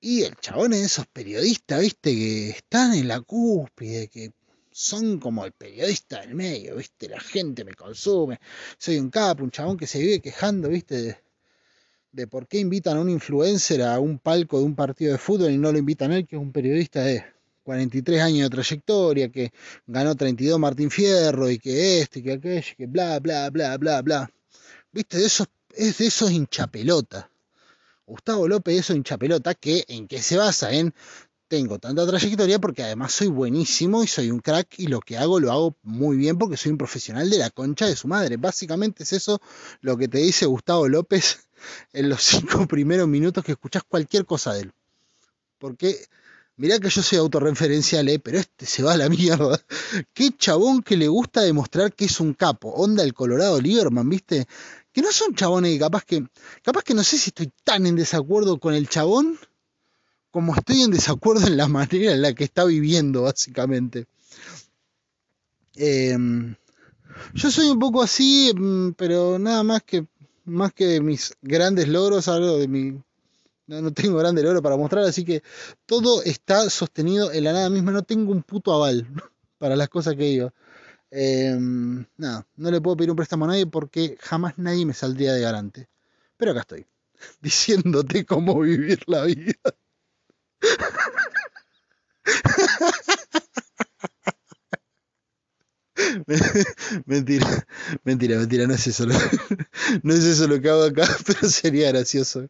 Y 0.00 0.22
el 0.22 0.34
chabón 0.36 0.72
es 0.72 0.80
esos 0.80 1.06
periodistas, 1.06 1.80
viste, 1.80 2.14
que 2.14 2.50
están 2.50 2.94
en 2.94 3.06
la 3.06 3.20
cúspide, 3.20 4.08
que 4.08 4.32
son 4.72 5.18
como 5.18 5.44
el 5.44 5.52
periodista 5.52 6.20
del 6.20 6.34
medio, 6.34 6.76
viste, 6.76 7.08
la 7.08 7.20
gente 7.20 7.64
me 7.64 7.74
consume, 7.74 8.40
soy 8.78 8.98
un 8.98 9.10
capo, 9.10 9.44
un 9.44 9.50
chabón 9.50 9.76
que 9.76 9.86
se 9.86 9.98
vive 9.98 10.20
quejando, 10.20 10.68
viste, 10.68 11.22
de, 12.12 12.26
por 12.26 12.48
qué 12.48 12.58
invitan 12.58 12.96
a 12.96 13.00
un 13.00 13.10
influencer 13.10 13.82
a 13.82 14.00
un 14.00 14.18
palco 14.18 14.58
de 14.58 14.64
un 14.64 14.74
partido 14.74 15.12
de 15.12 15.18
fútbol 15.18 15.50
y 15.52 15.58
no 15.58 15.70
lo 15.70 15.78
invitan 15.78 16.12
a 16.12 16.16
él, 16.16 16.26
que 16.26 16.36
es 16.36 16.42
un 16.42 16.52
periodista 16.52 17.02
de 17.02 17.24
43 17.62 18.22
años 18.22 18.50
de 18.50 18.50
trayectoria, 18.50 19.28
que 19.30 19.52
ganó 19.86 20.14
32 20.16 20.58
Martín 20.58 20.90
Fierro 20.90 21.50
y 21.50 21.58
que 21.58 22.00
este, 22.00 22.22
que 22.22 22.32
aquello, 22.32 22.74
que 22.76 22.86
bla, 22.86 23.20
bla, 23.20 23.50
bla, 23.50 23.76
bla, 23.76 24.02
bla. 24.02 24.30
Viste, 24.92 25.18
de 25.18 25.26
esos 25.26 25.46
es 25.76 25.98
de 25.98 26.06
esos 26.06 26.30
hinchapelota. 26.30 27.30
Gustavo 28.06 28.48
López 28.48 28.80
es 28.80 28.90
un 28.90 28.96
hinchapelota 28.96 29.54
que 29.54 29.84
en 29.88 30.08
qué 30.08 30.20
se 30.20 30.36
basa 30.36 30.72
en 30.72 30.94
tengo 31.50 31.80
tanta 31.80 32.06
trayectoria 32.06 32.60
porque 32.60 32.84
además 32.84 33.12
soy 33.12 33.26
buenísimo 33.26 34.04
y 34.04 34.06
soy 34.06 34.30
un 34.30 34.38
crack 34.38 34.78
y 34.78 34.86
lo 34.86 35.00
que 35.00 35.18
hago 35.18 35.40
lo 35.40 35.50
hago 35.50 35.76
muy 35.82 36.16
bien 36.16 36.38
porque 36.38 36.56
soy 36.56 36.70
un 36.70 36.78
profesional 36.78 37.28
de 37.28 37.38
la 37.38 37.50
concha 37.50 37.86
de 37.86 37.96
su 37.96 38.06
madre. 38.06 38.36
Básicamente 38.36 39.02
es 39.02 39.12
eso 39.12 39.40
lo 39.80 39.96
que 39.96 40.06
te 40.06 40.18
dice 40.18 40.46
Gustavo 40.46 40.88
López 40.88 41.48
en 41.92 42.08
los 42.08 42.22
cinco 42.22 42.66
primeros 42.68 43.08
minutos 43.08 43.44
que 43.44 43.52
escuchás 43.52 43.82
cualquier 43.82 44.26
cosa 44.26 44.54
de 44.54 44.60
él. 44.60 44.72
Porque 45.58 46.06
mirá 46.56 46.78
que 46.78 46.88
yo 46.88 47.02
soy 47.02 47.18
autorreferencial, 47.18 48.08
¿eh? 48.08 48.20
pero 48.20 48.38
este 48.38 48.64
se 48.64 48.84
va 48.84 48.92
a 48.92 48.96
la 48.96 49.08
mierda. 49.08 49.60
Qué 50.14 50.30
chabón 50.36 50.82
que 50.82 50.96
le 50.96 51.08
gusta 51.08 51.40
demostrar 51.40 51.92
que 51.92 52.04
es 52.04 52.20
un 52.20 52.32
capo. 52.34 52.68
Onda 52.68 53.02
el 53.02 53.12
Colorado 53.12 53.60
Lieberman, 53.60 54.08
¿viste? 54.08 54.46
Que 54.92 55.02
no 55.02 55.12
son 55.12 55.34
chabones 55.34 55.72
que 55.72 55.78
capaz 55.78 56.04
que, 56.04 56.26
capaz 56.62 56.82
que 56.82 56.94
no 56.94 57.04
sé 57.04 57.18
si 57.18 57.30
estoy 57.30 57.52
tan 57.64 57.86
en 57.86 57.96
desacuerdo 57.96 58.58
con 58.58 58.74
el 58.74 58.88
chabón 58.88 59.38
como 60.30 60.54
estoy 60.54 60.82
en 60.82 60.90
desacuerdo 60.90 61.46
en 61.46 61.56
la 61.56 61.68
manera 61.68 62.12
en 62.12 62.22
la 62.22 62.32
que 62.34 62.44
está 62.44 62.64
viviendo, 62.64 63.22
básicamente. 63.22 64.06
Em, 65.74 66.54
yo 67.34 67.50
soy 67.50 67.70
un 67.70 67.78
poco 67.78 68.02
así, 68.02 68.50
em, 68.50 68.94
pero 68.94 69.38
nada 69.38 69.62
más 69.64 69.82
que 69.82 70.06
más 70.44 70.72
que 70.72 71.00
mis 71.00 71.34
grandes 71.42 71.88
logros, 71.88 72.28
algo 72.28 72.58
de 72.58 72.68
mi 72.68 73.00
no, 73.66 73.80
no, 73.82 73.92
tengo 73.92 74.18
grandes 74.18 74.42
logros 74.44 74.62
para 74.62 74.76
mostrar, 74.76 75.04
así 75.04 75.24
que 75.24 75.42
todo 75.86 76.22
está 76.24 76.68
sostenido 76.70 77.30
en 77.32 77.44
la 77.44 77.52
nada 77.52 77.70
misma, 77.70 77.92
no 77.92 78.02
tengo 78.02 78.32
un 78.32 78.42
puto 78.42 78.72
aval 78.72 79.06
para 79.58 79.76
las 79.76 79.88
cosas 79.88 80.16
que 80.16 80.24
digo. 80.24 80.52
Em, 81.12 82.06
nada, 82.16 82.46
no 82.56 82.70
le 82.70 82.80
puedo 82.80 82.96
pedir 82.96 83.10
un 83.10 83.16
préstamo 83.16 83.44
a 83.44 83.48
nadie 83.48 83.66
porque 83.66 84.16
jamás 84.20 84.58
nadie 84.58 84.86
me 84.86 84.94
saldría 84.94 85.32
de 85.34 85.40
garante. 85.42 85.88
Pero 86.36 86.52
acá 86.52 86.60
estoy, 86.60 86.86
diciéndote 87.42 88.24
cómo 88.26 88.60
vivir 88.60 89.00
la 89.06 89.24
vida. 89.24 89.54
mentira, 97.06 97.46
mentira, 98.04 98.36
mentira, 98.38 98.66
no 98.66 98.74
es 98.74 98.86
eso 98.86 99.06
lo, 99.06 99.14
no 100.02 100.14
es 100.14 100.24
eso 100.24 100.46
lo 100.48 100.60
que 100.60 100.68
hago 100.70 100.84
acá, 100.84 101.06
pero 101.26 101.48
sería 101.48 101.90
gracioso. 101.92 102.46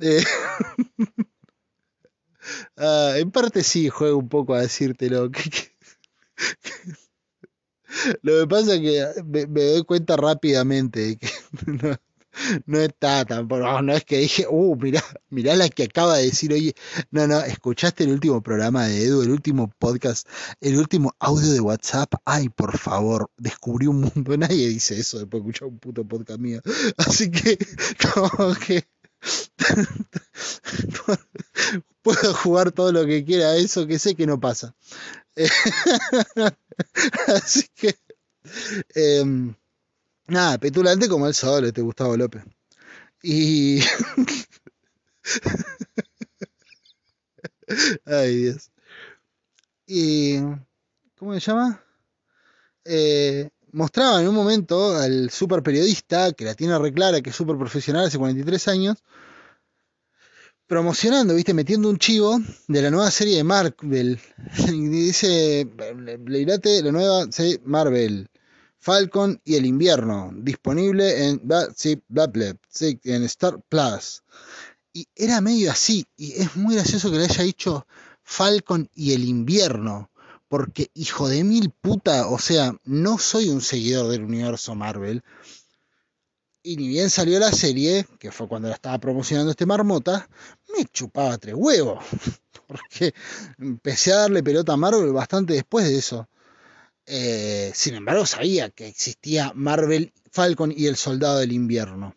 Eh, 0.00 0.24
ah, 2.76 3.14
en 3.16 3.30
parte 3.30 3.62
sí, 3.62 3.88
juego 3.88 4.18
un 4.18 4.28
poco 4.28 4.54
a 4.54 4.62
decírtelo. 4.62 5.30
Lo 8.22 8.40
que 8.40 8.46
pasa 8.46 8.74
es 8.74 8.80
que 8.80 9.22
me, 9.24 9.46
doy 9.46 9.84
cuenta 9.84 10.16
rápidamente 10.16 11.16
que 11.18 11.28
no, 11.66 11.96
no 12.66 12.80
está 12.80 13.24
tampoco, 13.24 13.82
no, 13.82 13.92
es 13.94 14.04
que 14.04 14.18
dije, 14.18 14.46
uh, 14.48 14.76
mirá, 14.76 15.02
mirá 15.30 15.56
la 15.56 15.68
que 15.68 15.84
acaba 15.84 16.18
de 16.18 16.24
decir, 16.26 16.52
oye, 16.52 16.74
no, 17.10 17.26
no, 17.26 17.40
escuchaste 17.40 18.04
el 18.04 18.10
último 18.10 18.42
programa 18.42 18.86
de 18.86 19.04
Edu, 19.04 19.22
el 19.22 19.30
último 19.30 19.70
podcast, 19.78 20.28
el 20.60 20.78
último 20.78 21.14
audio 21.18 21.50
de 21.50 21.60
WhatsApp, 21.60 22.14
ay, 22.24 22.48
por 22.48 22.78
favor, 22.78 23.30
descubrí 23.36 23.86
un 23.86 24.00
mundo, 24.02 24.36
nadie 24.38 24.68
dice 24.68 24.98
eso 24.98 25.18
después 25.18 25.42
de 25.42 25.50
escuchar 25.50 25.68
un 25.68 25.78
puto 25.78 26.04
podcast 26.04 26.40
mío, 26.40 26.60
así 26.96 27.30
que, 27.30 27.58
como 28.12 28.54
que... 28.54 28.86
puedo 32.02 32.32
jugar 32.34 32.70
todo 32.70 32.92
lo 32.92 33.04
que 33.04 33.24
quiera 33.24 33.56
eso 33.56 33.86
que 33.86 33.98
sé 33.98 34.14
que 34.14 34.26
no 34.26 34.38
pasa. 34.38 34.74
así 37.28 37.66
que... 37.74 37.94
Eh, 38.94 39.54
Nada, 40.28 40.58
petulante 40.58 41.08
como 41.08 41.26
el 41.26 41.34
sol, 41.34 41.64
este 41.64 41.80
Gustavo 41.80 42.16
López. 42.16 42.44
Y. 43.22 43.80
Ay, 48.04 48.36
Dios. 48.36 48.70
Y. 49.86 50.38
¿Cómo 51.18 51.32
se 51.32 51.40
llama? 51.40 51.82
Eh, 52.84 53.48
mostraba 53.72 54.20
en 54.20 54.28
un 54.28 54.34
momento 54.34 54.96
al 54.96 55.30
super 55.30 55.62
periodista, 55.62 56.32
que 56.32 56.44
la 56.44 56.54
tiene 56.54 56.78
reclara, 56.78 57.22
que 57.22 57.30
es 57.30 57.36
super 57.36 57.56
profesional 57.56 58.06
hace 58.06 58.18
43 58.18 58.68
años, 58.68 58.98
promocionando, 60.68 61.34
viste, 61.34 61.54
metiendo 61.54 61.88
un 61.88 61.98
chivo 61.98 62.38
de 62.68 62.82
la 62.82 62.90
nueva 62.90 63.10
serie 63.10 63.38
de 63.38 63.44
Marvel. 63.44 64.20
dice, 64.68 65.66
leirate 66.26 66.82
la 66.82 66.92
nueva 66.92 67.32
serie 67.32 67.60
Marvel. 67.64 68.28
Falcon 68.78 69.40
y 69.44 69.56
el 69.56 69.66
invierno, 69.66 70.30
disponible 70.34 71.26
en, 71.26 71.42
en 73.04 73.22
Star 73.24 73.60
Plus. 73.68 74.22
Y 74.92 75.08
era 75.16 75.40
medio 75.40 75.70
así, 75.70 76.06
y 76.16 76.32
es 76.40 76.54
muy 76.56 76.76
gracioso 76.76 77.10
que 77.10 77.18
le 77.18 77.24
haya 77.24 77.42
dicho 77.42 77.86
Falcon 78.22 78.88
y 78.94 79.14
el 79.14 79.24
invierno, 79.24 80.10
porque 80.48 80.90
hijo 80.94 81.28
de 81.28 81.44
mil 81.44 81.70
puta, 81.70 82.28
o 82.28 82.38
sea, 82.38 82.74
no 82.84 83.18
soy 83.18 83.48
un 83.48 83.60
seguidor 83.60 84.08
del 84.08 84.22
universo 84.22 84.74
Marvel. 84.74 85.22
Y 86.62 86.76
ni 86.76 86.88
bien 86.88 87.10
salió 87.10 87.38
la 87.38 87.52
serie, 87.52 88.06
que 88.18 88.32
fue 88.32 88.48
cuando 88.48 88.68
la 88.68 88.74
estaba 88.74 88.98
promocionando 88.98 89.50
este 89.50 89.66
marmota, 89.66 90.28
me 90.76 90.84
chupaba 90.86 91.38
tres 91.38 91.54
huevos. 91.56 92.04
Porque 92.66 93.14
empecé 93.58 94.12
a 94.12 94.18
darle 94.18 94.42
pelota 94.42 94.74
a 94.74 94.76
Marvel 94.76 95.12
bastante 95.12 95.54
después 95.54 95.86
de 95.86 95.96
eso. 95.96 96.28
Eh, 97.06 97.72
sin 97.74 97.94
embargo, 97.94 98.26
sabía 98.26 98.68
que 98.68 98.86
existía 98.86 99.52
Marvel, 99.54 100.12
Falcon 100.30 100.72
y 100.76 100.86
el 100.86 100.96
Soldado 100.96 101.38
del 101.38 101.52
Invierno. 101.52 102.14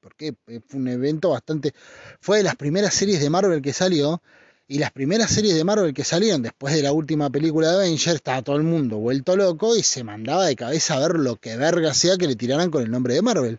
Porque 0.00 0.34
fue 0.46 0.80
un 0.80 0.88
evento 0.88 1.30
bastante... 1.30 1.74
Fue 2.20 2.38
de 2.38 2.44
las 2.44 2.56
primeras 2.56 2.94
series 2.94 3.20
de 3.20 3.28
Marvel 3.28 3.60
que 3.60 3.74
salió. 3.74 4.22
Y 4.66 4.78
las 4.78 4.92
primeras 4.92 5.30
series 5.32 5.56
de 5.56 5.64
Marvel 5.64 5.92
que 5.92 6.04
salieron 6.04 6.42
después 6.42 6.74
de 6.74 6.82
la 6.82 6.92
última 6.92 7.28
película 7.28 7.68
de 7.68 7.74
Avengers, 7.74 8.14
estaba 8.14 8.40
todo 8.40 8.56
el 8.56 8.62
mundo 8.62 8.98
vuelto 8.98 9.36
loco 9.36 9.76
y 9.76 9.82
se 9.82 10.04
mandaba 10.04 10.46
de 10.46 10.56
cabeza 10.56 10.94
a 10.94 11.00
ver 11.00 11.18
lo 11.18 11.36
que 11.36 11.56
verga 11.56 11.92
sea 11.92 12.16
que 12.16 12.28
le 12.28 12.36
tiraran 12.36 12.70
con 12.70 12.82
el 12.82 12.90
nombre 12.90 13.14
de 13.14 13.20
Marvel. 13.20 13.58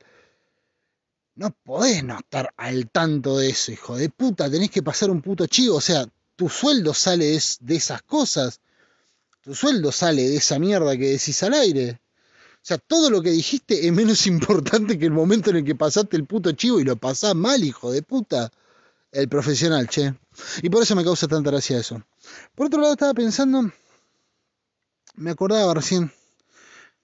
No 1.41 1.49
podés 1.49 2.03
no 2.03 2.19
estar 2.19 2.53
al 2.55 2.91
tanto 2.91 3.39
de 3.39 3.49
eso, 3.49 3.71
hijo 3.71 3.95
de 3.95 4.09
puta. 4.09 4.47
Tenés 4.47 4.69
que 4.69 4.83
pasar 4.83 5.09
un 5.09 5.23
puto 5.23 5.47
chivo. 5.47 5.77
O 5.77 5.81
sea, 5.81 6.05
tu 6.35 6.49
sueldo 6.49 6.93
sale 6.93 7.25
de 7.61 7.75
esas 7.75 8.03
cosas. 8.03 8.59
Tu 9.41 9.55
sueldo 9.55 9.91
sale 9.91 10.29
de 10.29 10.35
esa 10.35 10.59
mierda 10.59 10.95
que 10.95 11.13
decís 11.13 11.41
al 11.41 11.55
aire. 11.55 11.99
O 12.57 12.59
sea, 12.61 12.77
todo 12.77 13.09
lo 13.09 13.23
que 13.23 13.31
dijiste 13.31 13.87
es 13.87 13.91
menos 13.91 14.27
importante 14.33 14.99
que 14.99 15.05
el 15.05 15.13
momento 15.13 15.49
en 15.49 15.55
el 15.55 15.65
que 15.65 15.73
pasaste 15.73 16.15
el 16.15 16.27
puto 16.27 16.51
chivo 16.51 16.79
y 16.79 16.83
lo 16.83 16.95
pasás 16.95 17.33
mal, 17.33 17.63
hijo 17.63 17.91
de 17.91 18.03
puta. 18.03 18.51
El 19.11 19.27
profesional, 19.27 19.87
che. 19.87 20.13
Y 20.61 20.69
por 20.69 20.83
eso 20.83 20.95
me 20.95 21.03
causa 21.03 21.27
tanta 21.27 21.49
gracia 21.49 21.79
eso. 21.79 22.03
Por 22.53 22.67
otro 22.67 22.79
lado, 22.81 22.93
estaba 22.93 23.15
pensando. 23.15 23.63
Me 25.15 25.31
acordaba 25.31 25.73
recién. 25.73 26.13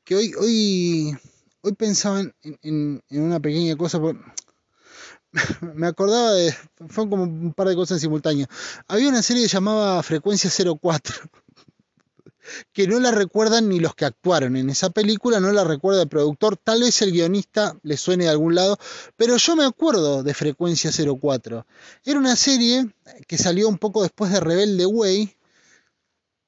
Que 0.03 0.15
hoy, 0.15 0.33
hoy, 0.39 1.17
hoy 1.67 1.73
pensaba 1.73 2.23
en, 2.63 3.03
una 3.09 3.39
pequeña 3.39 3.75
cosa. 3.75 3.99
me 5.75 5.87
acordaba 5.87 6.31
de. 6.31 6.55
Fue 6.87 7.09
como 7.09 7.23
un 7.23 7.53
par 7.53 7.67
de 7.67 7.75
cosas 7.75 7.97
en 7.97 8.01
simultáneo. 8.01 8.47
Había 8.87 9.09
una 9.09 9.21
serie 9.21 9.43
que 9.43 9.49
llamaba 9.49 10.01
Frecuencia 10.01 10.49
04 10.49 11.15
que 12.73 12.87
no 12.87 13.01
la 13.01 13.11
recuerdan 13.11 13.67
ni 13.67 13.79
los 13.79 13.93
que 13.93 14.05
actuaron 14.05 14.55
en 14.55 14.69
esa 14.69 14.89
película, 14.89 15.41
no 15.41 15.51
la 15.51 15.65
recuerda 15.65 16.03
el 16.03 16.07
productor, 16.07 16.55
tal 16.55 16.79
vez 16.79 17.01
el 17.01 17.11
guionista 17.11 17.77
le 17.83 17.97
suene 17.97 18.23
de 18.23 18.29
algún 18.29 18.55
lado, 18.55 18.79
pero 19.17 19.35
yo 19.35 19.57
me 19.57 19.65
acuerdo 19.65 20.23
de 20.23 20.33
Frecuencia 20.33 20.89
04. 20.91 21.65
Era 22.05 22.19
una 22.19 22.37
serie 22.37 22.87
que 23.27 23.37
salió 23.37 23.67
un 23.67 23.77
poco 23.77 24.01
después 24.01 24.31
de 24.31 24.39
Rebelde 24.39 24.85
Way, 24.85 25.36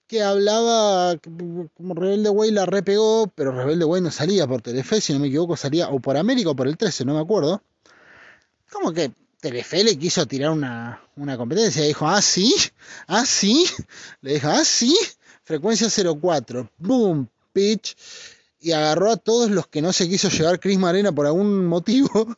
que 0.10 0.24
hablaba, 0.24 1.18
como 1.78 1.94
Rebelde 1.94 2.30
Way 2.30 2.50
la 2.50 2.66
repegó, 2.66 3.32
pero 3.36 3.52
Rebelde 3.52 3.86
Way 3.86 4.02
no 4.02 4.10
salía 4.10 4.48
por 4.48 4.64
Telefe, 4.64 5.00
si 5.02 5.14
no 5.14 5.20
me 5.20 5.28
equivoco, 5.28 5.56
salía 5.56 5.90
o 5.90 6.00
por 6.00 6.18
América 6.18 6.50
o 6.50 6.56
por 6.56 6.68
el 6.68 6.78
13, 6.78 7.06
no 7.06 7.14
me 7.14 7.22
acuerdo. 7.22 7.62
Como 8.72 8.92
que 8.92 9.14
Telefe 9.40 9.84
le 9.84 10.00
quiso 10.00 10.26
tirar 10.26 10.50
una, 10.50 11.00
una 11.16 11.38
competencia, 11.38 11.84
dijo, 11.84 12.08
ah, 12.08 12.24
sí, 12.24 12.56
ah, 13.06 13.24
sí, 13.24 13.68
le 14.22 14.34
dijo, 14.34 14.48
ah, 14.48 14.66
sí, 14.66 14.98
frecuencia 15.44 15.88
04, 15.88 16.72
boom, 16.80 17.30
pitch, 17.54 17.96
y 18.60 18.72
agarró 18.72 19.12
a 19.12 19.18
todos 19.18 19.52
los 19.52 19.68
que 19.68 19.84
no 19.84 19.94
se 19.94 20.10
quiso 20.10 20.30
llevar 20.30 20.60
Chris 20.60 20.80
Morena 20.80 21.12
por 21.12 21.28
algún 21.28 21.68
motivo. 21.68 22.36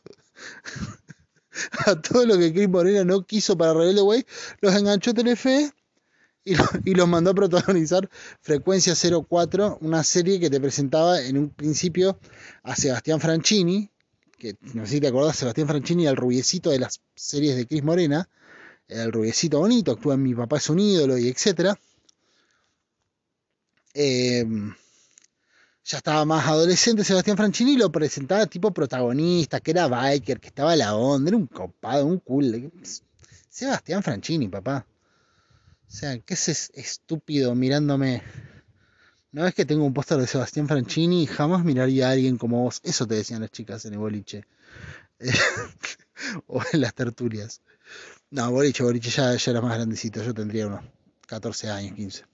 a 1.86 2.00
todo 2.02 2.26
lo 2.26 2.36
que 2.36 2.52
Chris 2.52 2.68
Morena 2.68 3.02
no 3.02 3.24
quiso 3.24 3.56
para 3.56 3.72
Rebelde 3.72 4.02
Way, 4.02 4.26
los 4.60 4.74
enganchó 4.74 5.14
Telefe 5.14 5.72
y, 6.84 6.94
los 6.94 7.08
mandó 7.08 7.30
a 7.30 7.34
protagonizar 7.34 8.08
Frecuencia 8.40 8.94
04, 8.94 9.78
una 9.80 10.02
serie 10.02 10.40
que 10.40 10.50
te 10.50 10.60
presentaba 10.60 11.20
en 11.20 11.38
un 11.38 11.50
principio 11.50 12.18
a 12.62 12.74
Sebastián 12.74 13.20
Franchini, 13.20 13.90
que 14.38 14.56
no 14.74 14.84
sé 14.86 14.94
si 14.94 15.00
te 15.00 15.08
acordás, 15.08 15.36
Sebastián 15.36 15.68
Franchini, 15.68 16.06
el 16.06 16.16
rubiecito 16.16 16.70
de 16.70 16.80
las 16.80 17.00
series 17.14 17.56
de 17.56 17.66
Chris 17.66 17.84
Morena, 17.84 18.28
el 18.88 19.12
rubiecito 19.12 19.60
bonito, 19.60 19.92
actúa 19.92 20.14
en 20.14 20.22
Mi 20.22 20.34
Papá 20.34 20.56
es 20.56 20.68
un 20.68 20.80
ídolo 20.80 21.16
y 21.16 21.28
etcétera 21.28 21.78
Em, 23.94 24.74
ya 25.84 25.98
estaba 25.98 26.24
más 26.24 26.46
adolescente 26.46 27.04
Sebastián 27.04 27.36
Franchini 27.36 27.76
lo 27.76 27.92
presentaba 27.92 28.46
tipo 28.46 28.72
protagonista, 28.72 29.60
que 29.60 29.72
era 29.72 29.88
biker, 29.88 30.40
que 30.40 30.48
estaba 30.48 30.74
la 30.76 30.96
onda, 30.96 31.28
era 31.28 31.36
un 31.36 31.46
copado, 31.46 32.06
un 32.06 32.18
cool. 32.20 32.72
Sebastián 33.50 34.02
Franchini, 34.02 34.48
papá. 34.48 34.86
O 35.92 35.94
sea, 35.94 36.18
¿qué 36.20 36.32
es 36.32 36.70
estúpido 36.72 37.54
mirándome? 37.54 38.22
No 39.30 39.46
es 39.46 39.54
que 39.54 39.66
tengo 39.66 39.84
un 39.84 39.92
póster 39.92 40.16
de 40.16 40.26
Sebastián 40.26 40.66
Franchini 40.66 41.26
jamás 41.26 41.64
miraría 41.66 42.08
a 42.08 42.12
alguien 42.12 42.38
como 42.38 42.62
vos. 42.62 42.80
Eso 42.82 43.06
te 43.06 43.16
decían 43.16 43.42
las 43.42 43.50
chicas 43.50 43.84
en 43.84 43.92
el 43.92 43.98
boliche. 43.98 44.46
o 46.46 46.62
en 46.72 46.80
las 46.80 46.94
tertulias. 46.94 47.60
No, 48.30 48.50
boliche, 48.50 48.82
boliche 48.82 49.10
ya, 49.10 49.36
ya 49.36 49.50
era 49.50 49.60
más 49.60 49.74
grandecito. 49.74 50.22
Yo 50.22 50.32
tendría 50.32 50.66
unos 50.66 50.82
14 51.26 51.68
años, 51.68 51.94
15. 51.94 52.24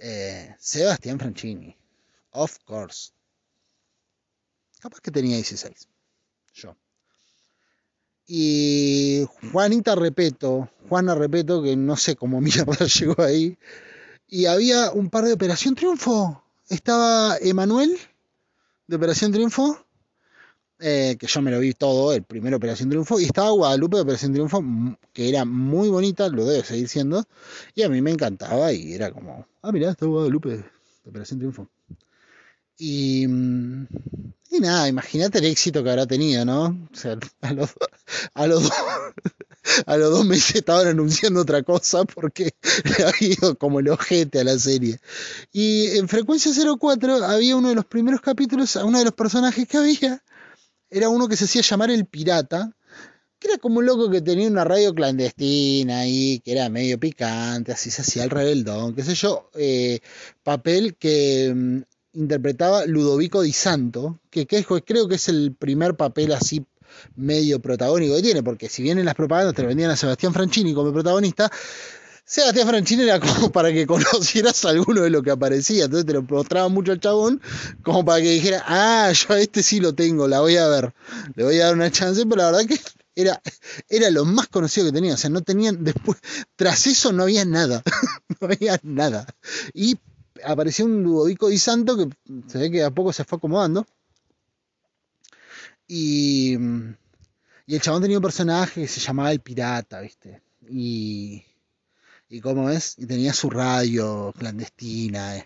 Eh, 0.00 0.56
Sebastián 0.58 1.20
Franchini. 1.20 1.76
Of 2.32 2.58
course. 2.64 3.12
Capaz 4.80 5.00
que 5.00 5.12
tenía 5.12 5.36
16. 5.36 5.88
Yo. 6.54 6.76
Y 8.26 9.26
Juanita 9.52 9.94
Repeto, 9.94 10.70
Juana 10.88 11.14
Repeto, 11.14 11.62
que 11.62 11.76
no 11.76 11.96
sé 11.96 12.16
cómo 12.16 12.40
mierda 12.40 12.86
llegó 12.86 13.22
ahí. 13.22 13.58
Y 14.28 14.46
había 14.46 14.90
un 14.92 15.10
par 15.10 15.24
de 15.24 15.32
Operación 15.32 15.74
Triunfo. 15.74 16.42
Estaba 16.68 17.36
Emanuel 17.40 17.98
de 18.86 18.96
Operación 18.96 19.32
Triunfo 19.32 19.84
eh, 20.84 21.16
que 21.16 21.28
yo 21.28 21.40
me 21.40 21.52
lo 21.52 21.60
vi 21.60 21.74
todo, 21.74 22.12
el 22.12 22.24
primer 22.24 22.52
Operación 22.54 22.88
Triunfo, 22.88 23.20
y 23.20 23.24
estaba 23.24 23.50
Guadalupe 23.50 23.98
de 23.98 24.02
Operación 24.02 24.32
Triunfo, 24.32 24.64
que 25.12 25.28
era 25.28 25.44
muy 25.44 25.88
bonita, 25.88 26.28
lo 26.28 26.44
debe 26.44 26.64
seguir 26.64 26.88
siendo, 26.88 27.22
y 27.76 27.84
a 27.84 27.88
mí 27.88 28.02
me 28.02 28.10
encantaba, 28.10 28.72
y 28.72 28.92
era 28.92 29.12
como, 29.12 29.46
ah, 29.62 29.70
mirá, 29.70 29.90
está 29.90 30.06
Guadalupe 30.06 30.64
Operación 31.04 31.38
Triunfo. 31.38 31.70
Y, 32.84 33.28
mm, 33.28 33.86
y 34.50 34.58
nada, 34.58 34.88
imagínate 34.88 35.38
el 35.38 35.44
éxito 35.44 35.84
que 35.84 35.90
habrá 35.90 36.04
tenido, 36.04 36.44
¿no? 36.44 36.64
O 36.92 36.96
sea, 36.96 37.16
a 37.40 37.52
los, 37.52 37.70
a 38.34 38.46
los, 38.48 38.68
a 39.86 39.96
los 39.96 40.10
dos 40.10 40.26
meses 40.26 40.56
estaban 40.56 40.88
anunciando 40.88 41.42
otra 41.42 41.62
cosa 41.62 42.04
porque 42.04 42.56
le 42.98 43.04
había 43.04 43.34
ido 43.34 43.56
como 43.56 43.78
el 43.78 43.88
ojete 43.88 44.40
a 44.40 44.44
la 44.44 44.58
serie. 44.58 44.98
Y 45.52 45.96
en 45.96 46.08
Frecuencia 46.08 46.50
04 46.52 47.24
había 47.24 47.54
uno 47.54 47.68
de 47.68 47.76
los 47.76 47.84
primeros 47.84 48.20
capítulos, 48.20 48.74
uno 48.74 48.98
de 48.98 49.04
los 49.04 49.14
personajes 49.14 49.68
que 49.68 49.78
había, 49.78 50.24
era 50.90 51.08
uno 51.08 51.28
que 51.28 51.36
se 51.36 51.44
hacía 51.44 51.62
llamar 51.62 51.92
el 51.92 52.06
pirata, 52.06 52.74
que 53.38 53.46
era 53.46 53.58
como 53.58 53.78
un 53.78 53.86
loco 53.86 54.10
que 54.10 54.22
tenía 54.22 54.48
una 54.48 54.64
radio 54.64 54.92
clandestina 54.92 56.00
ahí, 56.00 56.40
que 56.44 56.50
era 56.50 56.68
medio 56.68 56.98
picante, 56.98 57.70
así 57.70 57.92
se 57.92 58.02
hacía 58.02 58.24
el 58.24 58.30
rebeldón, 58.30 58.96
qué 58.96 59.04
sé 59.04 59.14
yo, 59.14 59.50
eh, 59.54 60.00
papel 60.42 60.96
que 60.96 61.52
mm, 61.54 61.91
interpretaba 62.14 62.86
Ludovico 62.86 63.42
Di 63.42 63.52
Santo, 63.52 64.20
que, 64.30 64.46
creo 64.46 65.08
que 65.08 65.14
es 65.14 65.28
el 65.28 65.54
primer 65.58 65.96
papel 65.96 66.32
así 66.32 66.64
medio 67.16 67.60
protagónico 67.60 68.16
que 68.16 68.22
tiene, 68.22 68.42
porque 68.42 68.68
si 68.68 68.82
bien 68.82 68.98
en 68.98 69.06
las 69.06 69.14
propagandas 69.14 69.54
te 69.54 69.64
vendían 69.64 69.90
a 69.90 69.96
Sebastián 69.96 70.32
Franchini 70.32 70.74
como 70.74 70.92
protagonista, 70.92 71.50
Sebastián 72.24 72.68
Franchini 72.68 73.02
era 73.02 73.18
como 73.18 73.50
para 73.50 73.72
que 73.72 73.86
conocieras 73.86 74.64
alguno 74.64 75.02
de 75.02 75.10
lo 75.10 75.22
que 75.22 75.30
aparecía, 75.30 75.84
entonces 75.84 76.06
te 76.06 76.12
lo 76.12 76.22
mostraba 76.22 76.68
mucho 76.68 76.92
al 76.92 77.00
chabón, 77.00 77.40
como 77.82 78.04
para 78.04 78.20
que 78.20 78.30
dijera, 78.30 78.62
ah, 78.66 79.12
yo 79.12 79.34
a 79.34 79.40
este 79.40 79.62
sí 79.62 79.80
lo 79.80 79.94
tengo, 79.94 80.28
la 80.28 80.40
voy 80.40 80.56
a 80.56 80.68
ver, 80.68 80.92
le 81.34 81.44
voy 81.44 81.60
a 81.60 81.66
dar 81.66 81.74
una 81.74 81.90
chance, 81.90 82.24
pero 82.26 82.42
la 82.42 82.50
verdad 82.50 82.66
que 82.66 82.78
era, 83.14 83.40
era 83.88 84.10
lo 84.10 84.24
más 84.24 84.48
conocido 84.48 84.86
que 84.86 84.92
tenía, 84.92 85.14
o 85.14 85.16
sea, 85.16 85.30
no 85.30 85.42
tenían, 85.42 85.82
después, 85.84 86.18
tras 86.56 86.86
eso 86.86 87.12
no 87.12 87.24
había 87.24 87.44
nada, 87.44 87.82
no 88.40 88.48
había 88.48 88.78
nada. 88.82 89.26
Y 89.74 89.98
apareció 90.44 90.84
un 90.84 91.02
Ludovico 91.02 91.48
Di 91.48 91.58
Santo 91.58 91.96
que 91.96 92.08
se 92.48 92.58
ve 92.58 92.70
que 92.70 92.82
a 92.82 92.90
poco 92.90 93.12
se 93.12 93.24
fue 93.24 93.38
acomodando. 93.38 93.86
Y, 95.86 96.56
y 97.66 97.74
el 97.74 97.80
chabón 97.80 98.02
tenía 98.02 98.18
un 98.18 98.22
personaje 98.22 98.82
que 98.82 98.88
se 98.88 99.00
llamaba 99.00 99.32
el 99.32 99.40
pirata, 99.40 100.00
¿viste? 100.00 100.42
Y, 100.68 101.44
y 102.32 102.40
cómo 102.40 102.70
es, 102.70 102.94
y 102.96 103.04
tenía 103.04 103.34
su 103.34 103.50
radio 103.50 104.32
clandestina, 104.38 105.36
eh, 105.36 105.44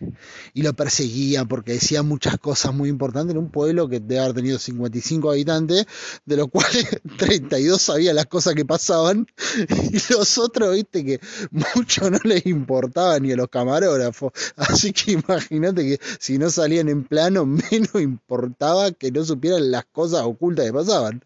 y 0.54 0.62
lo 0.62 0.72
perseguían 0.72 1.48
porque 1.48 1.72
decía 1.72 2.04
muchas 2.04 2.38
cosas 2.38 2.72
muy 2.72 2.88
importantes 2.88 3.32
en 3.32 3.38
un 3.38 3.50
pueblo 3.50 3.88
que 3.88 3.98
debe 3.98 4.20
haber 4.20 4.34
tenido 4.34 4.56
55 4.56 5.30
habitantes, 5.32 5.84
de 6.24 6.36
los 6.36 6.46
cuales 6.48 6.86
32 7.18 7.82
sabían 7.82 8.14
las 8.14 8.26
cosas 8.26 8.54
que 8.54 8.64
pasaban, 8.64 9.26
y 9.90 10.12
los 10.12 10.38
otros, 10.38 10.76
viste, 10.76 11.04
que 11.04 11.20
mucho 11.50 12.08
no 12.08 12.20
les 12.22 12.46
importaba 12.46 13.18
ni 13.18 13.32
a 13.32 13.36
los 13.36 13.48
camarógrafos, 13.48 14.30
así 14.54 14.92
que 14.92 15.12
imagínate 15.12 15.82
que 15.82 16.00
si 16.20 16.38
no 16.38 16.50
salían 16.50 16.88
en 16.88 17.02
plano, 17.02 17.46
menos 17.70 18.00
importaba 18.00 18.92
que 18.92 19.10
no 19.10 19.24
supieran 19.24 19.72
las 19.72 19.86
cosas 19.86 20.22
ocultas 20.22 20.66
que 20.66 20.72
pasaban. 20.72 21.24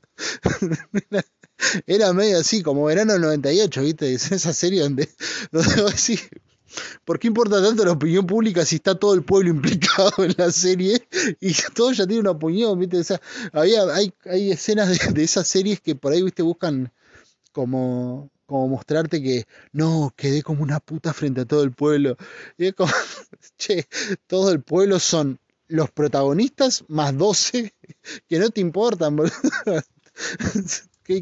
Era 1.87 2.13
medio 2.13 2.39
así, 2.39 2.63
como 2.63 2.85
verano 2.85 3.19
98, 3.19 3.83
¿viste? 3.83 4.15
Es 4.15 4.31
esa 4.33 4.53
serie 4.53 4.83
donde, 4.83 5.09
donde 5.53 5.83
vos 5.83 5.93
decís, 5.93 6.29
¿por 7.05 7.19
qué 7.19 7.29
importa 7.29 7.63
tanto 7.63 7.85
la 7.85 7.93
opinión 7.93 8.27
pública 8.27 8.65
si 8.65 8.77
está 8.77 8.95
todo 8.95 9.15
el 9.15 9.23
pueblo 9.23 9.51
implicado 9.57 10.25
en 10.25 10.35
la 10.37 10.51
serie? 10.51 11.07
Y 11.41 11.55
todo 11.75 11.93
ya 11.93 12.07
tiene 12.07 12.21
una 12.21 12.33
opinión, 12.33 12.79
¿viste? 12.79 12.99
O 12.99 13.05
sea, 13.05 13.21
había, 13.53 13.83
hay, 13.95 14.13
hay 14.25 14.53
escenas 14.53 14.89
de, 14.89 15.13
de 15.13 15.23
esas 15.23 15.47
series 15.47 15.81
que 15.81 15.95
por 15.95 16.13
ahí, 16.13 16.23
¿viste? 16.23 16.43
Buscan 16.43 16.93
como 17.53 18.31
como 18.51 18.67
mostrarte 18.67 19.23
que 19.23 19.47
no, 19.71 20.13
quedé 20.17 20.43
como 20.43 20.65
una 20.65 20.81
puta 20.81 21.13
frente 21.13 21.43
a 21.43 21.45
todo 21.45 21.63
el 21.63 21.71
pueblo. 21.71 22.17
Y 22.59 22.67
es 22.67 22.75
como, 22.75 22.91
che, 23.59 23.87
todo 24.27 24.51
el 24.51 24.61
pueblo 24.61 24.99
son 24.99 25.39
los 25.69 25.93
protagonistas 25.93 26.85
más 26.89 27.17
12 27.17 27.73
que 28.29 28.39
no 28.41 28.51
te 28.51 28.61
importan, 28.61 29.15
boludo. 29.15 29.33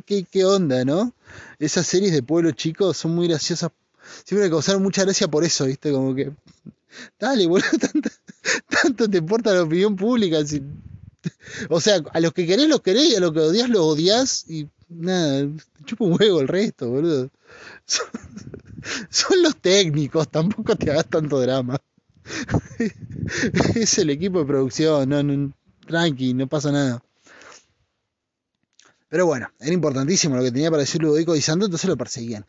¿Qué, 0.05 0.27
qué, 0.31 0.45
onda, 0.45 0.85
no? 0.85 1.15
Esas 1.59 1.87
series 1.87 2.13
de 2.13 2.23
pueblo 2.23 2.51
chicos 2.51 2.95
son 2.99 3.15
muy 3.15 3.27
graciosas. 3.27 3.71
Siempre 4.23 4.47
me 4.47 4.51
causaron 4.51 4.83
mucha 4.83 5.03
gracia 5.03 5.29
por 5.29 5.45
eso, 5.45 5.65
¿viste? 5.65 5.91
Como 5.93 6.15
que. 6.15 6.31
Dale, 7.19 7.47
boludo, 7.47 7.71
tanto, 7.81 8.11
tanto 8.69 9.09
te 9.09 9.17
importa 9.17 9.55
la 9.55 9.63
opinión 9.63 9.97
pública. 9.97 10.41
o 11.71 11.81
sea, 11.81 12.03
a 12.13 12.21
los 12.21 12.35
que 12.35 12.47
querés 12.47 12.69
los 12.69 12.83
querés 12.83 13.05
y 13.05 13.17
a 13.17 13.21
los 13.21 13.33
que 13.33 13.41
odias 13.41 13.71
los 13.71 13.81
odias 13.81 14.45
y 14.47 14.69
nada, 14.91 15.49
te 15.79 15.85
chupa 15.87 16.05
un 16.05 16.19
huevo 16.21 16.43
el 16.43 16.49
resto, 16.49 16.91
boludo. 16.91 17.31
Son, 19.09 19.43
los 19.43 19.57
técnicos, 19.57 20.29
tampoco 20.29 20.77
te 20.77 20.91
hagas 20.91 21.09
tanto 21.09 21.41
drama. 21.41 21.81
es 23.75 23.99
el 23.99 24.11
equipo 24.11 24.41
de 24.41 24.45
producción, 24.45 25.09
no, 25.09 25.55
tranqui, 25.87 26.35
no 26.35 26.47
pasa 26.47 26.73
nada. 26.73 27.03
Pero 29.09 29.27
bueno, 29.27 29.51
era 29.59 29.73
importantísimo 29.73 30.37
lo 30.37 30.43
que 30.43 30.53
tenía 30.53 30.71
para 30.71 30.83
decir 30.83 31.03
Ludovico 31.03 31.33
Di 31.33 31.41
Santo, 31.41 31.65
entonces 31.65 31.89
lo 31.89 31.97
perseguían. 31.97 32.45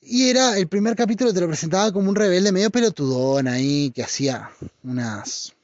Y 0.00 0.28
era 0.28 0.58
el 0.58 0.68
primer 0.68 0.96
capítulo 0.96 1.32
te 1.32 1.40
lo 1.40 1.46
presentaba 1.46 1.92
como 1.92 2.10
un 2.10 2.16
rebelde 2.16 2.52
medio 2.52 2.70
pelotudón 2.70 3.48
ahí, 3.48 3.90
que 3.94 4.02
hacía 4.02 4.50
unas, 4.82 5.54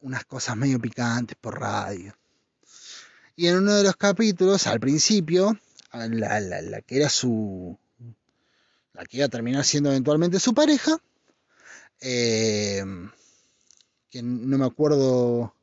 unas 0.00 0.24
cosas 0.26 0.56
medio 0.56 0.78
picantes 0.78 1.36
por 1.40 1.58
radio. 1.58 2.14
Y 3.34 3.48
en 3.48 3.56
uno 3.56 3.74
de 3.74 3.82
los 3.82 3.96
capítulos, 3.96 4.66
al 4.66 4.78
principio, 4.78 5.58
la, 5.92 6.40
la 6.40 6.80
que 6.82 6.96
era 6.96 7.08
su. 7.08 7.78
la 8.92 9.04
que 9.06 9.16
iba 9.18 9.26
a 9.26 9.30
terminar 9.30 9.64
siendo 9.64 9.90
eventualmente 9.90 10.38
su 10.38 10.54
pareja, 10.54 10.98
eh, 12.00 12.84
que 14.10 14.22
no 14.22 14.58
me 14.58 14.66
acuerdo 14.66 15.54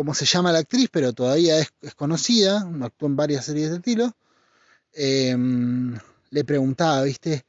cómo 0.00 0.14
se 0.14 0.24
llama 0.24 0.50
la 0.50 0.60
actriz, 0.60 0.88
pero 0.90 1.12
todavía 1.12 1.58
es, 1.58 1.68
conocida, 1.94 2.66
actuó 2.80 3.06
en 3.06 3.16
varias 3.16 3.44
series 3.44 3.68
de 3.68 3.76
estilo, 3.76 4.16
em, 4.94 5.94
le 6.30 6.44
preguntaba, 6.44 7.02
¿viste? 7.02 7.44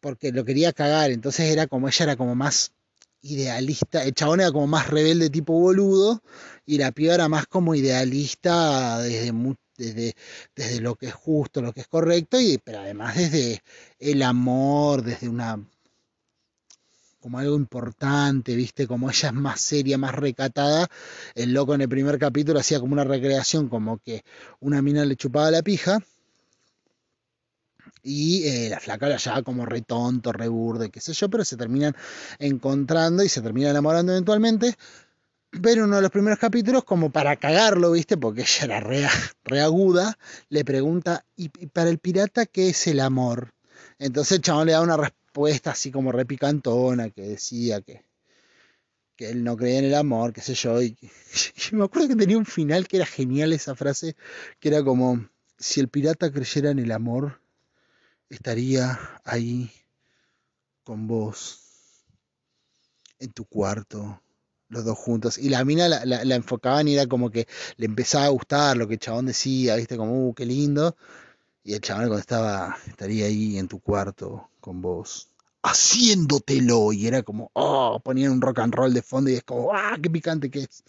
Porque 0.00 0.32
lo 0.32 0.44
quería 0.44 0.72
cagar, 0.72 1.12
entonces 1.12 1.52
era 1.52 1.68
como, 1.68 1.86
ella 1.86 2.04
era 2.04 2.16
como 2.16 2.34
más 2.34 2.72
idealista, 3.20 4.02
el 4.02 4.14
chabón 4.14 4.40
era 4.40 4.50
como 4.50 4.66
más 4.66 4.88
rebelde 4.90 5.30
tipo 5.30 5.52
boludo, 5.52 6.22
y 6.66 6.78
la 6.78 6.90
piba 6.90 7.14
era 7.14 7.28
más 7.28 7.46
como 7.46 7.76
idealista 7.76 8.98
desde, 9.00 9.32
desde, 9.76 10.14
desde 10.56 10.80
lo 10.80 10.96
que 10.96 11.06
es 11.06 11.14
justo, 11.14 11.62
lo 11.62 11.72
que 11.72 11.82
es 11.82 11.88
correcto, 11.88 12.40
y, 12.40 12.58
pero 12.58 12.80
además 12.80 13.16
desde 13.16 13.62
el 14.00 14.22
amor, 14.22 15.04
desde 15.04 15.28
una 15.28 15.64
como 17.22 17.38
algo 17.38 17.56
importante, 17.56 18.54
¿viste? 18.54 18.86
Como 18.86 19.08
ella 19.08 19.28
es 19.28 19.34
más 19.34 19.60
seria, 19.60 19.96
más 19.96 20.14
recatada, 20.14 20.88
el 21.34 21.54
loco 21.54 21.74
en 21.74 21.80
el 21.80 21.88
primer 21.88 22.18
capítulo 22.18 22.58
hacía 22.60 22.80
como 22.80 22.92
una 22.92 23.04
recreación, 23.04 23.68
como 23.68 23.98
que 23.98 24.24
una 24.60 24.82
mina 24.82 25.04
le 25.06 25.16
chupaba 25.16 25.50
la 25.50 25.62
pija. 25.62 26.00
Y 28.02 28.44
eh, 28.48 28.68
la 28.68 28.80
flaca 28.80 29.08
la 29.08 29.16
llevaba 29.16 29.42
como 29.42 29.64
re 29.64 29.82
tonto, 29.82 30.32
re 30.32 30.48
burde, 30.48 30.90
qué 30.90 31.00
sé 31.00 31.12
yo, 31.12 31.30
pero 31.30 31.44
se 31.44 31.56
terminan 31.56 31.94
encontrando 32.40 33.22
y 33.22 33.28
se 33.28 33.40
terminan 33.40 33.70
enamorando 33.70 34.12
eventualmente. 34.12 34.74
Pero 35.62 35.84
uno 35.84 35.96
de 35.96 36.02
los 36.02 36.10
primeros 36.10 36.38
capítulos, 36.40 36.82
como 36.82 37.12
para 37.12 37.36
cagarlo, 37.36 37.92
¿viste? 37.92 38.16
Porque 38.16 38.40
ella 38.40 38.64
era 38.64 38.80
re, 38.80 39.08
re 39.44 39.60
aguda, 39.60 40.18
le 40.48 40.64
pregunta, 40.64 41.24
¿y 41.36 41.48
para 41.68 41.90
el 41.90 41.98
pirata 41.98 42.46
qué 42.46 42.70
es 42.70 42.86
el 42.88 42.98
amor? 43.00 43.52
Entonces 43.98 44.38
el 44.38 44.42
chabón 44.42 44.66
le 44.66 44.72
da 44.72 44.80
una 44.80 44.96
respuesta 44.96 45.21
puesta 45.32 45.72
así 45.72 45.90
como 45.90 46.12
repicantona, 46.12 47.10
que 47.10 47.22
decía 47.22 47.80
que, 47.80 48.04
que 49.16 49.30
él 49.30 49.44
no 49.44 49.56
creía 49.56 49.78
en 49.78 49.86
el 49.86 49.94
amor, 49.94 50.32
qué 50.32 50.40
sé 50.40 50.54
yo. 50.54 50.80
Y, 50.82 50.96
me 51.72 51.84
acuerdo 51.84 52.08
que 52.08 52.16
tenía 52.16 52.38
un 52.38 52.46
final 52.46 52.86
que 52.86 52.98
era 52.98 53.06
genial 53.06 53.52
esa 53.52 53.74
frase, 53.74 54.16
que 54.60 54.68
era 54.68 54.84
como, 54.84 55.28
si 55.58 55.80
el 55.80 55.88
pirata 55.88 56.30
creyera 56.30 56.70
en 56.70 56.78
el 56.78 56.92
amor, 56.92 57.40
estaría 58.28 58.98
ahí 59.24 59.70
con 60.84 61.06
vos, 61.06 61.60
en 63.18 63.32
tu 63.32 63.44
cuarto, 63.46 64.22
los 64.68 64.84
dos 64.84 64.98
juntos. 64.98 65.38
Y 65.38 65.48
la 65.48 65.64
mina 65.64 65.88
la, 65.88 66.34
enfocaban 66.34 66.88
y 66.88 66.94
era 66.94 67.06
como 67.06 67.30
que 67.30 67.46
le 67.76 67.86
empezaba 67.86 68.26
a 68.26 68.28
gustar 68.28 68.76
lo 68.76 68.88
que 68.88 68.94
el 68.94 69.00
chabón 69.00 69.26
decía, 69.26 69.76
viste, 69.76 69.96
como, 69.96 70.28
uh, 70.28 70.34
qué 70.34 70.46
lindo. 70.46 70.96
Y 71.64 71.74
el 71.74 71.80
chabón 71.80 72.06
cuando 72.08 72.20
estaba, 72.20 72.76
estaría 72.88 73.26
ahí 73.26 73.58
en 73.58 73.68
tu 73.68 73.80
cuarto 73.80 74.50
con 74.62 74.80
vos, 74.80 75.28
haciéndotelo. 75.62 76.94
Y 76.94 77.06
era 77.06 77.22
como, 77.22 77.50
oh, 77.52 78.00
ponían 78.02 78.32
un 78.32 78.40
rock 78.40 78.60
and 78.60 78.74
roll 78.74 78.94
de 78.94 79.02
fondo 79.02 79.28
y 79.30 79.34
es 79.34 79.44
como, 79.44 79.74
ah, 79.74 79.98
qué 80.02 80.08
picante 80.08 80.50
que 80.50 80.60
es. 80.60 80.82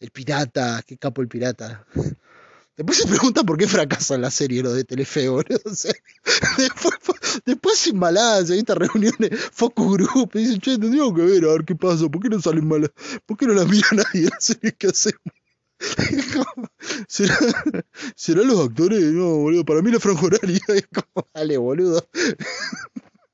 El 0.00 0.10
pirata, 0.10 0.82
qué 0.86 0.96
capo 0.96 1.20
el 1.20 1.28
pirata. 1.28 1.84
Después 2.78 2.96
se 2.96 3.08
pregunta 3.08 3.42
por 3.42 3.58
qué 3.58 3.66
fracasa 3.66 4.16
la 4.16 4.30
serie 4.30 4.62
lo 4.62 4.72
de 4.72 4.84
Telefe, 4.84 5.28
boludo. 5.28 5.58
después, 5.64 6.94
después 7.44 7.76
sin 7.76 7.98
balance, 7.98 8.56
estas 8.56 8.78
reuniones, 8.78 9.30
focus 9.52 9.96
group, 9.96 10.30
y 10.34 10.38
dicen, 10.38 10.60
che, 10.60 10.78
tendríamos 10.78 11.12
que 11.12 11.22
ver 11.22 11.44
a 11.44 11.52
ver 11.54 11.64
qué 11.64 11.74
pasa, 11.74 12.08
¿por 12.08 12.22
qué 12.22 12.28
no 12.28 12.40
salen 12.40 12.68
malas? 12.68 12.92
¿Por 13.26 13.36
qué 13.36 13.46
no 13.46 13.54
las 13.54 13.66
mira 13.66 13.88
nadie 13.90 14.28
la 14.28 14.38
serie 14.38 14.76
que 14.78 14.86
hacemos? 14.86 15.20
¿Será, 17.08 17.36
¿Serán 18.14 18.46
los 18.46 18.60
actores? 18.60 19.02
No, 19.02 19.36
boludo. 19.38 19.64
Para 19.64 19.82
mí 19.82 19.90
la 19.90 19.98
franja 19.98 20.26
horaria 20.26 20.60
es 20.68 20.86
como, 20.86 21.26
dale, 21.34 21.56
boludo. 21.58 22.08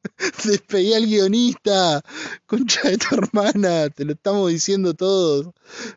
Despedí 0.44 0.94
al 0.94 1.06
guionista. 1.06 2.02
Concha 2.46 2.88
de 2.88 2.98
tu 2.98 3.14
hermana. 3.14 3.90
Te 3.90 4.04
lo 4.04 4.12
estamos 4.12 4.50
diciendo 4.50 4.94
todos. 4.94 5.52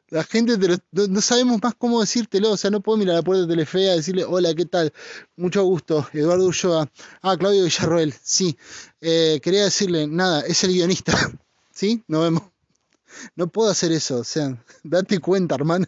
La 0.10 0.24
gente 0.24 0.58
te 0.58 0.68
no, 0.92 1.08
no, 1.08 1.22
sabemos 1.22 1.60
más 1.62 1.76
cómo 1.76 2.02
decírtelo. 2.02 2.52
O 2.52 2.58
sea, 2.58 2.72
no 2.72 2.82
puedo 2.82 2.98
mirar 2.98 3.16
a 3.16 3.18
la 3.18 3.24
puerta 3.24 3.42
de 3.44 3.48
Telefea 3.48 3.94
y 3.94 3.98
decirle, 3.98 4.26
hola, 4.26 4.54
¿qué 4.54 4.66
tal? 4.66 4.94
Mucho 5.36 5.64
gusto. 5.64 6.08
Eduardo 6.14 6.46
Ulloa. 6.46 6.90
Ah, 7.22 7.38
Claudio 7.38 7.64
Villarroel. 7.64 8.14
Sí. 8.24 8.58
Eh, 9.02 9.40
quería 9.42 9.64
decirle, 9.64 10.08
nada, 10.08 10.42
es 10.42 10.64
el 10.64 10.72
guionista. 10.74 11.14
¿Sí? 11.74 12.04
Nos 12.08 12.24
vemos. 12.24 12.44
No 13.36 13.48
puedo 13.48 13.70
hacer 13.70 13.92
eso. 13.92 14.20
O 14.20 14.24
sea, 14.24 14.64
date 14.84 15.20
cuenta, 15.20 15.56
hermano. 15.56 15.88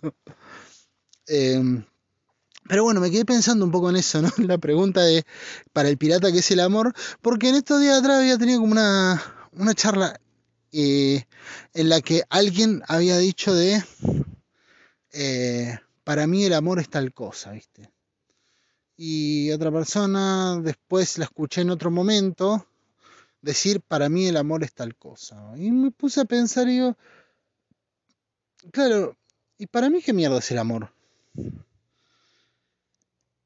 Eh, 1.27 1.83
pero 2.69 2.83
bueno, 2.83 3.01
me 3.01 3.09
quedé 3.09 3.25
pensando 3.25 3.65
un 3.65 3.71
poco 3.71 3.89
en 3.89 3.95
eso, 3.95 4.21
¿no? 4.21 4.29
La 4.37 4.59
pregunta 4.59 5.01
de, 5.01 5.25
para 5.73 5.89
el 5.89 5.97
pirata, 5.97 6.31
¿qué 6.31 6.37
es 6.37 6.51
el 6.51 6.59
amor? 6.59 6.93
Porque 7.19 7.49
en 7.49 7.55
estos 7.55 7.81
días 7.81 7.97
atrás 7.97 8.19
había 8.19 8.37
tenido 8.37 8.59
como 8.59 8.73
una, 8.73 9.19
una 9.53 9.73
charla 9.73 10.21
eh, 10.71 11.25
en 11.73 11.89
la 11.89 11.99
que 12.01 12.21
alguien 12.29 12.83
había 12.87 13.17
dicho 13.17 13.55
de, 13.55 13.83
eh, 15.13 15.79
para 16.03 16.27
mí 16.27 16.45
el 16.45 16.53
amor 16.53 16.79
es 16.79 16.89
tal 16.89 17.11
cosa, 17.11 17.53
¿viste? 17.53 17.91
Y 18.95 19.49
otra 19.49 19.71
persona, 19.71 20.59
después 20.61 21.17
la 21.17 21.25
escuché 21.25 21.61
en 21.61 21.71
otro 21.71 21.89
momento, 21.89 22.67
decir, 23.41 23.81
para 23.81 24.09
mí 24.09 24.27
el 24.27 24.37
amor 24.37 24.63
es 24.63 24.75
tal 24.75 24.95
cosa. 24.95 25.53
Y 25.57 25.71
me 25.71 25.89
puse 25.89 26.21
a 26.21 26.25
pensar 26.25 26.67
y 26.67 26.73
digo, 26.73 26.95
claro, 28.71 29.17
¿y 29.57 29.65
para 29.65 29.89
mí 29.89 30.03
qué 30.03 30.13
mierda 30.13 30.37
es 30.37 30.51
el 30.51 30.59
amor? 30.59 30.93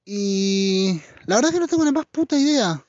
Y 0.05 1.01
la 1.25 1.35
verdad 1.35 1.51
es 1.51 1.55
que 1.55 1.59
no 1.59 1.67
tengo 1.67 1.85
la 1.85 1.91
más 1.91 2.05
puta 2.05 2.38
idea. 2.38 2.85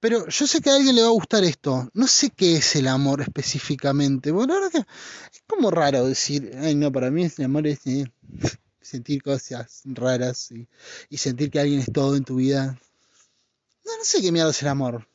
Pero 0.00 0.26
yo 0.28 0.46
sé 0.46 0.60
que 0.62 0.70
a 0.70 0.76
alguien 0.76 0.96
le 0.96 1.02
va 1.02 1.08
a 1.08 1.12
gustar 1.12 1.44
esto. 1.44 1.90
No 1.92 2.06
sé 2.06 2.30
qué 2.30 2.56
es 2.56 2.74
el 2.76 2.88
amor 2.88 3.20
específicamente. 3.20 4.30
Bueno, 4.30 4.54
la 4.54 4.60
verdad 4.60 4.72
que 4.72 4.78
es 5.36 5.42
como 5.46 5.70
raro 5.70 6.06
decir, 6.06 6.52
ay 6.58 6.74
no, 6.74 6.90
para 6.90 7.10
mí 7.10 7.24
el 7.24 7.44
amor 7.44 7.66
es 7.66 7.86
eh, 7.86 8.10
sentir 8.80 9.22
cosas 9.22 9.82
raras 9.84 10.50
y, 10.52 10.66
y, 11.10 11.18
sentir 11.18 11.50
que 11.50 11.60
alguien 11.60 11.80
es 11.80 11.92
todo 11.92 12.16
en 12.16 12.24
tu 12.24 12.36
vida. 12.36 12.78
No, 13.84 13.96
no 13.98 14.04
sé 14.04 14.22
qué 14.22 14.32
mierda 14.32 14.50
es 14.50 14.62
el 14.62 14.68
amor. 14.68 15.06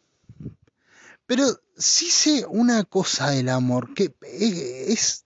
Pero 1.25 1.47
sí 1.75 2.11
sé 2.11 2.45
una 2.47 2.83
cosa 2.83 3.31
del 3.31 3.49
amor, 3.49 3.95
que 3.95 4.13
es, 4.21 5.25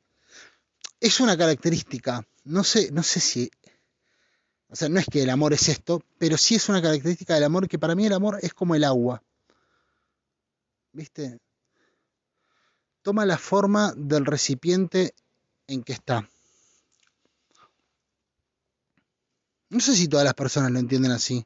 es 1.02 1.20
una 1.20 1.38
característica 1.38 2.26
no 2.50 2.64
sé, 2.64 2.92
no 2.92 3.04
sé 3.04 3.20
si. 3.20 3.52
O 4.70 4.76
sea, 4.76 4.90
no 4.90 5.00
es 5.00 5.06
que 5.06 5.22
el 5.22 5.30
amor 5.30 5.54
es 5.54 5.70
esto, 5.70 6.04
pero 6.18 6.36
sí 6.36 6.56
es 6.56 6.68
una 6.68 6.82
característica 6.82 7.36
del 7.36 7.44
amor 7.44 7.68
que 7.68 7.80
para 7.80 7.96
mí 7.96 8.06
el 8.06 8.14
amor 8.14 8.40
es 8.42 8.54
como 8.54 8.76
el 8.76 8.84
agua. 8.84 9.22
¿Viste? 10.92 11.40
Toma 13.04 13.26
la 13.26 13.38
forma 13.38 13.94
del 13.96 14.26
recipiente 14.26 15.14
en 15.68 15.84
que 15.84 15.94
está. 15.94 16.28
No 19.70 19.80
sé 19.80 19.96
si 19.96 20.08
todas 20.08 20.26
las 20.26 20.34
personas 20.34 20.72
lo 20.72 20.80
entienden 20.80 21.12
así. 21.12 21.46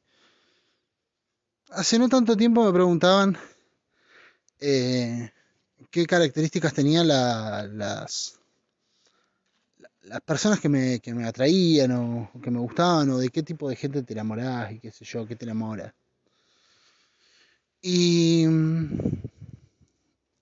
Hace 1.70 2.00
no 2.00 2.08
tanto 2.08 2.38
tiempo 2.38 2.64
me 2.64 2.72
preguntaban 2.72 3.38
eh, 4.60 5.32
qué 5.92 6.06
características 6.06 6.74
tenían 6.74 7.08
las, 7.10 8.40
las 10.04 10.22
personas 10.22 10.60
que 10.60 10.70
me, 10.70 11.00
que 11.00 11.14
me 11.14 11.26
atraían 11.26 11.92
o, 11.92 12.32
que 12.42 12.52
me 12.52 12.60
gustaban 12.60 13.10
o 13.10 13.18
de 13.18 13.30
qué 13.30 13.44
tipo 13.44 13.70
de 13.70 13.76
gente 13.76 14.04
te 14.04 14.14
enamorás 14.14 14.72
y 14.74 14.80
qué 14.80 14.92
sé 14.92 15.06
yo, 15.06 15.26
qué 15.26 15.36
te 15.36 15.46
enamora. 15.46 15.94
Y, 17.82 18.46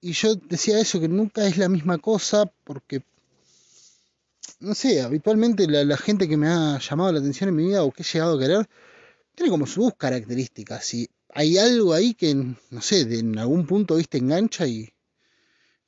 y 0.01 0.11
yo 0.13 0.35
decía 0.35 0.79
eso, 0.79 0.99
que 0.99 1.07
nunca 1.07 1.45
es 1.47 1.57
la 1.57 1.69
misma 1.69 1.97
cosa 1.97 2.51
porque, 2.63 3.03
no 4.59 4.75
sé, 4.75 5.01
habitualmente 5.01 5.67
la, 5.67 5.83
la, 5.83 5.97
gente 5.97 6.27
que 6.27 6.37
me 6.37 6.47
ha 6.47 6.77
llamado 6.79 7.11
la 7.11 7.19
atención 7.19 7.49
en 7.49 7.55
mi 7.55 7.67
vida 7.67 7.83
o 7.83 7.91
que 7.91 8.03
he 8.03 8.05
llegado 8.05 8.37
a 8.37 8.39
querer, 8.39 8.69
tiene 9.35 9.49
como 9.49 9.65
sus 9.65 9.95
características. 9.95 10.93
Y 10.93 11.09
hay 11.33 11.57
algo 11.57 11.93
ahí 11.93 12.13
que, 12.13 12.35
no 12.35 12.81
sé, 12.81 13.05
de, 13.05 13.19
en 13.19 13.37
algún 13.37 13.65
punto, 13.65 13.95
viste, 13.95 14.17
engancha 14.17 14.67
y, 14.67 14.91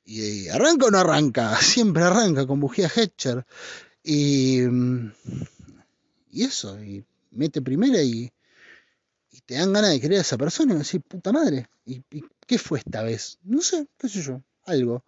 y 0.04 0.48
arranca 0.48 0.86
o 0.86 0.90
no 0.90 0.98
arranca, 0.98 1.56
siempre 1.60 2.02
arranca 2.02 2.46
con 2.46 2.60
bujía 2.60 2.90
Hetcher. 2.94 3.46
Y, 4.02 4.60
y 6.30 6.44
eso, 6.44 6.82
y 6.82 7.04
mete 7.30 7.62
primera 7.62 8.02
y, 8.02 8.30
y, 9.30 9.40
te 9.40 9.54
dan 9.54 9.72
ganas 9.72 9.90
de 9.90 10.00
querer 10.00 10.18
a 10.18 10.22
esa 10.22 10.36
persona 10.36 10.74
y 10.74 10.78
decir, 10.78 11.00
puta 11.00 11.32
madre, 11.32 11.68
¿y, 11.86 12.02
qué 12.46 12.58
fue 12.58 12.80
esta 12.80 13.02
vez? 13.02 13.38
No 13.42 13.62
sé, 13.62 13.88
qué 13.98 14.08
sé 14.08 14.22
yo, 14.22 14.42
algo. 14.66 15.02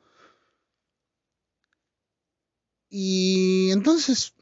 Y 2.88 3.70
entonces 3.72 4.32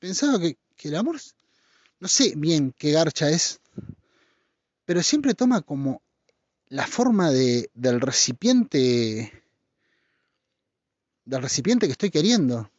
pensaba 0.00 0.40
que, 0.40 0.58
que 0.76 0.88
el 0.88 0.96
amor, 0.96 1.20
no 2.00 2.08
sé 2.08 2.34
bien 2.36 2.74
qué 2.76 2.90
garcha 2.90 3.30
es, 3.30 3.60
pero 4.84 5.02
siempre 5.02 5.34
toma 5.34 5.62
como 5.62 6.02
la 6.68 6.86
forma 6.86 7.30
de, 7.30 7.70
del 7.74 8.00
recipiente 8.00 9.43
del 11.24 11.42
recipiente 11.42 11.86
que 11.86 11.92
estoy 11.92 12.10
queriendo. 12.10 12.70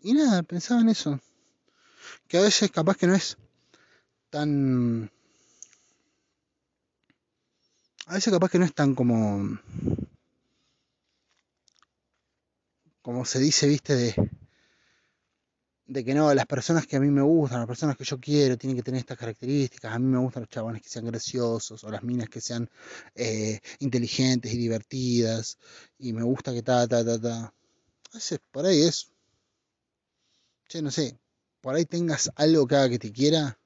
Y 0.00 0.12
nada, 0.12 0.42
pensaba 0.42 0.80
en 0.80 0.90
eso. 0.90 1.20
Que 2.28 2.38
a 2.38 2.42
veces 2.42 2.70
capaz 2.70 2.96
que 2.96 3.06
no 3.06 3.14
es 3.14 3.38
tan... 4.30 5.10
A 8.06 8.14
veces 8.14 8.32
capaz 8.32 8.50
que 8.50 8.58
no 8.58 8.64
es 8.64 8.74
tan 8.74 8.94
como... 8.94 9.58
Como 13.00 13.24
se 13.24 13.38
dice, 13.38 13.66
viste, 13.66 13.94
de 13.94 14.30
de 15.86 16.04
que 16.04 16.14
no, 16.14 16.32
las 16.32 16.46
personas 16.46 16.86
que 16.86 16.96
a 16.96 17.00
mí 17.00 17.10
me 17.10 17.22
gustan, 17.22 17.60
las 17.60 17.68
personas 17.68 17.96
que 17.96 18.04
yo 18.04 18.18
quiero, 18.18 18.56
tienen 18.56 18.76
que 18.76 18.82
tener 18.82 19.00
estas 19.00 19.18
características. 19.18 19.92
A 19.92 19.98
mí 19.98 20.06
me 20.06 20.18
gustan 20.18 20.42
los 20.42 20.50
chabones 20.50 20.82
que 20.82 20.88
sean 20.88 21.06
graciosos 21.06 21.84
o 21.84 21.90
las 21.90 22.02
minas 22.02 22.28
que 22.28 22.40
sean 22.40 22.70
eh, 23.14 23.60
inteligentes 23.80 24.52
y 24.52 24.56
divertidas. 24.56 25.58
Y 25.98 26.12
me 26.12 26.22
gusta 26.22 26.52
que 26.52 26.62
ta, 26.62 26.88
ta, 26.88 27.04
ta, 27.04 27.20
ta. 27.20 27.44
A 27.46 28.14
veces 28.14 28.40
por 28.50 28.64
ahí 28.66 28.82
es. 28.82 29.10
Che, 30.68 30.80
no 30.80 30.90
sé, 30.90 31.18
por 31.60 31.74
ahí 31.74 31.84
tengas 31.84 32.30
algo 32.36 32.66
que 32.66 32.76
haga 32.76 32.88
que 32.88 32.98
te 32.98 33.12
quiera. 33.12 33.58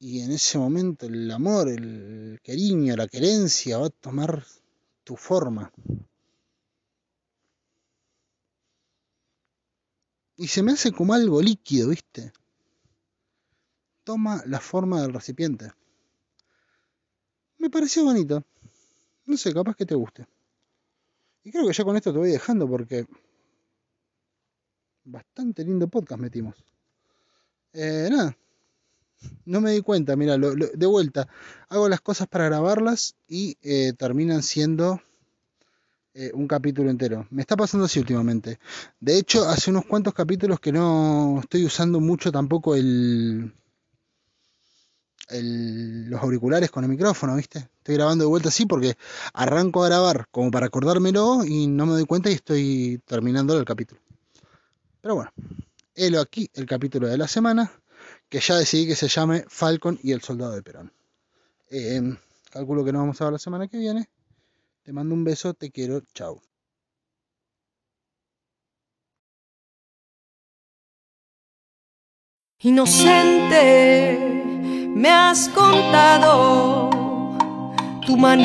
Y 0.00 0.20
en 0.22 0.32
ese 0.32 0.58
momento 0.58 1.06
el 1.06 1.30
amor, 1.30 1.68
el 1.68 2.40
cariño, 2.44 2.96
la 2.96 3.06
querencia 3.06 3.78
va 3.78 3.86
a 3.86 3.90
tomar 3.90 4.44
tu 5.04 5.16
forma. 5.16 5.72
Y 10.42 10.48
se 10.48 10.60
me 10.64 10.72
hace 10.72 10.90
como 10.90 11.14
algo 11.14 11.40
líquido, 11.40 11.90
¿viste? 11.90 12.32
Toma 14.02 14.42
la 14.46 14.58
forma 14.58 15.00
del 15.00 15.12
recipiente. 15.12 15.70
Me 17.58 17.70
pareció 17.70 18.02
bonito. 18.02 18.44
No 19.26 19.36
sé, 19.36 19.54
capaz 19.54 19.76
que 19.76 19.86
te 19.86 19.94
guste. 19.94 20.26
Y 21.44 21.52
creo 21.52 21.64
que 21.64 21.72
ya 21.72 21.84
con 21.84 21.96
esto 21.96 22.12
te 22.12 22.18
voy 22.18 22.32
dejando 22.32 22.68
porque 22.68 23.06
bastante 25.04 25.64
lindo 25.64 25.86
podcast 25.86 26.20
metimos. 26.20 26.56
Eh, 27.72 28.08
nada, 28.10 28.36
no 29.44 29.60
me 29.60 29.70
di 29.70 29.80
cuenta, 29.80 30.16
mira, 30.16 30.36
de 30.38 30.86
vuelta, 30.86 31.28
hago 31.68 31.88
las 31.88 32.00
cosas 32.00 32.26
para 32.26 32.46
grabarlas 32.46 33.14
y 33.28 33.58
eh, 33.62 33.92
terminan 33.92 34.42
siendo 34.42 35.00
eh, 36.14 36.30
un 36.34 36.46
capítulo 36.46 36.90
entero. 36.90 37.26
Me 37.30 37.40
está 37.40 37.56
pasando 37.56 37.86
así 37.86 37.98
últimamente. 37.98 38.58
De 39.00 39.16
hecho, 39.18 39.48
hace 39.48 39.70
unos 39.70 39.86
cuantos 39.86 40.12
capítulos 40.12 40.60
que 40.60 40.72
no 40.72 41.40
estoy 41.40 41.64
usando 41.64 42.00
mucho 42.00 42.30
tampoco 42.30 42.74
el, 42.74 43.52
los 45.30 46.20
auriculares 46.20 46.70
con 46.70 46.84
el 46.84 46.90
micrófono, 46.90 47.36
¿viste? 47.36 47.70
Estoy 47.78 47.94
grabando 47.94 48.24
de 48.24 48.28
vuelta 48.28 48.50
así 48.50 48.66
porque 48.66 48.96
arranco 49.32 49.82
a 49.82 49.88
grabar 49.88 50.28
como 50.30 50.50
para 50.50 50.66
acordármelo 50.66 51.44
y 51.44 51.66
no 51.66 51.86
me 51.86 51.92
doy 51.92 52.04
cuenta 52.04 52.30
y 52.30 52.34
estoy 52.34 53.00
terminando 53.06 53.58
el 53.58 53.64
capítulo. 53.64 54.00
Pero 55.00 55.14
bueno, 55.14 55.30
helo 55.94 56.20
aquí 56.20 56.50
el 56.54 56.66
capítulo 56.66 57.08
de 57.08 57.16
la 57.16 57.26
semana, 57.26 57.72
que 58.28 58.40
ya 58.40 58.56
decidí 58.56 58.86
que 58.86 58.96
se 58.96 59.08
llame 59.08 59.44
Falcon 59.48 59.98
y 60.02 60.12
el 60.12 60.20
Soldado 60.20 60.52
de 60.52 60.62
Perón. 60.62 60.92
Eh, 61.70 62.16
calculo 62.50 62.84
que 62.84 62.92
nos 62.92 63.00
vamos 63.00 63.20
a 63.20 63.24
ver 63.24 63.32
la 63.32 63.38
semana 63.38 63.66
que 63.66 63.78
viene. 63.78 64.08
Te 64.84 64.92
mando 64.92 65.14
un 65.14 65.22
beso, 65.22 65.54
te 65.54 65.70
quiero, 65.70 66.00
chao. 66.12 66.42
Inocente, 72.58 74.18
me 74.88 75.08
has 75.08 75.48
contado 75.50 76.90
tu 78.06 78.16
manera 78.16 78.40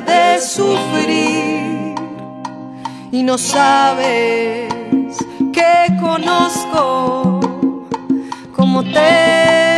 de 0.00 0.40
sufrir 0.40 1.94
y 3.12 3.22
no 3.22 3.38
sabes 3.38 4.72
que 5.52 5.96
conozco 6.00 7.38
como 8.52 8.82
te 8.82 9.71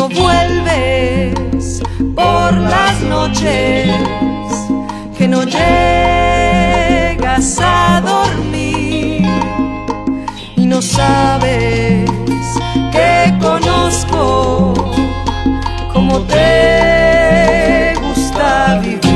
no 0.00 0.08
vuelves 0.08 1.82
por 2.14 2.54
las 2.54 3.02
noches, 3.02 3.94
que 5.18 5.28
no 5.28 5.44
llegas 5.44 6.78
a 7.60 8.00
dormir 8.00 9.28
y 10.56 10.64
no 10.64 10.80
sabes 10.80 12.10
que 12.90 13.36
conozco 13.42 14.72
cómo 15.92 16.20
te 16.20 17.92
gusta 18.00 18.78
vivir. 18.80 19.09